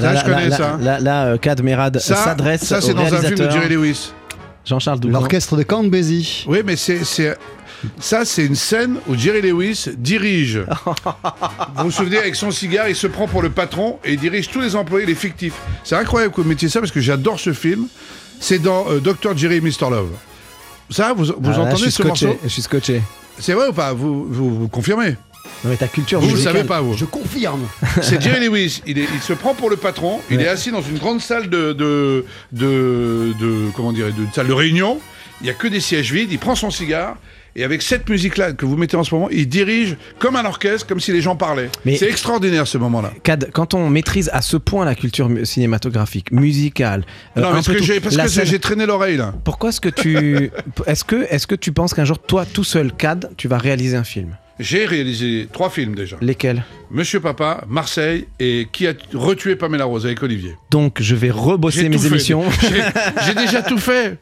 Ça, 0.00 0.14
je 0.16 0.24
connais 0.24 0.48
là, 0.48 0.56
ça. 0.56 0.78
Là, 0.80 1.00
là, 1.00 1.24
euh, 1.26 1.36
Kad 1.38 1.62
Merad 1.62 1.98
Ça, 1.98 2.16
s'adresse 2.16 2.64
ça 2.64 2.78
au 2.78 2.80
c'est 2.80 2.94
dans 2.94 3.02
un 3.02 3.06
film 3.06 3.20
de 3.20 3.26
réalisateur 3.26 3.50
Jerry 3.52 3.74
Lewis. 3.74 4.12
Jean-Charles 4.64 5.00
Doucan. 5.00 5.18
L'orchestre 5.20 5.56
de 5.56 5.62
Count 5.64 5.84
Basie. 5.84 6.44
Oui, 6.48 6.58
mais 6.64 6.76
c'est. 6.76 7.04
c'est- 7.04 7.36
Ça, 7.98 8.24
c'est 8.24 8.46
une 8.46 8.54
scène 8.54 8.96
où 9.08 9.16
Jerry 9.16 9.42
Lewis 9.42 9.86
dirige. 9.96 10.60
vous 11.76 11.84
vous 11.84 11.90
souvenez, 11.90 12.18
avec 12.18 12.36
son 12.36 12.52
cigare, 12.52 12.88
il 12.88 12.94
se 12.94 13.08
prend 13.08 13.26
pour 13.26 13.42
le 13.42 13.50
patron 13.50 13.98
et 14.04 14.12
il 14.12 14.20
dirige 14.20 14.48
tous 14.48 14.60
les 14.60 14.76
employés, 14.76 15.04
les 15.04 15.16
fictifs. 15.16 15.54
C'est 15.82 15.96
incroyable 15.96 16.32
que 16.32 16.40
vous 16.42 16.48
mettiez 16.48 16.68
ça 16.68 16.78
parce 16.78 16.92
que 16.92 17.00
j'adore 17.00 17.40
ce 17.40 17.52
film. 17.52 17.86
C'est 18.38 18.60
dans 18.60 18.86
euh, 18.88 19.00
Dr. 19.00 19.36
Jerry 19.36 19.56
et 19.56 19.60
Mr. 19.60 19.90
Love. 19.90 20.10
Ça, 20.90 21.12
vous, 21.12 21.24
vous 21.24 21.32
Ah, 21.44 21.48
là, 21.48 21.52
je 21.54 21.60
entendez 21.60 21.76
suis 21.82 21.90
ce 21.90 22.02
scotché, 22.04 22.26
morceau? 22.26 22.40
Je 22.44 22.48
suis 22.48 22.62
scotché. 22.62 23.02
C'est 23.38 23.52
vrai 23.54 23.66
ou 23.68 23.72
pas? 23.72 23.92
Vous, 23.92 24.26
vous, 24.30 24.60
vous 24.60 24.68
confirmez? 24.68 25.16
Non, 25.64 25.70
mais 25.70 25.76
ta 25.76 25.88
culture 25.88 26.20
Vous 26.20 26.26
ne 26.26 26.32
musicale- 26.32 26.54
savez 26.54 26.64
pas, 26.66 26.80
vous 26.80 26.94
Je 26.96 27.04
confirme. 27.04 27.66
C'est 28.02 28.20
Jerry 28.20 28.40
Lewis. 28.48 28.82
Il, 28.86 28.98
est- 28.98 29.06
il 29.14 29.20
se 29.20 29.32
prend 29.32 29.54
pour 29.54 29.70
le 29.70 29.76
patron. 29.76 30.20
Il 30.30 30.38
Ouais. 30.38 30.44
est 30.44 30.48
assis 30.48 30.70
dans 30.70 30.82
une 30.82 30.98
grande 30.98 31.20
salle 31.20 31.48
de, 31.50 31.72
de, 31.72 32.24
de, 32.52 33.32
de- 33.40 33.70
comment 33.74 33.92
dire, 33.92 34.06
de 34.06 34.12
salle 34.34 34.46
de 34.48 34.52
réunion. 34.52 35.00
Il 35.40 35.46
y 35.46 35.50
a 35.50 35.54
que 35.54 35.66
des 35.68 35.80
sièges 35.80 36.12
vides. 36.12 36.30
Il 36.32 36.38
prend 36.38 36.54
son 36.54 36.70
cigare. 36.70 37.16
Et 37.54 37.64
avec 37.64 37.82
cette 37.82 38.08
musique-là 38.08 38.52
que 38.54 38.64
vous 38.64 38.78
mettez 38.78 38.96
en 38.96 39.04
ce 39.04 39.14
moment, 39.14 39.28
il 39.30 39.46
dirige 39.46 39.98
comme 40.18 40.36
un 40.36 40.44
orchestre, 40.46 40.86
comme 40.86 41.00
si 41.00 41.12
les 41.12 41.20
gens 41.20 41.36
parlaient. 41.36 41.68
Mais- 41.84 41.96
C'est 41.96 42.08
extraordinaire 42.08 42.66
ce 42.66 42.78
moment-là. 42.78 43.12
Kad, 43.22 43.50
quand 43.52 43.74
on 43.74 43.90
maîtrise 43.90 44.30
à 44.32 44.40
ce 44.40 44.56
point 44.56 44.86
la 44.86 44.94
culture 44.94 45.28
mu- 45.28 45.44
cinématographique, 45.44 46.32
musicale, 46.32 47.04
euh, 47.36 47.42
non, 47.42 47.48
un 47.48 47.52
parce 47.52 47.66
peu 47.66 47.74
que 47.74 47.78
tout- 47.80 47.84
j'ai 47.84 48.00
parce 48.00 48.14
la 48.16 48.24
que 48.24 48.30
scène- 48.30 48.46
j'ai 48.46 48.58
traîné 48.58 48.86
l'oreille 48.86 49.18
là. 49.18 49.34
pourquoi 49.44 49.68
est-ce 49.68 49.82
que 49.82 49.90
tu, 49.90 50.50
est-ce 50.86 51.04
que, 51.04 51.26
est-ce 51.28 51.46
que 51.46 51.54
tu 51.54 51.72
penses 51.72 51.92
qu'un 51.92 52.06
jour 52.06 52.18
toi, 52.20 52.46
tout 52.46 52.64
seul, 52.64 52.90
Kad, 52.90 53.30
tu 53.36 53.48
vas 53.48 53.58
réaliser 53.58 53.98
un 53.98 54.04
film? 54.04 54.34
J'ai 54.58 54.84
réalisé 54.86 55.48
trois 55.52 55.70
films 55.70 55.94
déjà. 55.94 56.16
Lesquels? 56.20 56.62
Monsieur 56.90 57.20
Papa, 57.20 57.64
Marseille 57.68 58.26
et 58.38 58.68
Qui 58.70 58.86
a 58.86 58.92
retué 59.14 59.56
Pamela 59.56 59.86
Rose 59.86 60.04
avec 60.04 60.22
Olivier. 60.22 60.56
Donc, 60.70 60.98
je 61.00 61.14
vais 61.14 61.30
rebosser 61.30 61.88
mes 61.88 62.06
émissions. 62.06 62.44
J'ai 63.26 63.34
déjà 63.34 63.62
tout 63.62 63.78
fait. 63.78 64.18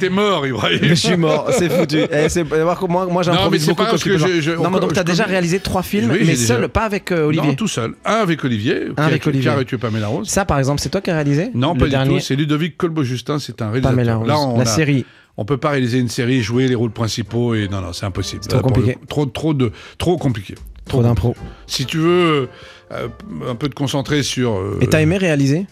T'es 0.00 0.08
mort, 0.10 0.44
Ibrahim. 0.46 0.80
je 0.82 0.94
suis 0.94 1.16
mort, 1.16 1.48
c'est 1.56 1.68
foutu. 1.70 1.98
Eh, 2.10 2.26
que 2.28 2.86
moi, 2.86 3.06
moi 3.06 3.06
mais 3.18 3.22
j'improvise 3.24 3.60
c'est 3.62 3.68
beaucoup 3.70 3.84
pas 3.84 3.90
parce 3.90 4.02
que 4.04 4.18
je- 4.18 4.50
Non, 4.52 4.70
mais 4.70 4.80
donc 4.80 4.92
t'as 4.92 5.04
déjà 5.04 5.24
réalisé 5.24 5.60
trois 5.60 5.82
films, 5.82 6.10
Oui, 6.10 6.22
mais 6.26 6.34
seul, 6.34 6.56
déjà- 6.56 6.68
pas 6.68 6.84
avec 6.84 7.12
euh, 7.12 7.26
Olivier. 7.26 7.48
Non, 7.50 7.54
tout 7.54 7.68
seul. 7.68 7.94
Un 8.04 8.14
avec 8.16 8.44
Olivier. 8.44 8.74
qui 8.94 9.00
a- 9.00 9.04
avec 9.04 9.22
qui 9.22 9.28
a 9.28 9.30
Olivier. 9.30 9.50
retué 9.50 9.78
Pamela 9.78 10.08
Rose. 10.08 10.28
Ça, 10.28 10.44
par 10.44 10.58
exemple, 10.58 10.80
c'est 10.80 10.88
toi 10.90 11.00
qui 11.00 11.10
as 11.10 11.14
réalisé 11.14 11.50
Non, 11.54 11.74
pas 11.76 11.86
dernier 11.88 12.14
du 12.14 12.18
tout. 12.18 12.24
C'est 12.24 12.36
Ludovic 12.36 12.76
Colbeau-Justin, 12.76 13.38
c'est 13.38 13.62
un 13.62 13.66
réalisateur. 13.70 13.96
Pamela 13.96 14.16
Rose. 14.16 14.28
Là, 14.28 14.38
on 14.40 14.56
la 14.56 14.62
a- 14.62 14.66
série. 14.66 15.04
On 15.38 15.44
peut 15.44 15.56
pas 15.56 15.70
réaliser 15.70 15.98
une 16.00 16.08
série, 16.08 16.42
jouer 16.42 16.66
les 16.68 16.74
rôles 16.74 16.90
principaux 16.90 17.54
et 17.54 17.68
non, 17.68 17.80
non, 17.80 17.92
c'est 17.92 18.04
impossible. 18.04 18.42
Trop 18.42 18.58
pour 18.60 18.72
compliqué. 18.72 18.98
le- 19.00 19.06
trop, 19.06 19.24
trop 19.26 19.54
de, 19.54 19.72
trop 19.96 20.16
compliqué. 20.18 20.54
Trop 20.84 21.02
d'impro. 21.02 21.34
Si 21.66 21.86
tu 21.86 21.96
veux 21.98 22.48
euh, 22.92 23.08
un 23.48 23.54
peu 23.54 23.68
te 23.68 23.74
concentrer 23.74 24.22
sur. 24.22 24.56
euh, 24.58 24.78
Et 24.80 24.86
t'as 24.88 25.00
aimé 25.00 25.16
réaliser? 25.16 25.66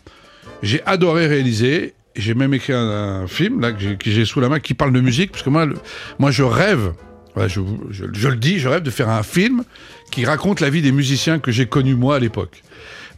J'ai 0.63 0.83
adoré 0.87 1.27
réaliser. 1.27 1.95
J'ai 2.15 2.33
même 2.35 2.55
écrit 2.55 2.73
un, 2.73 2.79
un 3.23 3.27
film 3.27 3.61
là 3.61 3.73
que 3.73 3.81
j'ai- 4.11 4.25
sous 4.25 4.41
la 4.41 4.49
main 4.49 4.59
qui 4.61 4.73
parle 4.73 4.93
de 4.93 5.01
musique 5.01 5.33
parce 5.33 5.43
que 5.43 5.51
moi, 5.51 5.67
le- 5.67 5.77
moi 6.19 6.31
je 6.31 6.43
rêve. 6.45 6.93
voilà, 7.35 7.49
je, 7.49 7.61
vous- 7.61 7.81
je- 7.91 8.05
je 8.13 8.29
le 8.29 8.37
dis, 8.37 8.59
je 8.59 8.69
rêve 8.69 8.83
de 8.83 8.91
faire 8.91 9.09
un 9.11 9.23
film 9.23 9.65
qui 10.11 10.25
raconte 10.25 10.61
la 10.61 10.71
vie 10.71 10.81
des 10.81 10.93
musiciens 10.93 11.39
que 11.39 11.51
j'ai 11.53 11.67
connus 11.67 11.95
moi 11.97 12.17
à 12.17 12.19
l'époque. 12.19 12.63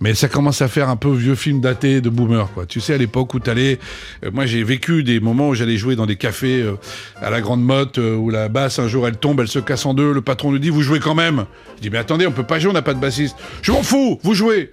Mais 0.00 0.14
ça 0.14 0.28
commence 0.28 0.62
à 0.62 0.68
faire 0.68 0.88
un 0.88 0.96
peu 0.96 1.10
vieux 1.12 1.34
film 1.34 1.60
daté 1.60 2.00
de 2.00 2.08
boomer, 2.08 2.48
quoi. 2.52 2.66
Tu 2.66 2.80
sais, 2.80 2.94
à 2.94 2.98
l'époque 2.98 3.34
où 3.34 3.40
t'allais. 3.40 3.78
euh, 4.24 4.30
moi, 4.32 4.46
j'ai 4.46 4.62
vécu 4.62 5.02
des 5.02 5.18
moments 5.18 5.48
où 5.48 5.54
j'allais 5.54 5.76
jouer 5.76 5.96
dans 5.96 6.06
des 6.06 6.16
cafés 6.16 6.62
euh, 6.62 6.76
à 7.20 7.30
la 7.30 7.40
Grande 7.40 7.62
Motte, 7.64 7.98
euh, 7.98 8.14
où 8.14 8.30
la 8.30 8.48
basse, 8.48 8.78
un 8.78 8.86
jour, 8.86 9.08
elle 9.08 9.16
tombe, 9.16 9.40
elle 9.40 9.48
se 9.48 9.58
casse 9.58 9.86
en 9.86 9.94
deux. 9.94 10.12
Le 10.12 10.20
patron 10.20 10.52
nous 10.52 10.58
dit 10.58 10.70
Vous 10.70 10.82
jouez 10.82 11.00
quand 11.00 11.14
même 11.16 11.46
Je 11.76 11.82
dis 11.82 11.90
Mais 11.90 11.98
attendez, 11.98 12.26
on 12.26 12.32
peut 12.32 12.44
pas 12.44 12.58
jouer, 12.58 12.70
on 12.70 12.74
n'a 12.74 12.82
pas 12.82 12.94
de 12.94 13.00
bassiste. 13.00 13.36
Je 13.62 13.72
m'en 13.72 13.82
fous, 13.82 14.20
vous 14.22 14.34
jouez 14.34 14.70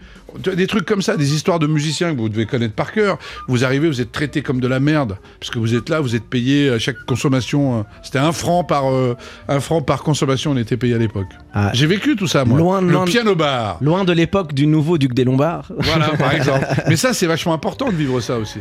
Des 0.55 0.67
trucs 0.67 0.85
comme 0.85 1.01
ça, 1.01 1.15
des 1.15 1.33
histoires 1.33 1.59
de 1.59 1.67
musiciens 1.67 2.13
que 2.13 2.19
vous 2.19 2.27
devez 2.27 2.45
connaître 2.45 2.73
par 2.73 2.91
cœur. 2.91 3.17
Vous 3.47 3.63
arrivez, 3.63 3.88
vous 3.88 4.01
êtes 4.01 4.11
traité 4.11 4.41
comme 4.41 4.59
de 4.59 4.67
la 4.67 4.79
merde, 4.81 5.17
parce 5.39 5.49
que 5.49 5.59
vous 5.59 5.75
êtes 5.75 5.88
là, 5.88 6.01
vous 6.01 6.13
êtes 6.15 6.25
payé 6.25 6.69
à 6.71 6.79
chaque 6.79 6.97
consommation. 7.05 7.79
euh, 7.79 7.83
C'était 8.03 8.19
un 8.19 8.31
franc 8.33 8.63
par 8.65 8.91
euh, 8.91 9.15
un 9.47 9.59
franc 9.61 9.81
par 9.81 10.03
consommation, 10.03 10.51
on 10.51 10.57
était 10.57 10.75
payé 10.77 10.93
à 10.95 10.97
l'époque. 10.97 11.27
Ah. 11.53 11.71
J'ai 11.73 11.85
vécu 11.88 12.15
tout 12.17 12.27
ça, 12.27 12.43
moi. 12.43 12.57
Loin 12.59 12.81
de- 12.81 12.88
le 12.88 12.93
loin 12.93 13.05
piano 13.05 13.33
bar. 13.35 13.77
Loin 13.81 14.03
de 14.03 14.11
l'époque 14.11 14.53
du 14.53 14.67
nouveau 14.67 14.97
duc 14.97 15.13
des 15.13 15.23
Lombards. 15.23 15.71
Voilà, 15.79 16.09
par 16.17 16.33
exemple. 16.35 16.65
Mais 16.89 16.97
ça, 16.97 17.13
c'est 17.13 17.27
vachement 17.27 17.53
important 17.53 17.89
de 17.89 17.95
vivre 17.95 18.19
ça 18.19 18.38
aussi. 18.38 18.59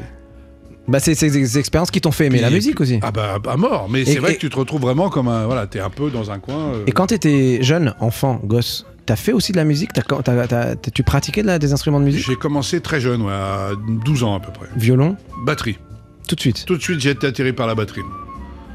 Bah, 0.87 1.01
c'est 1.01 1.15
des 1.19 1.59
expériences 1.59 1.91
qui 1.91 2.01
t'ont 2.03 2.13
fait 2.13 2.27
aimer 2.27 2.37
Puis- 2.37 2.45
la 2.45 2.51
musique 2.51 2.79
aussi. 2.81 3.01
Ah 3.03 3.11
bah 3.11 3.39
à 3.49 3.57
mort. 3.57 3.89
Mais 3.91 4.05
c'est 4.05 4.19
vrai 4.19 4.33
et- 4.33 4.35
que 4.37 4.41
tu 4.41 4.51
te 4.51 4.57
retrouves 4.57 4.83
vraiment 4.83 5.09
comme 5.09 5.29
un. 5.29 5.47
Voilà, 5.47 5.67
t'es 5.67 5.81
un 5.81 5.89
peu 5.91 6.11
dans 6.11 6.31
un 6.31 6.39
coin. 6.39 6.75
euh, 6.75 6.85
Et 6.87 6.93
quand 6.93 7.07
t'étais 7.07 7.63
jeune, 7.63 7.95
enfant, 8.01 8.39
gosse, 8.45 8.85
t'as 9.07 9.17
fait 9.17 9.33
aussi 9.33 9.53
de 9.53 9.57
la 9.57 9.65
musique? 9.65 9.93
T'as- 9.93 10.03
t'as- 10.23 10.47
t'as- 10.47 10.77
Tu 10.93 11.03
pratiquais 11.03 11.43
de 11.43 11.47
la- 11.47 11.59
des 11.59 11.73
instruments 11.73 12.01
de 12.01 12.05
musique? 12.05 12.25
J'ai 12.27 12.37
commencé 12.37 12.81
très 12.81 13.01
jeune, 13.01 13.23
ouais, 13.23 13.33
à 13.33 13.71
12 14.05 14.23
ans 14.23 14.35
à 14.37 14.41
peu 14.41 14.53
près. 14.53 14.67
Violon? 14.77 15.17
Batterie. 15.45 15.79
Tout 16.29 16.35
de 16.35 16.41
suite? 16.41 16.65
Tout 16.67 16.77
de 16.77 16.83
suite, 16.83 17.01
j'ai 17.01 17.11
été 17.11 17.27
attiré 17.27 17.53
par 17.53 17.67
la 17.67 17.75
batterie. 17.75 18.01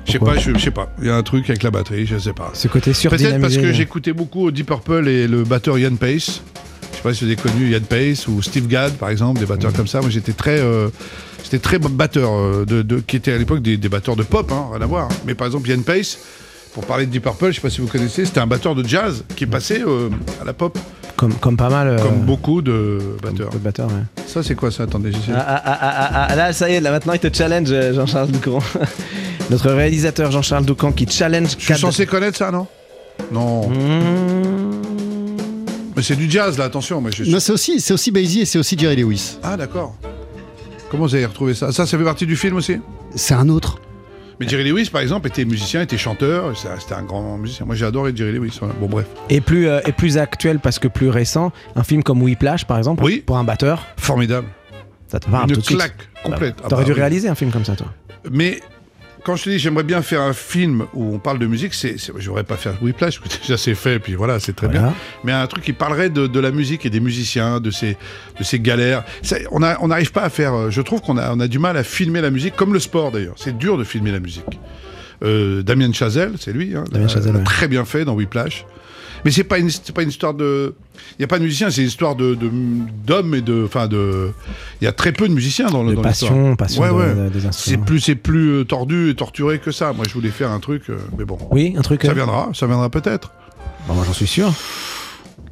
Je 0.05 0.13
sais 0.13 0.19
pas, 0.19 0.37
je, 0.37 0.57
sais 0.57 0.71
pas. 0.71 0.91
Il 1.01 1.07
y 1.07 1.09
a 1.09 1.15
un 1.15 1.23
truc 1.23 1.49
avec 1.49 1.61
la 1.61 1.71
batterie, 1.71 2.05
je 2.07 2.17
sais 2.17 2.33
pas. 2.33 2.51
Ce 2.53 2.67
côté 2.67 2.91
Peut-être 2.91 3.39
parce 3.41 3.57
que 3.57 3.71
j'écoutais 3.73 4.13
beaucoup 4.13 4.49
Deep 4.51 4.67
Purple 4.67 5.07
et 5.07 5.27
le 5.27 5.43
batteur 5.43 5.77
Ian 5.77 5.95
Pace. 5.95 6.41
Je 6.91 6.97
sais 6.97 7.03
pas 7.03 7.13
si 7.13 7.23
vous 7.25 7.31
avez 7.31 7.39
connu 7.39 7.69
Ian 7.71 7.79
Pace 7.87 8.27
ou 8.27 8.41
Steve 8.41 8.67
Gadd, 8.67 8.93
par 8.93 9.09
exemple, 9.09 9.39
des 9.39 9.45
batteurs 9.45 9.71
comme 9.73 9.87
ça. 9.87 10.01
Moi, 10.01 10.09
j'étais 10.09 10.33
très, 10.33 10.59
euh, 10.59 10.89
j'étais 11.43 11.59
très 11.59 11.77
batteur, 11.79 12.31
euh, 12.33 12.65
de, 12.65 12.81
de- 12.81 12.99
qui 12.99 13.15
étaient 13.17 13.31
à 13.33 13.37
l'époque 13.37 13.61
des, 13.61 13.77
des 13.77 13.89
batteurs 13.89 14.15
de 14.15 14.23
pop, 14.23 14.51
hein, 14.51 14.67
rien 14.73 14.81
à 14.81 14.85
voir. 14.85 15.09
Mais 15.27 15.35
par 15.35 15.45
exemple, 15.47 15.69
Ian 15.69 15.81
Pace, 15.81 16.17
pour 16.73 16.85
parler 16.85 17.05
de 17.05 17.11
Deep 17.11 17.23
Purple, 17.23 17.47
je 17.49 17.55
sais 17.55 17.61
pas 17.61 17.69
si 17.69 17.81
vous 17.81 17.87
connaissez, 17.87 18.25
c'était 18.25 18.39
un 18.39 18.47
batteur 18.47 18.75
de 18.75 18.85
jazz 18.87 19.23
qui 19.35 19.43
est 19.45 19.47
passé 19.47 19.81
euh, 19.85 20.09
à 20.41 20.45
la 20.45 20.53
pop, 20.53 20.77
Comme, 21.15 21.33
comme 21.35 21.57
pas 21.57 21.69
mal. 21.69 21.87
euh, 21.87 21.97
comme 21.97 22.19
beaucoup 22.21 22.61
de 22.61 22.99
batteurs. 23.23 23.49
de 23.49 23.57
batteurs, 23.57 23.87
ouais. 23.87 24.23
Ça, 24.27 24.43
c'est 24.43 24.55
quoi 24.55 24.69
ça? 24.71 24.83
Attendez, 24.83 25.11
j'essaie. 25.11 25.31
Ah, 25.35 25.45
ah, 25.47 25.61
ah, 25.65 25.77
ah, 25.81 26.27
ah, 26.29 26.35
là, 26.35 26.53
ça 26.53 26.69
y 26.69 26.75
est, 26.75 26.81
là 26.81 26.91
maintenant 26.91 27.13
il 27.13 27.19
te 27.19 27.35
challenge, 27.35 27.69
euh, 27.71 27.93
Jean-Charles 27.93 28.29
Doucan. 28.31 28.59
Notre 29.49 29.71
réalisateur 29.71 30.31
Jean-Charles 30.31 30.65
Doucan 30.65 30.91
qui 30.91 31.07
challenge 31.07 31.55
Je 31.57 31.65
suis 31.65 31.77
censé 31.77 32.05
connaître 32.05 32.37
ça, 32.37 32.51
non? 32.51 32.67
Non. 33.31 33.67
Mmh. 33.69 33.73
Mais 35.95 36.03
c'est 36.03 36.15
du 36.15 36.29
jazz, 36.29 36.57
là, 36.57 36.65
attention. 36.65 37.01
Mais 37.01 37.11
je 37.11 37.23
suis- 37.23 37.31
Non, 37.33 37.39
c'est 37.39 37.51
aussi, 37.51 37.81
c'est 37.81 37.93
aussi 37.93 38.11
Basie 38.11 38.41
et 38.41 38.45
c'est 38.45 38.59
aussi 38.59 38.77
Jerry 38.77 38.95
Lewis. 38.97 39.37
Ah, 39.43 39.57
d'accord. 39.57 39.95
Comment 40.91 41.05
vous 41.05 41.15
avez 41.15 41.25
retrouvé 41.25 41.53
ça? 41.55 41.71
Ça, 41.71 41.85
ça 41.85 41.97
fait 41.97 42.03
partie 42.03 42.25
du 42.25 42.35
film 42.35 42.55
aussi? 42.57 42.77
C'est 43.15 43.33
un 43.33 43.49
autre. 43.49 43.79
Mais 44.39 44.47
Jerry 44.47 44.63
Lewis, 44.69 44.89
par 44.91 45.01
exemple, 45.01 45.27
était 45.27 45.43
musicien, 45.45 45.81
était 45.81 45.97
chanteur. 45.97 46.53
C'était 46.57 46.93
un 46.95 47.03
grand 47.03 47.37
musicien. 47.37 47.65
Moi, 47.65 47.75
j'ai 47.75 47.85
adoré 47.85 48.13
Jerry 48.15 48.31
Lewis. 48.33 48.55
voilà. 48.59 48.73
Bon, 48.79 48.87
bref. 48.87 49.05
Et 49.29 49.41
plus, 49.41 49.67
euh, 49.67 49.79
et 49.85 49.91
plus 49.91 50.17
actuel 50.17 50.59
parce 50.59 50.79
que 50.79 50.87
plus 50.87 51.09
récent, 51.09 51.51
un 51.75 51.83
film 51.83 52.03
comme 52.03 52.21
Whiplash 52.21 52.65
par 52.65 52.77
exemple, 52.77 53.03
Oui. 53.03 53.21
pour 53.25 53.37
un 53.37 53.43
batteur, 53.43 53.85
Formidable. 53.97 54.47
ça 55.07 55.19
te 55.19 55.29
parle 55.29 55.49
Une 55.49 55.55
tout 55.55 55.61
de 55.61 55.65
suite. 55.65 55.77
claque 55.77 55.95
complète. 56.23 56.55
Bah, 56.57 56.61
Ah 56.65 56.69
T'aurais 56.69 56.83
bah 56.83 56.87
dû 56.87 56.93
oui. 56.93 56.99
réaliser 56.99 57.27
un 57.27 57.35
film 57.35 57.51
comme 57.51 57.65
ça, 57.65 57.75
toi. 57.75 57.87
Mais 58.31 58.59
quand 59.23 59.35
je 59.35 59.43
te 59.45 59.49
dis 59.49 59.59
j'aimerais 59.59 59.83
bien 59.83 60.01
faire 60.01 60.21
un 60.21 60.33
film 60.33 60.85
où 60.93 61.15
on 61.15 61.19
parle 61.19 61.39
de 61.39 61.45
musique, 61.47 61.73
c'est, 61.73 61.95
j'aurais 62.17 62.43
pas 62.43 62.55
fait 62.55 62.71
Whiplash, 62.81 63.19
parce 63.19 63.35
que 63.37 63.41
déjà 63.41 63.57
c'est 63.57 63.75
fait, 63.75 63.99
puis 63.99 64.13
voilà, 64.15 64.39
c'est 64.39 64.53
très 64.55 64.67
Voilà. 64.67 64.81
bien. 64.81 64.93
Mais 65.23 65.31
un 65.31 65.45
truc 65.47 65.63
qui 65.63 65.73
parlerait 65.73 66.09
de, 66.09 66.27
de 66.27 66.39
la 66.39 66.51
musique 66.51 66.85
et 66.85 66.89
des 66.89 66.99
musiciens, 66.99 67.59
de 67.59 67.71
ces, 67.71 67.97
de 68.37 68.43
ces 68.43 68.59
galères. 68.59 69.03
On 69.51 69.61
a- 69.63 69.77
on 69.81 69.87
n'arrive 69.89 70.11
pas 70.11 70.23
à 70.23 70.29
faire. 70.29 70.53
euh, 70.53 70.69
Je 70.69 70.81
trouve 70.81 71.01
qu'on 71.01 71.17
a, 71.17 71.33
on 71.33 71.39
a 71.39 71.47
du 71.47 71.59
mal 71.59 71.77
à 71.77 71.83
filmer 71.83 72.21
la 72.21 72.31
musique, 72.31 72.55
comme 72.55 72.73
le 72.73 72.79
sport 72.79 73.11
d'ailleurs. 73.11 73.35
C'est 73.37 73.57
dur 73.57 73.77
de 73.77 73.83
filmer 73.83 74.11
la 74.11 74.19
musique. 74.19 74.59
Euh, 75.23 75.63
Damien 75.63 75.91
Chazelle, 75.91 76.33
c'est 76.39 76.53
lui, 76.53 76.75
hein, 76.75 76.85
Damien 76.91 77.07
Chazelle, 77.09 77.35
ouais. 77.35 77.43
très 77.43 77.67
bien 77.67 77.83
fait 77.85 78.05
dans 78.05 78.13
Whiplash. 78.13 78.65
Mais 79.25 79.31
c'est 79.31 79.43
pas 79.43 79.59
une, 79.59 79.69
pas 79.93 80.03
une 80.03 80.09
histoire 80.09 80.33
de. 80.33 80.75
Il 81.17 81.21
y 81.21 81.25
a 81.25 81.27
pas 81.27 81.37
de 81.39 81.43
musiciens, 81.43 81.69
c'est 81.69 81.81
une 81.81 81.87
histoire 81.87 82.15
de 82.15 82.37
d'hommes 83.05 83.35
et 83.35 83.41
de, 83.41 83.63
enfin 83.65 83.87
de. 83.87 84.31
Il 84.81 84.85
y 84.85 84.87
a 84.87 84.91
très 84.91 85.11
peu 85.11 85.27
de 85.27 85.33
musiciens 85.33 85.67
dans 85.67 85.83
le 85.83 85.91
De 85.91 85.95
dans 85.95 86.01
passion, 86.01 86.55
passion 86.55 86.81
Ouais, 86.83 86.89
de- 86.89 86.93
ouais. 86.93 87.15
de- 87.25 87.29
des 87.29 87.39
C'est 87.41 87.47
instruments. 87.47 87.85
plus, 87.85 87.99
c'est 87.99 88.15
plus 88.15 88.49
euh, 88.59 88.65
tordu 88.65 89.09
et 89.09 89.15
torturé 89.15 89.59
que 89.59 89.71
ça. 89.71 89.91
Moi, 89.93 90.05
je 90.07 90.13
voulais 90.13 90.29
faire 90.29 90.51
un 90.51 90.59
truc, 90.59 90.83
euh, 90.89 90.97
mais 91.17 91.25
bon. 91.25 91.37
Oui, 91.51 91.73
un 91.77 91.81
truc. 91.81 92.03
Ça 92.03 92.11
euh, 92.11 92.13
viendra, 92.13 92.49
ça 92.53 92.65
viendra 92.67 92.89
peut-être. 92.89 93.31
bah, 93.87 93.93
moi 93.93 94.03
j'en 94.05 94.13
suis 94.13 94.27
sûr. 94.27 94.53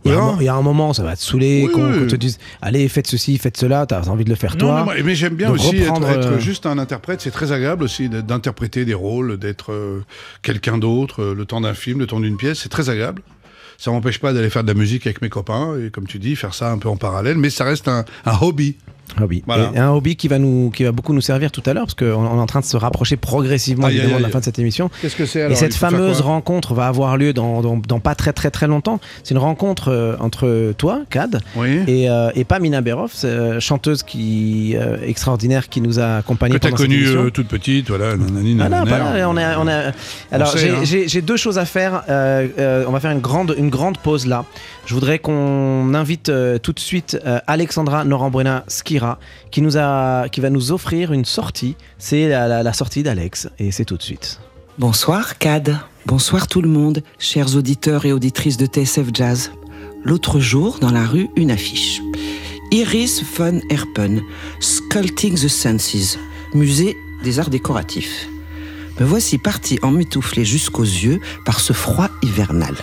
Il 0.06 0.12
y, 0.12 0.16
a 0.16 0.22
un, 0.22 0.38
il 0.40 0.44
y 0.44 0.48
a 0.48 0.54
un 0.56 0.62
moment, 0.62 0.94
ça 0.94 1.04
va 1.04 1.18
te 1.18 1.22
saouler, 1.22 1.64
Oui, 1.66 1.72
qu'on 1.74 1.92
oui. 1.92 2.08
te 2.08 2.16
dise 2.16 2.38
Allez, 2.62 2.88
faites 2.88 3.08
ceci, 3.08 3.38
faites 3.38 3.58
cela, 3.58 3.86
t'as 3.86 4.08
envie 4.08 4.24
de 4.24 4.30
le 4.30 4.36
faire 4.38 4.54
Non, 4.54 4.60
toi. 4.60 4.86
non, 4.86 5.04
mais 5.04 5.16
j'aime 5.16 5.36
bien 5.36 5.52
aussi 5.52 5.76
être, 5.76 5.88
reprendre, 5.94 6.10
être 6.10 6.40
juste 6.40 6.66
un 6.66 6.78
interprète. 6.78 7.20
C'est 7.20 7.32
très 7.32 7.52
agréable 7.52 7.84
aussi 7.84 8.08
d'interpréter 8.08 8.86
des 8.86 8.94
rôles, 8.94 9.38
d'être 9.38 9.74
euh, 9.74 10.06
quelqu'un 10.44 10.78
d'autre, 10.78 11.34
le 11.36 11.46
temps 11.46 11.60
d'un 11.60 11.74
film, 11.74 12.00
le 12.00 12.08
temps 12.08 12.22
d'une 12.22 12.38
pièce. 12.38 12.60
C'est 12.64 12.70
très 12.70 12.90
agréable. 12.90 13.22
Ça 13.78 13.92
m'empêche 13.92 14.20
pas 14.20 14.34
d'aller 14.34 14.50
faire 14.50 14.64
de 14.64 14.68
la 14.68 14.74
musique 14.74 15.06
avec 15.06 15.22
mes 15.22 15.30
copains 15.30 15.78
et, 15.80 15.90
comme 15.92 16.08
tu 16.08 16.20
dis, 16.20 16.36
faire 16.36 16.54
ça 16.54 16.72
un 16.72 16.78
peu 16.78 16.90
en 16.90 16.98
parallèle. 16.98 17.38
Mais 17.38 17.50
ça 17.50 17.64
reste 17.64 17.88
un, 17.88 18.06
un 18.26 18.38
hobby. 18.42 18.76
Hobby. 19.22 19.44
Voilà. 19.48 19.72
Et 19.74 19.80
un 19.80 19.92
hobby 19.92 20.16
qui 20.16 20.28
va, 20.28 20.38
nous, 20.38 20.70
qui 20.70 20.84
va 20.84 20.92
beaucoup 20.92 21.14
nous 21.14 21.22
servir 21.22 21.52
tout 21.52 21.64
à 21.66 21.74
l'heure, 21.74 21.86
parce 21.86 21.96
qu'on 21.96 22.06
on 22.26 22.38
est 22.38 22.42
en 22.42 22.46
train 22.46 22.60
de 22.60 22.66
se 22.66 22.78
rapprocher 22.78 23.16
progressivement 23.18 23.88
Aïe, 23.88 24.00
de 24.02 24.22
la 24.22 24.30
fin 24.30 24.40
de 24.40 24.44
cette 24.44 24.60
émission. 24.60 24.90
Qu'est-ce 25.02 25.16
que 25.16 25.26
c'est 25.26 25.50
Et 25.52 25.56
cette 25.56 25.74
fameuse 25.76 26.22
rencontre 26.22 26.74
va 26.74 26.88
avoir 26.88 27.18
lieu 27.18 27.34
dans, 27.34 27.62
dans, 27.62 27.78
dans 27.78 28.00
pas 28.00 28.16
très 28.16 28.34
très 28.34 28.52
très 28.52 28.68
longtemps. 28.68 29.00
C'est 29.24 29.34
une 29.34 29.40
rencontre 29.40 29.90
euh, 29.92 30.16
entre 30.20 30.74
toi, 30.78 31.02
Cad, 31.10 31.40
Oui. 31.56 31.80
et, 31.88 32.10
euh, 32.10 32.30
et 32.36 32.44
Pamina 32.44 32.82
Berov, 32.82 33.12
euh, 33.24 33.60
chanteuse 33.60 34.04
qui, 34.04 34.76
euh, 34.76 34.98
extraordinaire 35.04 35.70
qui 35.70 35.82
nous 35.82 36.00
a 36.00 36.18
accompagnés 36.18 36.56
Que 36.56 36.60
pendant 36.60 36.78
cette 36.78 36.88
connue 36.88 37.32
toute 37.32 37.48
petite, 37.48 37.88
voilà. 37.90 38.16
nanani, 38.18 38.58
Ah 38.60 38.70
non, 38.70 38.70
nanana. 38.70 38.92
pas 38.92 38.98
là, 39.18 39.30
on 39.30 39.38
a, 39.38 39.58
on 39.58 39.68
a... 39.68 39.92
Alors 40.32 40.56
j'ai- 40.58 40.72
hein. 40.72 41.22
deux 41.26 41.38
choses 41.38 41.58
à 41.58 41.66
faire. 41.66 42.04
On 42.08 42.92
va 42.92 43.00
faire 43.00 43.12
une 43.12 43.22
grande, 43.22 43.56
une 43.58 43.70
grande 43.70 43.98
pause 43.98 44.28
là. 44.28 44.46
Je 44.88 44.94
voudrais 44.94 45.20
qu'on 45.20 45.94
invite 45.94 46.30
euh, 46.30 46.58
tout 46.60 46.72
de 46.72 46.80
suite 46.80 47.20
euh, 47.26 47.40
Alexandra 47.46 48.06
Norambuena 48.06 48.64
Skira 48.70 49.20
qui 49.52 49.62
nous 49.62 49.76
a, 49.78 50.30
qui 50.30 50.40
va 50.40 50.50
nous 50.50 50.72
offrir 50.72 51.12
une 51.12 51.26
sortie. 51.26 51.76
C'est 51.98 52.30
la, 52.30 52.48
la- 52.48 52.64
la 52.64 52.72
sortie 52.74 53.04
d'Alex 53.04 53.50
et 53.60 53.72
c'est 53.72 53.84
tout 53.84 53.98
de 53.98 54.02
suite. 54.02 54.40
Bonsoir 54.80 55.38
Cad, 55.40 55.78
bonsoir 56.06 56.48
tout 56.48 56.62
le 56.62 56.70
monde, 56.70 57.04
chers 57.20 57.58
auditeurs 57.58 58.06
et 58.06 58.14
auditrices 58.14 58.56
de 58.58 58.66
TSF 58.66 59.08
Jazz. 59.14 59.52
L'autre 60.06 60.40
jour, 60.40 60.78
dans 60.80 60.92
la 60.92 61.06
rue, 61.06 61.28
une 61.36 61.52
affiche. 61.52 62.00
Iris 62.72 63.22
von 63.38 63.60
Herpen, 63.70 64.22
Sculpting 64.62 65.36
the 65.36 65.48
Senses, 65.50 66.18
musée 66.54 66.96
des 67.26 67.40
arts 67.40 67.50
décoratifs. 67.50 68.30
Me 69.00 69.06
voici 69.06 69.38
parti 69.38 69.78
emmitouflé 69.84 70.44
jusqu'aux 70.44 70.82
yeux 70.82 71.20
par 71.46 71.60
ce 71.60 71.72
froid 71.72 72.10
hivernal. 72.24 72.76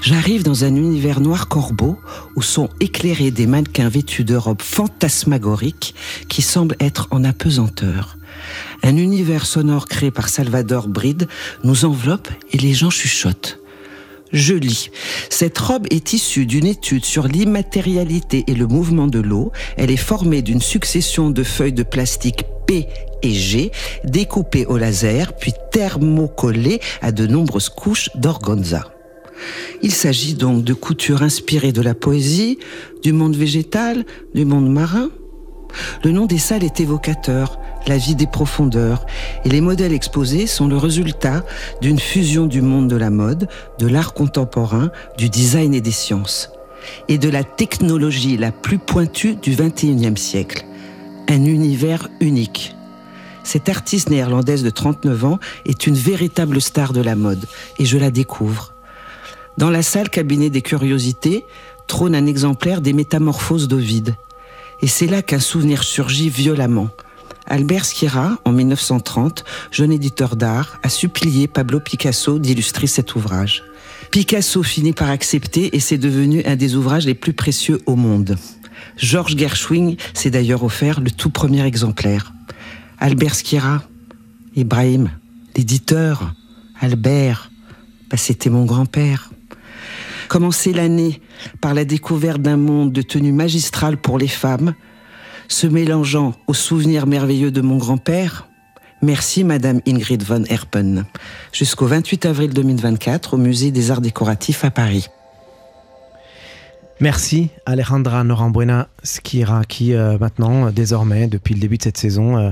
J'arrive 0.00 0.42
dans 0.42 0.64
un 0.64 0.74
univers 0.74 1.20
noir 1.20 1.48
corbeau 1.48 1.98
où 2.34 2.42
sont 2.42 2.70
éclairés 2.80 3.30
des 3.30 3.46
mannequins 3.46 3.88
vêtus 3.90 4.24
de 4.24 4.36
robes 4.36 4.62
fantasmagoriques 4.62 5.94
qui 6.28 6.40
semblent 6.40 6.76
être 6.80 7.08
en 7.10 7.24
apesanteur. 7.24 8.16
Un 8.82 8.96
univers 8.96 9.44
sonore 9.44 9.86
créé 9.86 10.10
par 10.10 10.28
Salvador 10.28 10.88
Bride 10.88 11.28
nous 11.62 11.84
enveloppe 11.84 12.28
et 12.52 12.58
les 12.58 12.72
gens 12.72 12.90
chuchotent. 12.90 13.58
Je 14.34 14.54
lis. 14.54 14.90
Cette 15.30 15.56
robe 15.56 15.86
est 15.90 16.12
issue 16.12 16.44
d'une 16.44 16.66
étude 16.66 17.04
sur 17.04 17.28
l'immatérialité 17.28 18.42
et 18.48 18.54
le 18.54 18.66
mouvement 18.66 19.06
de 19.06 19.20
l'eau. 19.20 19.52
Elle 19.76 19.92
est 19.92 19.96
formée 19.96 20.42
d'une 20.42 20.60
succession 20.60 21.30
de 21.30 21.44
feuilles 21.44 21.72
de 21.72 21.84
plastique 21.84 22.44
P 22.66 22.88
et 23.22 23.32
G 23.32 23.70
découpées 24.02 24.66
au 24.66 24.76
laser 24.76 25.34
puis 25.34 25.52
thermocollées 25.70 26.80
à 27.00 27.12
de 27.12 27.28
nombreuses 27.28 27.68
couches 27.68 28.10
d'organza. 28.16 28.92
Il 29.82 29.92
s'agit 29.92 30.34
donc 30.34 30.64
de 30.64 30.74
coutures 30.74 31.22
inspirées 31.22 31.72
de 31.72 31.82
la 31.82 31.94
poésie, 31.94 32.58
du 33.04 33.12
monde 33.12 33.36
végétal, 33.36 34.04
du 34.34 34.44
monde 34.44 34.68
marin. 34.68 35.10
Le 36.02 36.10
nom 36.10 36.26
des 36.26 36.38
salles 36.38 36.64
est 36.64 36.80
évocateur, 36.80 37.58
la 37.86 37.98
vie 37.98 38.14
des 38.14 38.26
profondeurs, 38.26 39.04
et 39.44 39.48
les 39.48 39.60
modèles 39.60 39.92
exposés 39.92 40.46
sont 40.46 40.66
le 40.66 40.76
résultat 40.76 41.44
d'une 41.80 41.98
fusion 41.98 42.46
du 42.46 42.62
monde 42.62 42.88
de 42.88 42.96
la 42.96 43.10
mode, 43.10 43.48
de 43.78 43.86
l'art 43.86 44.14
contemporain, 44.14 44.90
du 45.18 45.28
design 45.28 45.74
et 45.74 45.80
des 45.80 45.90
sciences, 45.90 46.50
et 47.08 47.18
de 47.18 47.28
la 47.28 47.44
technologie 47.44 48.36
la 48.36 48.52
plus 48.52 48.78
pointue 48.78 49.36
du 49.36 49.54
XXIe 49.54 50.16
siècle. 50.16 50.64
Un 51.28 51.44
univers 51.44 52.08
unique. 52.20 52.74
Cette 53.42 53.68
artiste 53.68 54.08
néerlandaise 54.08 54.62
de 54.62 54.70
39 54.70 55.24
ans 55.24 55.38
est 55.66 55.86
une 55.86 55.94
véritable 55.94 56.60
star 56.60 56.92
de 56.92 57.02
la 57.02 57.14
mode, 57.14 57.44
et 57.78 57.84
je 57.84 57.98
la 57.98 58.10
découvre. 58.10 58.72
Dans 59.58 59.70
la 59.70 59.82
salle 59.82 60.08
cabinet 60.08 60.50
des 60.50 60.62
curiosités 60.62 61.44
trône 61.86 62.14
un 62.14 62.26
exemplaire 62.26 62.80
des 62.80 62.92
Métamorphoses 62.92 63.68
d'Ovide. 63.68 64.16
Et 64.84 64.86
c'est 64.86 65.06
là 65.06 65.22
qu'un 65.22 65.40
souvenir 65.40 65.82
surgit 65.82 66.28
violemment. 66.28 66.90
Albert 67.46 67.86
Schira, 67.86 68.36
en 68.44 68.52
1930, 68.52 69.42
jeune 69.70 69.92
éditeur 69.92 70.36
d'art, 70.36 70.78
a 70.82 70.90
supplié 70.90 71.46
Pablo 71.48 71.80
Picasso 71.80 72.38
d'illustrer 72.38 72.86
cet 72.86 73.14
ouvrage. 73.14 73.64
Picasso 74.10 74.62
finit 74.62 74.92
par 74.92 75.08
accepter 75.08 75.74
et 75.74 75.80
c'est 75.80 75.96
devenu 75.96 76.44
un 76.44 76.56
des 76.56 76.76
ouvrages 76.76 77.06
les 77.06 77.14
plus 77.14 77.32
précieux 77.32 77.80
au 77.86 77.96
monde. 77.96 78.36
Georges 78.98 79.38
Gershwin 79.38 79.96
s'est 80.12 80.28
d'ailleurs 80.28 80.64
offert 80.64 81.00
le 81.00 81.10
tout 81.10 81.30
premier 81.30 81.64
exemplaire. 81.64 82.34
Albert 82.98 83.36
Skira, 83.36 83.82
Ibrahim, 84.54 85.10
l'éditeur, 85.56 86.34
Albert, 86.78 87.50
bah, 88.10 88.18
c'était 88.18 88.50
mon 88.50 88.66
grand-père. 88.66 89.30
Commencer 90.34 90.72
l'année 90.72 91.20
par 91.60 91.74
la 91.74 91.84
découverte 91.84 92.42
d'un 92.42 92.56
monde 92.56 92.90
de 92.90 93.02
tenue 93.02 93.30
magistrale 93.30 93.96
pour 93.96 94.18
les 94.18 94.26
femmes, 94.26 94.74
se 95.46 95.68
mélangeant 95.68 96.34
aux 96.48 96.54
souvenirs 96.54 97.06
merveilleux 97.06 97.52
de 97.52 97.60
mon 97.60 97.76
grand-père. 97.76 98.48
Merci 99.00 99.44
Madame 99.44 99.80
Ingrid 99.86 100.24
von 100.24 100.42
Herpen. 100.48 101.04
Jusqu'au 101.52 101.86
28 101.86 102.26
avril 102.26 102.50
2024 102.52 103.34
au 103.34 103.36
Musée 103.36 103.70
des 103.70 103.92
Arts 103.92 104.00
Décoratifs 104.00 104.64
à 104.64 104.72
Paris. 104.72 105.06
Merci 107.00 107.48
Alejandra 107.66 108.22
Norambuena 108.24 108.88
Skira 109.02 109.64
qui 109.64 109.94
euh, 109.94 110.16
maintenant, 110.18 110.66
euh, 110.66 110.70
désormais, 110.70 111.26
depuis 111.26 111.54
le 111.54 111.60
début 111.60 111.76
de 111.76 111.82
cette 111.82 111.98
saison, 111.98 112.38
euh, 112.38 112.50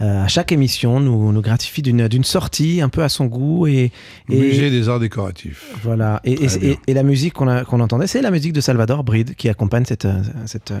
euh, 0.00 0.24
à 0.24 0.28
chaque 0.28 0.50
émission 0.50 0.98
nous, 0.98 1.30
nous 1.30 1.42
gratifie 1.42 1.82
d'une 1.82 2.24
sortie 2.24 2.80
un 2.80 2.88
peu 2.88 3.02
à 3.04 3.08
son 3.10 3.26
goût 3.26 3.66
et, 3.66 3.92
et 4.30 4.40
Musée 4.40 4.70
des 4.70 4.88
arts 4.88 4.98
décoratifs. 4.98 5.66
voilà 5.84 6.20
et, 6.24 6.36
la 6.88 7.02
musique 7.02 7.34
qu'on 7.34 7.46
entendait 7.80 8.06
c'est 8.08 8.22
la 8.22 8.30
musique 8.32 8.52
de 8.54 8.60
Salvador 8.62 9.04
Bride 9.04 9.34
qui 9.36 9.48
accompagne 9.50 9.84
cette, 9.84 10.08
cette 10.46 10.72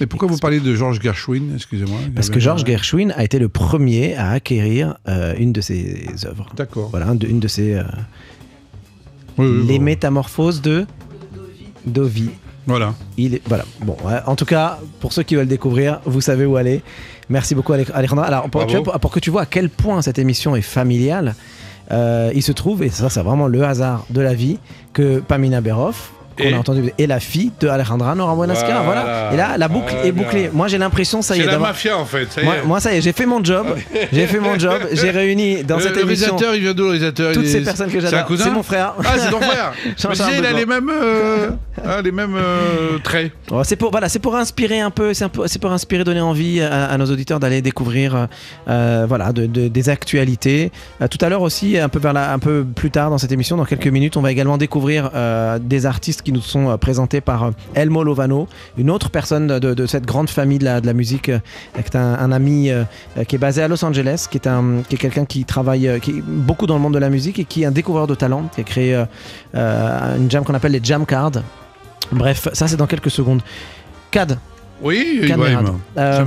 Et 0.00 0.06
pourquoi 0.06 0.28
vous 0.28 0.38
parlez 0.38 0.60
de 0.60 0.74
Georges 0.74 1.00
Gershwin 1.02 1.54
Excusez-moi. 1.56 1.98
Parce 2.14 2.30
que 2.30 2.38
Georges 2.40 2.64
Gershwin 2.64 3.12
a 3.16 3.24
été 3.24 3.38
le 3.40 3.48
premier 3.50 4.14
à 4.14 4.30
acquérir 4.30 4.96
une 5.38 5.52
de 5.52 5.60
ses 5.60 6.06
œuvres 6.24 6.48
D'accord. 6.56 6.88
voilà 6.90 7.12
de- 7.14 7.26
une 7.26 7.40
de 7.40 7.48
ses 7.48 7.74
Oui, 9.36 9.46
oui, 9.46 9.66
les 9.66 9.78
bon. 9.78 9.84
métamorphoses 9.84 10.62
de 10.62 10.86
Dovi 11.84 12.30
Voilà. 12.66 12.94
Il 13.16 13.34
est, 13.34 13.42
voilà. 13.46 13.64
Bon, 13.80 13.96
ouais, 14.04 14.18
en 14.26 14.36
tout 14.36 14.44
cas, 14.44 14.78
pour 15.00 15.12
ceux 15.12 15.22
qui 15.24 15.34
veulent 15.34 15.48
découvrir, 15.48 16.00
vous 16.04 16.20
savez 16.20 16.44
où 16.46 16.56
aller. 16.56 16.82
Merci 17.28 17.54
beaucoup, 17.54 17.72
Ale- 17.72 17.86
Alejandra. 17.94 18.24
Alors, 18.26 18.42
pour, 18.50 18.60
Bravo. 18.64 18.66
tu 18.78 18.84
vois, 18.84 18.98
pour- 18.98 19.10
que 19.10 19.20
tu 19.20 19.30
vois 19.30 19.42
à 19.42 19.46
quel 19.46 19.68
point 19.70 20.00
cette 20.02 20.18
émission 20.18 20.54
est 20.54 20.62
familiale, 20.62 21.34
euh, 21.90 22.30
il 22.34 22.42
se 22.42 22.52
trouve, 22.52 22.82
et 22.82 22.88
ça, 22.90 23.10
c'est 23.10 23.22
vraiment 23.22 23.48
le 23.48 23.64
hasard 23.64 24.06
de 24.10 24.20
la 24.20 24.34
vie, 24.34 24.58
que 24.92 25.20
Pamina 25.20 25.60
Berov, 25.60 25.96
Et 26.38 26.52
a 26.54 26.58
entendu, 26.58 26.92
est 26.98 27.06
la 27.06 27.20
fille 27.20 27.52
de 27.60 27.68
Alejandra 27.68 28.14
Norambuena-Skara. 28.14 28.82
Voilà. 28.82 29.02
Voilà. 29.02 29.30
Et 29.32 29.36
là, 29.36 29.58
la 29.58 29.68
boucle 29.68 29.94
Très 29.94 30.08
est 30.08 30.12
bouclée. 30.12 30.50
Moi, 30.52 30.68
j'ai 30.68 30.78
l'impression, 30.78 31.22
ça 31.22 31.34
y 31.34 31.38
C'est 31.38 31.42
est, 31.44 31.46
la 31.46 31.52
d'avoir- 31.52 31.70
mafia 31.70 31.96
en 31.98 32.04
fait. 32.04 32.30
Ça 32.32 32.42
y 32.42 32.44
Moi, 32.44 32.56
est. 32.56 32.66
moi, 32.66 32.80
ça 32.80 32.92
y 32.94 32.98
est, 32.98 33.00
j'ai 33.00 33.12
fait 33.12 33.26
mon 33.26 33.42
job. 33.44 33.66
j'ai 34.12 34.26
fait 34.26 34.38
mon 34.40 34.58
job. 34.58 34.80
J'ai 34.92 35.10
réuni 35.10 35.62
dans 35.64 35.76
le, 35.76 35.82
cette 35.82 35.96
le 35.96 36.02
émission 36.02 36.36
réalisateur, 36.36 36.54
il 36.54 36.62
vient 36.62 36.74
d'où 36.74 36.82
le 36.84 36.88
réalisateur? 36.90 37.32
Toutes 37.32 37.44
Il 37.44 37.50
ces 37.50 37.60
personnes 37.62 37.90
que 37.90 38.00
C'est 38.00 38.08
j'adore. 38.10 38.28
C'est 38.38 38.50
mon 38.50 38.62
frère. 38.62 38.94
Ah, 38.98 39.12
c'est 39.18 39.30
ton 39.30 39.40
frère 39.40 39.72
Mais 40.08 40.14
sais, 40.14 40.38
il 40.38 40.46
a 40.46 40.52
les 40.52 40.66
mêmes, 40.66 40.90
euh, 40.90 41.50
hein, 41.84 42.02
les 42.02 42.12
mêmes 42.12 42.36
euh, 42.36 42.98
traits. 43.02 43.32
Oh, 43.50 43.62
c'est 43.64 43.76
pour 43.76 43.90
voilà, 43.90 44.08
c'est 44.08 44.18
pour 44.18 44.36
inspirer 44.36 44.80
un 44.80 44.90
peu, 44.90 45.14
c'est 45.14 45.26
c'est 45.46 45.60
pour 45.60 45.72
inspirer, 45.72 46.04
donner 46.04 46.20
envie 46.20 46.60
à, 46.60 46.86
à 46.86 46.96
nos 46.98 47.06
auditeurs 47.06 47.40
d'aller 47.40 47.62
découvrir, 47.62 48.14
euh, 48.16 48.26
euh, 48.68 49.04
voilà, 49.08 49.32
de- 49.32 49.46
de- 49.46 49.68
des 49.68 49.88
actualités. 49.88 50.70
Euh, 51.00 51.08
tout 51.08 51.18
à 51.24 51.28
l'heure 51.28 51.42
aussi, 51.42 51.78
un 51.78 51.88
peu 51.88 51.98
vers 51.98 52.12
la- 52.12 52.32
un 52.32 52.38
peu 52.38 52.64
plus 52.64 52.90
tard 52.90 53.10
dans 53.10 53.18
cette 53.18 53.32
émission, 53.32 53.56
dans 53.56 53.64
quelques 53.64 53.86
minutes, 53.86 54.16
on 54.16 54.22
va 54.22 54.30
également 54.32 54.58
découvrir 54.58 55.10
euh, 55.14 55.58
des 55.60 55.86
artistes 55.86 56.21
qui 56.24 56.32
nous 56.32 56.40
sont 56.40 56.70
euh, 56.70 56.76
présentés 56.76 57.20
par 57.20 57.44
euh, 57.44 57.50
Elmo 57.74 58.04
Lovano, 58.04 58.48
une 58.76 58.90
autre 58.90 59.10
personne 59.10 59.46
de, 59.46 59.58
de- 59.58 59.74
de 59.74 59.86
cette 59.86 60.06
grande 60.06 60.28
famille 60.30 60.58
de 60.58 60.64
la, 60.64 60.80
de 60.80 60.86
la 60.86 60.92
musique, 60.92 61.28
euh, 61.28 61.38
qui 61.74 61.80
est 61.80 61.96
un, 61.96 62.14
un 62.18 62.32
ami 62.32 62.70
qui 63.28 63.34
est 63.36 63.38
basé 63.38 63.62
à 63.62 63.68
Los 63.68 63.84
Angeles, 63.84 64.26
qui 64.30 64.38
est 64.38 64.46
un, 64.46 64.82
qui 64.88 64.94
est 64.94 64.98
quelqu'un 64.98 65.24
qui 65.24 65.44
travaille, 65.44 65.98
qui 66.00 66.10
est 66.10 66.22
beaucoup 66.22 66.66
dans 66.66 66.74
le 66.74 66.80
monde 66.80 66.94
de 66.94 66.98
la 66.98 67.10
musique 67.10 67.38
et 67.38 67.44
qui 67.44 67.62
est 67.62 67.66
un 67.66 67.70
découvreur 67.70 68.06
de 68.06 68.14
talent, 68.14 68.44
qui 68.54 68.60
a 68.60 68.64
créé 68.64 69.04
une 69.54 70.30
jam 70.30 70.44
qu'on 70.44 70.54
appelle 70.54 70.72
les 70.72 70.80
jam 70.82 71.04
cards. 71.06 71.42
Bref, 72.10 72.48
ça 72.52 72.68
c'est 72.68 72.76
dans 72.76 72.86
quelques 72.86 73.10
secondes. 73.10 73.42
Cad, 74.10 74.38
Oui, 74.82 75.20
Cad 75.26 75.38
Ibrahim. 75.38 75.78
Euh, 75.96 76.24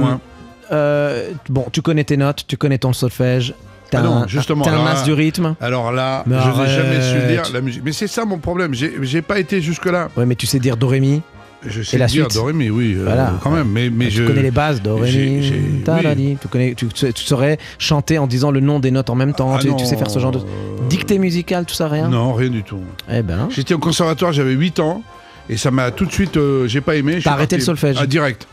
euh, 0.72 1.32
bon, 1.50 1.66
tu 1.72 1.82
connais 1.82 2.04
tes 2.04 2.18
notes, 2.18 2.46
tu 2.48 2.58
connais 2.58 2.78
ton 2.80 2.92
solfège. 2.94 3.54
T'as 3.96 4.02
Ah 4.08 4.24
un, 4.24 4.28
justement, 4.28 4.68
un 4.68 4.84
là- 4.84 5.04
du 5.04 5.14
rythme. 5.14 5.56
Alors 5.62 5.92
là, 5.92 6.24
Mais 6.28 6.36
je 6.40 6.62
n'ai 6.62 6.68
jamais 6.70 7.02
su 7.02 7.28
lire 7.28 7.44
la 7.54 7.62
musique. 7.62 7.82
Mais 7.84 7.92
c'est 7.92 8.08
ça 8.08 8.26
mon 8.26 8.38
problème. 8.38 8.74
J'ai 8.74 9.22
pas 9.22 9.40
été 9.40 9.62
jusque-là. 9.62 10.10
Ouais, 10.18 10.26
mais 10.26 10.36
tu 10.36 10.46
sais 10.48 10.60
dire 10.60 10.78
do 10.78 10.88
ré 10.88 11.00
mi. 11.00 11.22
Je 11.68 11.82
sais 11.82 11.98
la 11.98 12.06
dire 12.06 12.26
suite. 12.26 12.36
do 12.36 12.44
ré 12.44 12.54
mi, 12.54 12.70
oui, 12.70 12.96
euh, 12.96 13.26
quand 13.42 13.50
même. 13.50 13.68
Mais, 13.70 13.90
mais 13.90 14.06
tu 14.10 14.18
je 14.18 14.24
connais 14.28 14.44
les 14.44 14.52
bases 14.52 14.82
do 14.84 14.98
ré 14.98 15.12
mi. 15.12 15.40
oui. 15.88 16.38
Tu 16.40 16.48
connais, 16.48 16.76
tu, 16.76 16.88
tu 16.88 17.24
saurais 17.24 17.58
chanter 17.80 18.20
en 18.20 18.28
disant 18.28 18.52
le 18.52 18.60
nom 18.60 18.80
des 18.80 18.92
notes 18.92 19.10
en 19.10 19.16
même 19.16 19.34
temps. 19.34 19.52
Ah 19.56 19.60
tu, 19.60 19.70
non, 19.70 19.76
tu 19.76 19.86
sais 19.86 19.98
faire 19.98 20.10
ce 20.12 20.20
genre 20.20 20.32
de 20.32 20.38
euh, 20.40 20.42
dictée 20.90 21.18
musicale, 21.18 21.66
tout 21.66 21.74
ça 21.74 21.88
rien. 21.88 22.08
Non, 22.08 22.34
rien 22.34 22.50
du 22.50 22.62
tout. 22.64 22.82
Eh 23.12 23.22
ben. 23.24 23.48
J'étais 23.50 23.74
au 23.74 23.80
conservatoire, 23.80 24.32
j'avais 24.32 24.54
8 24.54 24.80
ans. 24.80 25.02
Et 25.50 25.58
ça 25.58 25.70
m'a 25.72 25.92
tout 25.92 26.06
de 26.06 26.12
suite. 26.12 26.38
euh, 26.38 26.68
j'ai 26.68 26.82
pas 26.82 26.96
aimé. 26.96 27.20
T'as 27.24 27.32
arrêté 27.34 27.56
parti. 27.56 27.58
le 27.58 27.62
solfège 27.66 27.98
Ah, 28.00 28.06
direct. 28.08 28.48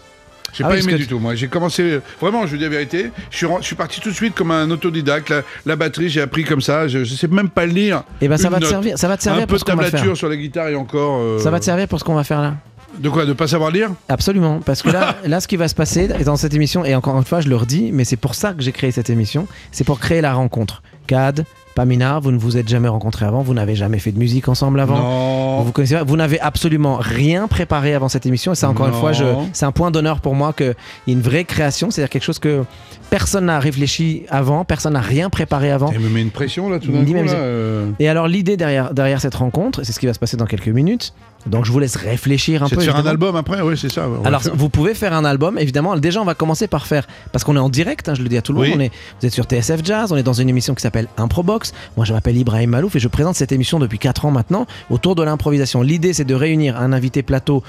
J'ai 0.53 0.65
Ah 0.65 0.69
pas 0.69 0.75
oui, 0.75 0.81
aimé 0.83 0.95
du 0.95 1.07
tout. 1.07 1.19
Moi, 1.19 1.35
j'ai 1.35 1.49
commencé. 1.49 2.01
Vraiment, 2.21 2.45
je 2.47 2.51
vous 2.53 2.57
dis 2.59 2.63
la 2.65 2.69
vérité. 2.69 3.11
Je 3.31 3.37
suis, 3.39 3.47
ren- 3.47 3.59
je 3.61 3.67
suis 3.67 3.77
parti 3.77 4.01
tout 4.01 4.11
de 4.11 4.15
suite 4.15 4.35
comme 4.35 4.51
un 4.51 4.71
autodidacte. 4.71 5.31
La, 5.31 5.43
la 5.67 5.77
batterie, 5.77 6.09
j'ai 6.09 6.21
appris 6.21 6.45
comme 6.45 6.61
ça. 6.61 6.89
Je, 6.89 7.05
je 7.05 7.15
sais 7.15 7.29
même 7.29 7.49
pas 7.49 7.65
lire. 7.67 8.03
Eh 8.21 8.29
ben 8.29 8.37
ça 8.37 8.51
va 8.51 8.61
te 8.61 8.67
servir, 8.67 8.99
ça 8.99 9.09
va 9.09 9.17
te 9.17 9.23
servir 9.23 9.45
Un 9.45 9.47
pour 9.47 9.55
de 9.55 9.59
ce 9.61 9.65
qu'on 9.65 9.75
va 9.77 9.83
faire. 9.85 9.93
tablature 9.93 10.17
sur 10.17 10.29
la 10.29 10.37
guitare 10.37 10.69
et 10.69 10.75
encore. 10.75 11.21
euh, 11.21 11.39
Ça 11.39 11.51
va 11.51 11.59
te 11.61 11.65
servir 11.65 11.89
pour 11.89 11.99
ce 11.99 12.05
qu'on 12.05 12.15
va 12.15 12.25
faire 12.25 12.41
là. 12.43 12.55
De 12.99 13.09
quoi 13.09 13.25
De 13.25 13.33
pas 13.33 13.47
savoir 13.47 13.71
lire? 13.71 13.89
Absolument, 14.11 14.61
parce 14.61 14.83
que 14.83 14.91
là, 14.91 15.17
là, 15.27 15.41
ce 15.41 15.49
qui 15.49 15.57
va 15.57 15.67
se 15.69 15.75
passer 15.75 16.09
dans 16.09 16.37
cette 16.37 16.53
émission, 16.53 16.85
et 16.85 16.95
encore 16.95 17.17
une 17.17 17.25
fois, 17.25 17.41
je 17.41 17.49
le 17.49 17.57
redis, 17.57 17.91
mais 17.91 18.05
c'est 18.05 18.17
pour 18.19 18.35
ça 18.35 18.53
que 18.53 18.63
j'ai 18.63 18.73
créé 18.73 18.91
cette 18.91 19.09
émission, 19.09 19.49
c'est 19.71 19.85
pour 19.85 19.99
créer 19.99 20.21
la 20.21 20.35
rencontre. 20.35 20.83
Cad, 21.07 21.47
Pamina, 21.75 22.19
vous 22.19 22.31
ne 22.31 22.39
vous 22.39 22.57
êtes 22.57 22.69
jamais 22.69 22.89
rencontrés 22.89 23.27
avant, 23.27 23.43
vous 23.43 23.55
n'avez 23.55 23.75
jamais 23.75 23.99
fait 23.99 24.13
de 24.13 24.19
musique 24.19 24.49
ensemble 24.49 24.81
avant. 24.81 24.99
Non. 24.99 25.63
Vous 25.63 25.73
connaissez 25.73 25.95
pas, 25.95 26.05
vous 26.05 26.17
n'avez 26.17 26.41
absolument 26.41 26.97
rien 26.97 27.49
préparé 27.49 27.95
avant 27.95 28.09
cette 28.09 28.27
émission 28.27 28.53
et 28.53 28.55
ça 28.55 28.69
encore 28.69 28.87
une 28.89 28.95
fois 28.95 29.13
c'est 29.53 29.65
un 29.65 29.73
point 29.73 29.91
d'honneur 29.91 30.21
pour 30.21 30.35
moi 30.35 30.53
qu'il 30.53 30.75
y 31.07 31.11
ait 31.11 31.15
une 31.15 31.21
vraie 31.21 31.45
création, 31.45 31.91
c'est-à-dire 31.91 32.11
quelque 32.11 32.25
chose 32.25 32.39
que 32.39 32.65
personne 33.11 33.47
n'a 33.47 33.61
réfléchi 33.61 34.25
avant, 34.31 34.65
personne 34.65 34.95
n'a 34.95 35.01
rien 35.01 35.31
préparé 35.31 35.71
avant. 35.71 35.91
Il 35.93 36.01
me 36.01 36.09
met 36.09 36.23
une 36.23 36.31
pression 36.31 36.69
là 36.71 36.79
tout 36.79 36.91
d'un 36.91 37.05
coup. 37.05 37.13
Là, 37.13 37.33
euh, 37.33 37.91
Et 37.99 38.09
alors 38.09 38.29
l'idée 38.29 38.57
derrière, 38.57 38.95
derrière 38.95 39.21
cette 39.21 39.35
rencontre, 39.35 39.83
c'est 39.85 39.93
ce 39.93 40.01
qui 40.01 40.07
va 40.07 40.15
se 40.15 40.19
passer 40.19 40.37
dans 40.37 40.47
quelques 40.47 40.69
minutes, 40.69 41.13
donc 41.47 41.65
je 41.65 41.73
vous 41.73 41.79
laisse 41.79 41.97
réfléchir 41.97 42.63
un 42.63 42.69
C'est 42.69 42.77
peu. 42.77 42.81
de 42.83 42.87
faire 42.87 42.97
un 42.97 43.07
album 43.07 43.35
après, 43.37 43.61
oui, 43.61 43.77
c'est 43.77 43.91
ça. 43.91 44.07
Alors, 44.25 44.43
faire. 44.43 44.55
vous 44.55 44.69
pouvez 44.69 44.95
faire 44.95 45.13
un 45.13 45.25
album, 45.25 45.59
évidemment. 45.59 45.97
Déjà, 45.97 46.21
on 46.21 46.25
va 46.25 46.35
commencer 46.35 46.69
par 46.69 46.87
faire, 46.87 47.07
parce 47.33 47.45
qu'on 47.45 47.57
est 47.57 47.61
en 47.61 47.69
direct, 47.69 48.09
hein, 48.09 48.15
je 48.15 48.23
le 48.23 48.29
dis 48.29 48.37
à 48.37 48.43
tout 48.43 48.53
le 48.53 48.61
Oui. 48.61 48.69
monde, 48.71 48.79
on 48.79 48.83
est, 48.83 48.93
vous 49.21 49.27
êtes 49.27 49.33
sur 49.33 49.45
TSF 49.45 49.81
Jazz, 49.85 50.13
on 50.13 50.17
est 50.17 50.23
dans 50.23 50.33
une 50.33 50.49
émission 50.49 50.75
qui 50.75 50.83
s'appelle 50.83 51.09
Improbox. 51.17 51.73
Moi, 51.97 52.07
je 52.07 52.13
m'appelle 52.13 52.37
Ibrahim 52.37 52.71
Malouf 52.71 52.95
et 52.97 53.01
je 53.01 53.09
présente 53.09 53.35
cette 53.37 53.53
émission 53.53 53.79
depuis 53.79 53.99
4 53.99 54.25
ans 54.27 54.31
maintenant 54.31 54.67
autour 54.91 55.15
de 55.15 55.23
l'improvisation. 55.23 55.83
L'idée, 55.83 56.13
c'est 56.13 56.25
de 56.25 56.35
réunir 56.35 56.79
un 56.81 56.93
invité 56.93 57.23
plateau 57.23 57.63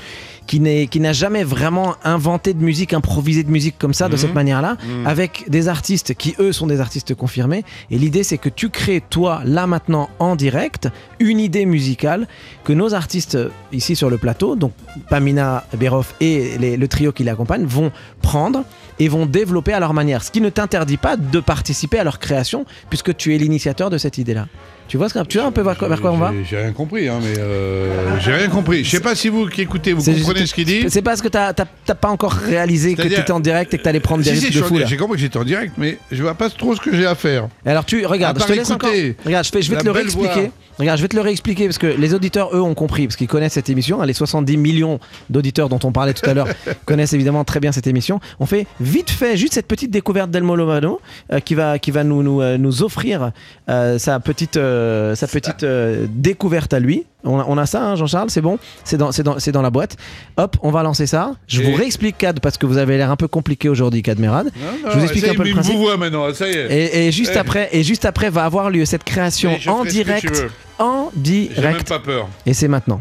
qui 0.46 0.60
n'a 1.00 1.14
jamais 1.14 1.44
vraiment 1.44 1.96
inventé 2.04 2.54
de 2.54 2.64
musique, 2.64 2.94
improvisé 2.94 3.44
de 3.44 3.50
musique 3.50 3.76
comme 3.80 3.94
ça, 3.94 4.08
de 4.08 4.14
Mhm. 4.14 4.18
cette 4.20 4.34
manière-là, 4.34 4.78
Mhm. 4.86 5.08
avec 5.08 5.46
des 5.50 5.68
artistes 5.68 6.14
qui, 6.14 6.36
eux, 6.39 6.52
sont 6.52 6.68
des 6.68 6.80
artistes 6.80 7.16
confirmés. 7.16 7.64
Et 7.89 7.98
l'idée, 7.98 8.24
c'est 8.24 8.38
que 8.38 8.50
tu 8.50 8.70
crées, 8.70 9.02
toi, 9.10 9.41
là 9.46 9.68
maintenant, 9.68 10.10
en 10.20 10.36
direct, 10.36 10.89
une 11.20 11.39
idée 11.39 11.66
musicale 11.66 12.28
que 12.64 12.74
nos 12.74 12.94
artistes 12.94 13.38
ici 13.72 13.96
sur 13.96 14.10
le 14.10 14.18
plateau, 14.18 14.56
donc 14.56 14.74
Pamina 15.10 15.66
Beroff 15.78 16.14
et 16.20 16.58
les- 16.60 16.78
le 16.78 16.88
trio 16.88 17.12
qui 17.12 17.24
l'accompagne, 17.24 17.66
vont 17.66 17.91
prendre 18.22 18.64
et 19.00 19.08
vont 19.08 19.26
développer 19.26 19.74
à 19.74 19.80
leur 19.80 19.94
manière. 19.94 20.24
Ce 20.24 20.32
qui 20.32 20.41
ne 20.41 20.50
t'interdit 20.50 20.98
pas 20.98 21.18
de 21.18 21.39
participer 21.39 22.00
à 22.00 22.04
leur 22.04 22.20
création, 22.20 22.66
puisque 22.89 23.16
tu 23.18 23.34
es 23.34 23.38
l'initiateur 23.38 23.89
de 23.89 23.98
cette 23.98 24.18
idée-là. 24.18 24.48
Tu 24.88 24.98
vois, 24.98 25.08
tu 25.10 25.38
vois 25.40 25.48
un 25.48 25.52
peu 25.52 25.62
vers 25.62 25.78
quoi, 25.78 25.88
vers 25.88 26.00
quoi 26.02 26.12
on 26.12 26.18
va 26.18 26.32
J'ai- 26.48 26.58
rien 26.58 26.72
compris, 26.72 27.08
hein, 27.08 27.20
mais 27.22 27.40
euh, 27.40 28.20
j'ai 28.20 28.34
rien 28.34 28.48
compris. 28.50 28.84
Je 28.84 28.90
sais 28.92 29.00
pas 29.00 29.16
si 29.16 29.30
vous 29.30 29.48
qui 29.48 29.62
écoutez, 29.62 29.94
vous 29.94 30.04
comprenez 30.04 30.40
juste- 30.40 30.52
ce 30.52 30.54
qu'il 30.56 30.66
dit. 30.66 30.86
C'est 30.90 31.02
parce 31.02 31.22
que 31.22 31.30
t'as 31.30 31.54
pas 31.54 32.10
encore 32.10 32.34
réalisé 32.34 32.92
que 32.92 32.98
tu 32.98 33.02
C'est-à-dire- 33.04 33.20
étais 33.22 33.32
en 33.32 33.40
direct 33.40 33.74
et 33.74 33.78
que 33.80 33.84
t'allais 33.84 34.00
prendre 34.00 34.24
des 34.24 34.30
Si, 34.32 34.38
si, 34.38 34.46
risques 34.48 34.58
je 34.58 34.62
de 34.62 34.66
fou. 34.66 34.80
J'ai 34.86 34.98
compris 34.98 35.16
que 35.16 35.22
j'étais 35.22 35.38
en 35.38 35.44
direct, 35.46 35.74
mais 35.78 35.98
je 36.12 36.22
vois 36.22 36.36
pas 36.36 36.50
trop 36.50 36.76
ce 36.76 36.82
que 36.82 36.96
j'ai 36.96 37.06
à 37.08 37.16
faire. 37.16 37.48
Et 37.66 37.70
Alors 37.70 37.86
tu 37.86 38.06
regarde, 38.06 38.40
je 38.40 38.46
te 38.46 38.52
laisse 38.54 38.70
encore. 38.70 38.92
Regarde, 39.26 39.46
je, 39.46 39.52
fais- 39.52 39.62
je 39.62 39.72
vais 39.72 39.78
te 39.78 39.86
le 39.86 39.92
réexpliquer. 39.92 40.28
voix. 40.34 40.50
Regarde, 40.80 40.97
je 40.97 41.03
vais 41.03 41.07
te 41.07 41.15
le 41.15 41.21
réexpliquer 41.21 41.65
parce 41.65 41.78
que 41.78 41.88
les 41.88 42.13
auditeurs 42.13 42.55
eux 42.55 42.61
ont 42.61 42.74
compris 42.74 43.05
parce 43.07 43.15
qu'ils 43.15 43.28
connaissent 43.28 43.53
cette 43.53 43.69
émission. 43.69 44.01
hein, 44.01 44.05
Les 44.05 44.13
70 44.13 44.57
millions 44.57 44.99
d'auditeurs 45.30 45.69
dont 45.69 45.80
on 45.84 45.91
parlait 45.91 46.13
tout 46.13 46.28
à 46.28 46.34
l'heure 46.34 46.47
connaissent 46.86 47.13
évidemment 47.13 47.43
très 47.43 47.59
bien 47.59 47.71
cette 47.71 47.88
émission. 47.88 48.19
On 48.39 48.45
fait 48.45 48.65
vite 48.80 49.11
fait 49.11 49.38
juste 49.38 49.53
cette 49.53 49.67
petite 49.67 49.91
découverte 49.91 50.32
d'Elmo 50.32 50.55
Lovano 50.55 50.99
euh, 51.32 51.39
qui 51.39 51.53
va 51.55 51.78
qui 51.78 51.91
va 51.91 52.03
nous 52.03 52.24
nous, 52.24 52.41
euh, 52.41 52.57
nous 52.57 52.82
offrir 52.82 53.32
euh, 53.69 53.99
sa 53.99 54.19
petite 54.19 54.57
euh, 54.57 55.15
sa 55.15 55.28
petite 55.28 55.63
découverte 55.63 56.74
à 56.74 56.80
lui. 56.80 57.05
On 57.26 57.39
a, 57.39 57.45
on 57.47 57.57
a 57.57 57.65
ça, 57.65 57.82
hein, 57.82 57.95
Jean-Charles, 57.95 58.30
c'est 58.30 58.41
bon, 58.41 58.59
c'est 58.84 58.97
dans, 58.97 59.61
la 59.61 59.69
boîte. 59.69 59.95
Hop, 60.38 60.57
on 60.61 60.71
va 60.71 60.84
lancer 60.84 61.07
ça. 61.07 61.34
Je 61.47 61.61
Et- 61.61 61.65
vous 61.65 61.76
réexplique 61.76 62.17
Cad 62.17 62.39
parce 62.41 62.57
que 62.57 62.65
vous 62.65 62.78
avez 62.78 62.97
l'air 62.97 63.09
un 63.11 63.15
peu 63.15 63.28
compliqué 63.28 63.69
aujourd'hui, 63.69 64.01
Cad 64.01 64.19
Merad. 64.19 64.51
Je 64.91 64.97
vous 64.97 65.03
explique 65.03 65.28
un 65.30 65.34
peu 65.36 65.43
le 65.43 65.51
principe. 65.51 65.74
vous 65.76 65.82
voit 65.84 65.97
maintenant, 65.97 66.34
ça 66.34 66.47
y 66.47 66.51
est. 66.51 66.67
Et, 66.71 67.07
et 67.07 67.11
juste 67.11 67.32
Eh. 67.36 67.39
après, 67.39 67.69
et 67.71 67.84
juste 67.84 68.05
après 68.05 68.30
va 68.30 68.43
avoir 68.45 68.69
lieu 68.69 68.86
cette 68.86 69.03
création 69.05 69.57
en 69.67 69.86
direct, 69.86 70.45
en 70.80 71.11
J'ai 71.24 71.32
même 71.32 71.53
direct. 71.55 71.88
pas 71.88 71.99
peur. 71.99 72.28
Et 72.45 72.53
c'est 72.53 72.67
maintenant. 72.67 72.99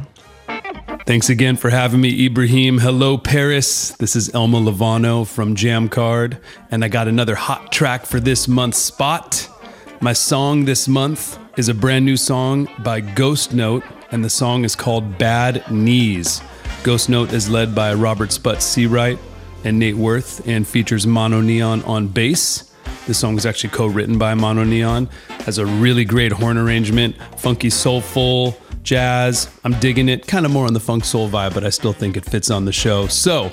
Thanks 1.04 1.30
again 1.30 1.56
for 1.56 1.72
having 1.72 2.00
me, 2.00 2.08
Ibrahim. 2.08 2.78
Hello, 2.78 3.18
Paris. 3.18 3.94
This 3.98 4.14
is 4.14 4.30
Elma 4.32 4.60
Lavano 4.60 5.24
from 5.26 5.56
Jam 5.56 5.88
Card, 5.88 6.36
and 6.70 6.84
I 6.84 6.88
got 6.88 7.08
another 7.08 7.34
hot 7.34 7.72
track 7.72 8.06
for 8.06 8.20
this 8.20 8.46
month's 8.46 8.78
spot. 8.78 9.48
My 10.00 10.12
song 10.14 10.64
this 10.64 10.86
month 10.86 11.38
is 11.56 11.68
a 11.68 11.74
brand 11.74 12.04
new 12.04 12.16
song 12.16 12.68
by 12.84 13.00
Ghost 13.00 13.52
Note, 13.52 13.82
and 14.12 14.24
the 14.24 14.30
song 14.30 14.64
is 14.64 14.76
called 14.76 15.18
Bad 15.18 15.68
Knees. 15.70 16.40
Ghost 16.84 17.08
Note 17.08 17.32
is 17.32 17.48
led 17.48 17.74
by 17.74 17.94
Robert 17.94 18.28
Sputz 18.28 18.62
Seawright 18.62 19.18
and 19.64 19.78
Nate 19.78 19.96
Worth 19.96 20.46
and 20.46 20.66
features 20.68 21.06
Mono 21.06 21.40
Neon 21.40 21.82
on 21.84 22.08
bass. 22.08 22.72
This 23.06 23.18
song 23.18 23.34
was 23.34 23.46
actually 23.46 23.70
co-written 23.70 24.18
by 24.18 24.34
Mono 24.34 24.64
Neon. 24.64 25.08
Has 25.46 25.58
a 25.58 25.66
really 25.66 26.04
great 26.04 26.30
horn 26.30 26.56
arrangement, 26.56 27.16
funky 27.38 27.70
soulful 27.70 28.56
jazz. 28.82 29.50
I'm 29.64 29.72
digging 29.80 30.08
it. 30.08 30.26
Kind 30.26 30.46
of 30.46 30.52
more 30.52 30.66
on 30.66 30.74
the 30.74 30.80
funk 30.80 31.04
soul 31.04 31.28
vibe, 31.28 31.54
but 31.54 31.64
I 31.64 31.70
still 31.70 31.92
think 31.92 32.16
it 32.16 32.24
fits 32.24 32.50
on 32.50 32.64
the 32.64 32.72
show. 32.72 33.06
So, 33.06 33.50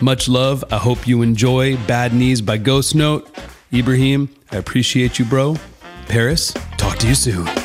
much 0.00 0.28
love. 0.28 0.64
I 0.70 0.78
hope 0.78 1.06
you 1.06 1.22
enjoy 1.22 1.76
Bad 1.86 2.12
Knees 2.12 2.42
by 2.42 2.58
Ghost 2.58 2.94
Note. 2.94 3.30
Ibrahim, 3.72 4.28
I 4.50 4.56
appreciate 4.56 5.18
you, 5.18 5.24
bro. 5.24 5.56
Paris, 6.08 6.52
talk 6.76 6.98
to 6.98 7.08
you 7.08 7.14
soon. 7.14 7.61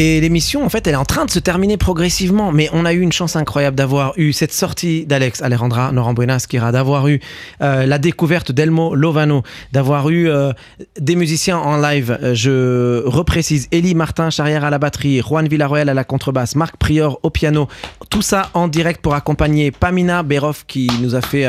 Et 0.00 0.20
l'émission, 0.20 0.64
en 0.64 0.68
fait, 0.68 0.86
elle 0.86 0.92
est 0.92 0.96
en 0.96 1.04
train 1.04 1.24
de 1.24 1.30
se 1.30 1.40
terminer 1.40 1.76
progressivement. 1.76 2.52
Mais 2.52 2.68
on 2.72 2.84
a 2.84 2.92
eu 2.92 3.00
une 3.00 3.10
chance 3.10 3.34
incroyable 3.34 3.74
d'avoir 3.74 4.12
eu 4.16 4.32
cette 4.32 4.52
sortie 4.52 5.06
d'Alex 5.06 5.42
Alejandra 5.42 5.90
Norambuena 5.90 6.38
Skira, 6.38 6.70
d'avoir 6.70 7.08
eu 7.08 7.18
euh, 7.62 7.84
la 7.84 7.98
découverte 7.98 8.52
d'Elmo 8.52 8.94
Lovano, 8.94 9.42
d'avoir 9.72 10.08
eu 10.08 10.28
euh, 10.28 10.52
des 11.00 11.16
musiciens 11.16 11.58
en 11.58 11.80
live. 11.80 12.16
Euh, 12.22 12.32
Je 12.34 13.04
reprécise 13.06 13.66
Elie 13.72 13.96
Martin, 13.96 14.30
Charrière 14.30 14.62
à 14.62 14.70
la 14.70 14.78
batterie, 14.78 15.20
Juan 15.20 15.48
Villarroel 15.48 15.88
à 15.88 15.94
la 15.94 16.04
contrebasse, 16.04 16.54
Marc 16.54 16.76
Prior 16.76 17.18
au 17.24 17.30
piano. 17.30 17.66
Tout 18.08 18.22
ça 18.22 18.50
en 18.54 18.68
direct 18.68 19.00
pour 19.00 19.14
accompagner 19.14 19.72
Pamina 19.72 20.22
Berov 20.22 20.64
qui 20.68 20.88
nous 21.02 21.16
a 21.16 21.22
fait 21.22 21.46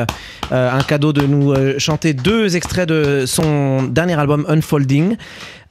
un 0.52 0.82
cadeau 0.82 1.14
de 1.14 1.22
nous 1.22 1.54
chanter 1.78 2.14
deux 2.14 2.56
extraits 2.56 2.90
de 2.90 3.26
son 3.28 3.84
dernier 3.84 4.20
album 4.20 4.46
Unfolding. 4.48 5.18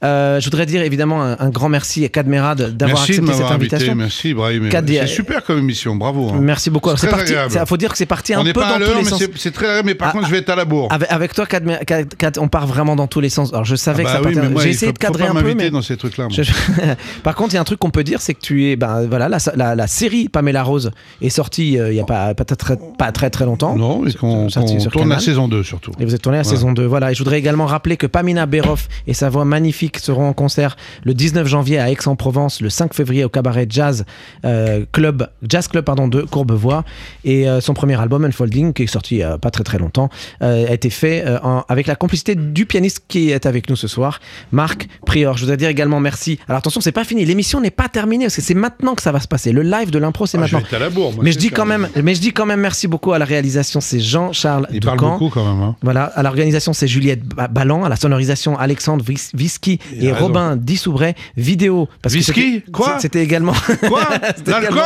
Euh, 0.01 0.39
je 0.39 0.45
voudrais 0.45 0.65
dire 0.65 0.81
évidemment 0.81 1.21
un, 1.21 1.35
un 1.39 1.49
grand 1.49 1.67
merci 1.67 2.05
à 2.05 2.09
Kadmerad 2.09 2.77
d'avoir 2.77 3.01
accepté 3.01 3.15
cette 3.15 3.25
m'avoir 3.25 3.51
invité. 3.51 3.75
invitation. 3.75 3.95
Merci, 3.95 4.29
Ibrahim. 4.29 4.69
Kad- 4.69 4.87
C'est 4.87 5.07
super 5.07 5.43
comme 5.43 5.57
émission. 5.59 5.95
Bravo. 5.97 6.29
hein. 6.29 6.39
Merci 6.41 6.69
beaucoup. 6.69 6.95
C'est 6.95 7.09
parti. 7.09 7.33
Il 7.33 7.65
faut 7.67 7.75
dire 7.75 7.91
que 7.91 7.97
c'est 7.97 8.05
parti 8.05 8.33
On 8.35 8.39
un 8.39 8.45
peu 8.45 8.53
pas 8.53 8.79
dans 8.79 8.85
tous 8.85 8.91
les 8.91 9.03
mais 9.03 9.09
sens. 9.09 9.23
c'est- 9.35 9.51
très 9.51 9.65
agréable. 9.65 9.87
Mais 9.87 9.95
par 9.95 10.09
Ah, 10.09 10.11
contre, 10.13 10.27
je 10.27 10.31
vais 10.31 10.37
être 10.37 10.49
à 10.49 10.55
la 10.55 10.63
bourre. 10.63 10.87
Avec, 10.91 11.11
avec 11.11 11.33
toi, 11.33 11.45
Kad- 11.45 11.83
Kad- 11.85 12.15
Kad- 12.17 12.37
on 12.39 12.47
part 12.47 12.65
vraiment 12.65 12.95
dans 12.95 13.07
tous 13.07 13.19
les 13.19 13.27
sens. 13.29 13.51
Alors 13.51 13.65
je 13.65 13.75
savais 13.75 14.03
Ah 14.05 14.05
que 14.05 14.11
ça 14.13 14.21
bah 14.21 14.29
oui, 14.29 14.35
mais 14.55 14.61
J'ai 14.63 14.69
essayé 14.69 14.93
de 14.93 14.97
cadrer 14.97 15.25
un 15.27 15.35
peu, 15.35 15.53
mais 15.53 15.69
dans 15.69 15.81
ces 15.81 15.97
trucs-là. 15.97 16.27
Par 17.23 17.35
contre, 17.35 17.51
il 17.53 17.55
y 17.55 17.57
a 17.57 17.61
un 17.61 17.65
truc 17.65 17.79
qu'on 17.79 17.89
peut 17.91 18.03
dire, 18.05 18.21
c'est 18.21 18.33
que 18.33 18.39
tu 18.41 18.69
es, 18.69 18.75
ben 18.77 19.05
voilà, 19.07 19.27
la, 19.27 19.37
la- 19.55 19.75
la 19.75 19.87
série 19.87 20.29
Pamela 20.29 20.63
Rose 20.63 20.91
est 21.21 21.29
sortie 21.29 21.77
euh, 21.77 21.91
il 21.91 21.97
y 21.97 21.99
a 21.99 22.05
pas, 22.05 22.33
pas, 22.33 22.45
très, 22.45 22.77
pas 22.97 23.11
très 23.11 23.29
très 23.29 23.43
longtemps. 23.45 23.75
Non, 23.75 24.05
et 24.05 24.13
qu'on 24.13 24.47
tourne 24.47 25.09
la 25.09 25.19
saison 25.19 25.47
2 25.49 25.63
surtout. 25.63 25.91
Et 25.99 26.05
vous 26.05 26.15
êtes 26.15 26.21
tourné 26.21 26.37
à 26.37 26.43
saison 26.45 26.71
2. 26.71 26.85
Voilà. 26.85 27.11
Et 27.11 27.13
je 27.15 27.19
voudrais 27.19 27.37
également 27.39 27.65
rappeler 27.65 27.97
que 27.97 28.07
Pamina 28.07 28.45
Berov 28.45 28.87
et 29.05 29.13
sa 29.13 29.29
voix 29.29 29.43
magnifique 29.45 29.88
seront 29.97 30.27
en 30.29 30.33
concert 30.33 30.75
le 31.03 31.13
19 31.13 31.47
janvier 31.47 31.79
à 31.79 31.89
Aix-en-Provence, 31.89 32.61
le 32.61 32.69
5 32.69 32.93
février 32.93 33.23
au 33.23 33.29
cabaret 33.29 33.65
Jazz 33.69 34.05
euh, 34.45 34.85
Club, 34.91 35.27
Jazz 35.47 35.67
Club 35.67 35.85
pardon, 35.85 36.07
de 36.07 36.21
Courbevoie. 36.21 36.83
Et 37.23 37.49
euh, 37.49 37.61
son 37.61 37.73
premier 37.73 37.99
album, 37.99 38.25
Unfolding, 38.25 38.73
qui 38.73 38.83
est 38.83 38.87
sorti 38.87 39.15
il 39.15 39.19
y 39.19 39.23
a 39.23 39.37
pas 39.37 39.51
très 39.51 39.63
très 39.63 39.77
longtemps, 39.79 40.09
euh, 40.41 40.67
a 40.67 40.73
été 40.73 40.89
fait 40.89 41.23
euh, 41.25 41.39
en- 41.43 41.63
avec 41.67 41.87
la 41.87 41.95
complicité 41.95 42.35
du 42.35 42.65
pianiste 42.65 43.03
qui 43.07 43.31
est 43.31 43.45
avec 43.45 43.69
nous 43.69 43.75
ce 43.75 43.87
soir, 43.87 44.19
Marc 44.51 44.87
Prior. 45.05 45.35
Je 45.37 45.41
voudrais 45.41 45.57
dire 45.57 45.69
également 45.69 45.99
merci. 45.99 46.39
Alors 46.47 46.59
attention, 46.59 46.81
c'est 46.81 46.91
pas 46.91 47.03
fini. 47.03 47.25
L'émission 47.25 47.61
n'est 47.61 47.71
pas 47.71 47.89
terminée 47.89 48.25
parce 48.25 48.35
que 48.35 48.41
c'est 48.41 48.53
maintenant 48.53 48.95
que 48.95 49.01
ça 49.01 49.11
va 49.11 49.19
se 49.19 49.27
passer. 49.27 49.51
Le 49.51 49.61
live 49.61 49.91
de 49.91 49.99
l'impro, 49.99 50.25
c'est 50.25 50.37
Ah, 50.37 50.45
je 50.45 50.55
maintenant. 50.55 50.59
vais 50.69 50.75
être 50.75 50.81
à 50.81 50.85
la 50.85 50.89
bourre. 50.89 51.13
moi, 51.13 51.23
Mais 51.23 51.31
je 51.31 51.37
dis 51.37 51.49
quand 51.49 51.65
même, 51.65 51.87
mais 52.03 52.15
je 52.15 52.21
dis 52.21 52.31
quand 52.31 52.45
même 52.45 52.59
merci 52.59 52.87
beaucoup 52.87 53.13
à 53.13 53.19
la 53.19 53.25
réalisation, 53.25 53.81
c'est 53.81 53.99
Jean-Charles 53.99 54.67
Il 54.71 54.81
parle 54.81 54.99
beaucoup 54.99 55.29
quand 55.29 55.45
même. 55.45 55.61
hein. 55.63 55.75
Voilà, 55.81 56.03
à 56.05 56.23
l'organisation, 56.23 56.73
c'est 56.73 56.87
Juliette 56.87 57.23
Ba- 57.25 57.47
Ballan, 57.47 57.83
à 57.83 57.89
la 57.89 57.95
sonorisation, 57.95 58.57
Alexandre 58.57 59.03
Vis- 59.03 59.31
Visky 59.33 59.78
Et. 59.99 60.11
Robin 60.11 60.55
Dissoubret, 60.55 61.15
vidéo. 61.37 61.87
Parce 62.01 62.13
que 62.13 62.19
Visky 62.19 62.33
c'était- 62.55 62.71
Quoi 62.71 62.97
C'était 62.99 63.23
également. 63.23 63.53
Quoi 63.87 64.01
L'alcool 64.45 64.81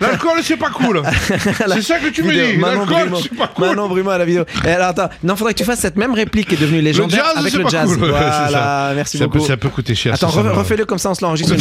L'alcool, 0.00 0.38
c'est 0.42 0.56
pas 0.56 0.70
cool. 0.70 1.02
C'est 1.38 1.82
ça 1.82 1.98
que 1.98 2.08
tu 2.08 2.22
me 2.22 2.32
dis. 2.32 2.56
L'alcool, 2.60 3.10
c'est 3.22 3.34
pas 3.36 3.48
cool. 3.48 3.66
Manon 3.68 3.88
Brumeau 3.88 4.10
à 4.10 4.18
la 4.18 4.24
vidéo. 4.24 4.44
Et 4.64 4.68
alors, 4.70 4.88
attends, 4.88 5.08
non, 5.22 5.36
faudrait 5.36 5.52
que 5.54 5.58
tu 5.58 5.64
fasses 5.64 5.80
cette 5.80 5.96
même 5.96 6.12
réplique 6.14 6.48
qui 6.48 6.54
est 6.54 6.58
devenue 6.58 6.80
légendaire 6.80 7.24
jazz, 7.24 7.38
avec 7.38 7.52
c'est 7.52 7.58
le 7.58 7.64
pas 7.64 7.70
jazz. 7.70 7.94
cool. 7.96 8.00
Ouais, 8.10 8.16
c'est 8.18 8.50
Voilà, 8.50 8.50
ça. 8.50 8.92
merci 8.94 9.18
Ça 9.18 9.24
beaucoup. 9.26 9.38
peut, 9.38 9.44
ça 9.44 9.56
peut 9.56 9.68
coûter 9.68 9.94
cher. 9.94 10.14
Attends, 10.14 10.28
re- 10.28 10.50
refais-le 10.52 10.84
comme 10.84 10.98
ça, 10.98 11.10
on 11.10 11.14
se 11.14 11.22
l'enregistre. 11.24 11.54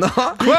non 0.00 0.08
Quoi 0.38 0.58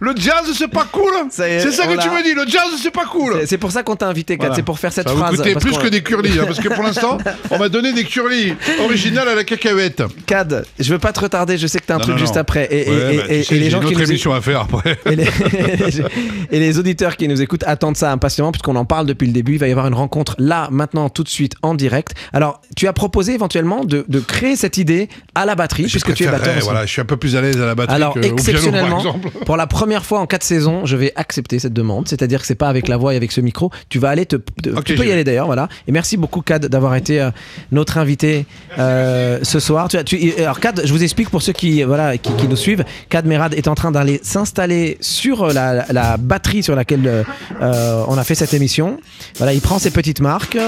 Le 0.00 0.12
jazz, 0.16 0.50
c'est 0.56 0.68
pas 0.68 0.86
cool 0.90 1.12
Ça 1.30 1.48
y 1.48 1.52
est, 1.52 1.60
C'est 1.60 1.70
ça 1.72 1.86
que 1.86 2.00
tu 2.00 2.08
me 2.10 2.22
dis, 2.22 2.34
le 2.34 2.44
jazz, 2.46 2.62
c'est 2.82 2.90
pas 2.90 3.04
cool 3.04 3.42
C'est- 3.46 3.58
pour 3.58 3.70
ça 3.70 3.82
qu'on 3.82 3.96
t'a 3.96 4.08
invité, 4.08 4.36
Kat, 4.36 4.44
Voilà. 4.46 4.54
c'est 4.56 4.62
pour 4.62 4.78
faire 4.78 4.92
cette 4.92 5.06
Ça 5.08 5.14
va 5.14 5.20
phrase. 5.26 5.36
vous 5.36 5.42
coûter 5.42 5.54
plus 5.54 5.78
que 5.78 5.88
des 5.88 6.02
curlis, 6.02 6.38
hein, 6.40 6.44
parce 6.46 6.58
que 6.60 6.68
pour 6.68 6.82
l'instant, 6.82 7.18
on 7.50 7.58
m'a 7.58 7.68
donné 7.68 7.92
des 7.92 8.04
curlis 8.04 8.54
originales 8.84 9.28
à 9.28 9.34
la 9.34 9.44
cacahuète. 9.44 9.99
Cad, 10.26 10.64
je 10.78 10.92
veux 10.92 10.98
pas 10.98 11.12
te 11.12 11.20
retarder, 11.20 11.58
je 11.58 11.66
sais 11.66 11.78
que 11.78 11.86
t'as 11.86 11.94
un 11.94 11.98
Non, 11.98 12.02
truc 12.04 12.14
non, 12.14 12.18
juste 12.20 12.34
non. 12.34 12.40
après. 12.40 12.66
Et, 12.70 12.88
et- 12.88 12.90
Ouais, 12.90 13.14
et- 13.14 13.16
bah, 13.18 13.22
tu 13.28 13.32
et- 13.34 13.42
sais, 13.44 13.56
et 13.56 13.58
les 13.58 13.70
gens 13.70 13.80
une 13.80 13.88
qui 13.88 13.94
autre 13.94 14.02
nous 14.04 14.10
émission 14.10 14.32
à 14.32 14.40
faire 14.40 14.60
après. 14.62 14.98
et 15.10 15.16
les, 15.16 15.26
et 16.50 16.58
les 16.60 16.78
auditeurs 16.78 17.16
qui 17.16 17.28
nous 17.28 17.40
écoutent 17.42 17.64
attendent 17.66 17.96
ça 17.96 18.10
impatiemment 18.12 18.52
puisqu'on 18.52 18.76
en 18.76 18.84
parle 18.84 19.06
depuis 19.06 19.26
le 19.26 19.32
début. 19.32 19.52
Il 19.54 19.58
va 19.58 19.68
y 19.68 19.70
avoir 19.70 19.86
une 19.86 19.94
rencontre 19.94 20.34
là, 20.38 20.68
maintenant, 20.70 21.08
tout 21.08 21.22
de 21.24 21.28
suite, 21.28 21.54
en 21.62 21.74
direct. 21.74 22.14
Alors, 22.32 22.60
tu 22.76 22.86
as 22.86 22.92
proposé 22.92 23.34
éventuellement 23.34 23.84
de, 23.84 24.04
de 24.08 24.20
créer 24.20 24.56
cette 24.56 24.76
idée 24.76 25.08
à 25.34 25.46
la 25.46 25.54
batterie, 25.54 25.84
Je 25.84 25.90
puisque 25.90 26.14
tu 26.14 26.24
es 26.24 26.28
batteur. 26.28 26.54
Voilà, 26.62 26.86
je 26.86 26.90
suis 26.92 27.00
un 27.00 27.04
peu 27.04 27.16
plus 27.16 27.36
à 27.36 27.40
l'aise 27.40 27.60
à 27.60 27.66
la 27.66 27.74
batterie 27.74 27.96
Alors, 27.96 28.14
que 28.14 28.18
au 28.18 28.22
piano, 28.22 28.36
par 28.36 28.38
exceptionnellement, 28.46 29.16
pour 29.46 29.56
la 29.56 29.66
première 29.66 30.04
fois 30.04 30.20
en 30.20 30.26
quatre 30.26 30.42
saisons, 30.44 30.86
je 30.86 30.96
vais 30.96 31.12
accepter 31.16 31.58
cette 31.58 31.72
demande. 31.72 32.08
C'est-à-dire 32.08 32.40
que 32.40 32.46
c'est 32.46 32.54
pas 32.54 32.68
avec 32.68 32.88
la 32.88 32.96
voix 32.96 33.14
et 33.14 33.16
avec 33.16 33.32
ce 33.32 33.40
micro. 33.40 33.70
Tu 33.88 33.98
vas 33.98 34.08
aller 34.10 34.26
te. 34.26 34.36
tu 34.84 34.94
peux 34.94 35.02
y 35.04 35.06
vais. 35.06 35.12
aller 35.12 35.24
d'ailleurs, 35.24 35.46
voilà. 35.46 35.68
Et 35.86 35.92
merci 35.92 36.16
beaucoup, 36.16 36.40
Cad, 36.42 36.66
d'avoir 36.66 36.94
été 36.94 37.20
euh, 37.20 37.30
notre 37.72 37.98
invité 37.98 38.46
euh, 38.78 39.38
ce 39.42 39.60
soir. 39.60 39.88
Tu- 40.04 40.34
alors, 40.38 40.60
Cad, 40.60 40.82
je 40.84 40.92
vous 40.92 41.02
explique 41.02 41.30
pour 41.30 41.42
ceux 41.42 41.52
qui, 41.52 41.82
voilà, 41.82 42.16
qui, 42.16 42.46
nous 42.48 42.56
suivent. 42.56 42.84
Cad 43.08 43.26
Merad 43.26 43.54
est 43.54 43.66
en 43.68 43.74
train 43.74 43.90
d'aller 43.90 44.20
s'installer 44.22 44.96
sur 45.00 45.42
euh, 45.44 45.52
la, 45.52 45.84
la 45.90 46.16
batterie 46.16 46.62
sur 46.62 46.76
laquelle 46.76 47.06
euh, 47.06 47.22
euh, 47.60 48.04
on 48.08 48.16
a 48.16 48.24
fait 48.24 48.34
cette 48.36 48.54
émission. 48.54 48.98
Voilà, 49.38 49.52
il 49.52 49.60
prend 49.60 49.78
ses 49.78 49.90
petites 49.90 50.20
marques. 50.20 50.58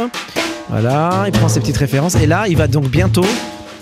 Voilà, 0.71 1.25
il 1.27 1.33
prend 1.33 1.49
ses 1.49 1.61
petites 1.61 1.77
références. 1.77 2.15
Et 2.17 2.27
là, 2.27 2.45
il 2.49 2.57
va 2.57 2.67
donc 2.67 2.89
bientôt 2.89 3.25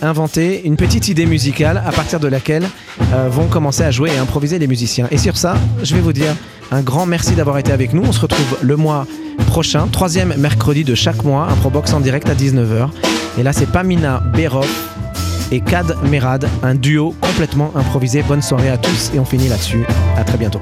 inventer 0.03 0.63
une 0.65 0.77
petite 0.77 1.09
idée 1.09 1.27
musicale 1.27 1.83
à 1.87 1.93
partir 1.93 2.21
de 2.21 2.29
laquelle 2.29 2.65
euh, 3.13 3.29
vont 3.31 3.47
commencer 3.47 3.83
à 3.83 3.91
jouer 3.91 4.11
et 4.15 4.19
improviser 4.19 4.59
les 4.59 4.67
musiciens. 4.67 5.07
Et 5.11 5.19
sur 5.19 5.37
ça, 5.37 5.55
je 5.83 5.95
vais 5.95 6.01
vous 6.01 6.13
dire 6.13 6.35
un 6.73 6.81
grand 6.83 7.07
merci 7.07 7.33
d'avoir 7.33 7.59
été 7.59 7.73
avec 7.73 7.93
nous. 7.93 8.03
On 8.05 8.13
se 8.13 8.21
retrouve 8.21 8.59
le 8.63 8.77
mois 8.77 9.07
prochain, 9.47 9.89
troisième 9.91 10.35
mercredi 10.37 10.85
de 10.85 10.95
chaque 10.95 11.25
mois, 11.25 11.49
un 11.51 11.57
Probox 11.57 11.93
en 11.93 12.01
direct 12.01 12.29
à 12.29 12.35
19h. 12.35 12.89
Et 13.39 13.43
là, 13.43 13.53
c'est 13.53 13.67
Pamina 13.67 14.23
Berov 14.35 14.69
et 15.51 15.61
Kad 15.61 15.97
Merad, 16.11 16.49
un 16.63 16.75
duo 16.75 17.15
complètement 17.21 17.73
improvisé. 17.75 18.23
Bonne 18.23 18.43
soirée 18.43 18.71
à 18.71 18.79
tous 18.79 19.11
et 19.15 19.19
on 19.19 19.25
finit 19.25 19.49
là-dessus. 19.49 19.85
À 20.17 20.25
très 20.25 20.39
bientôt. 20.39 20.61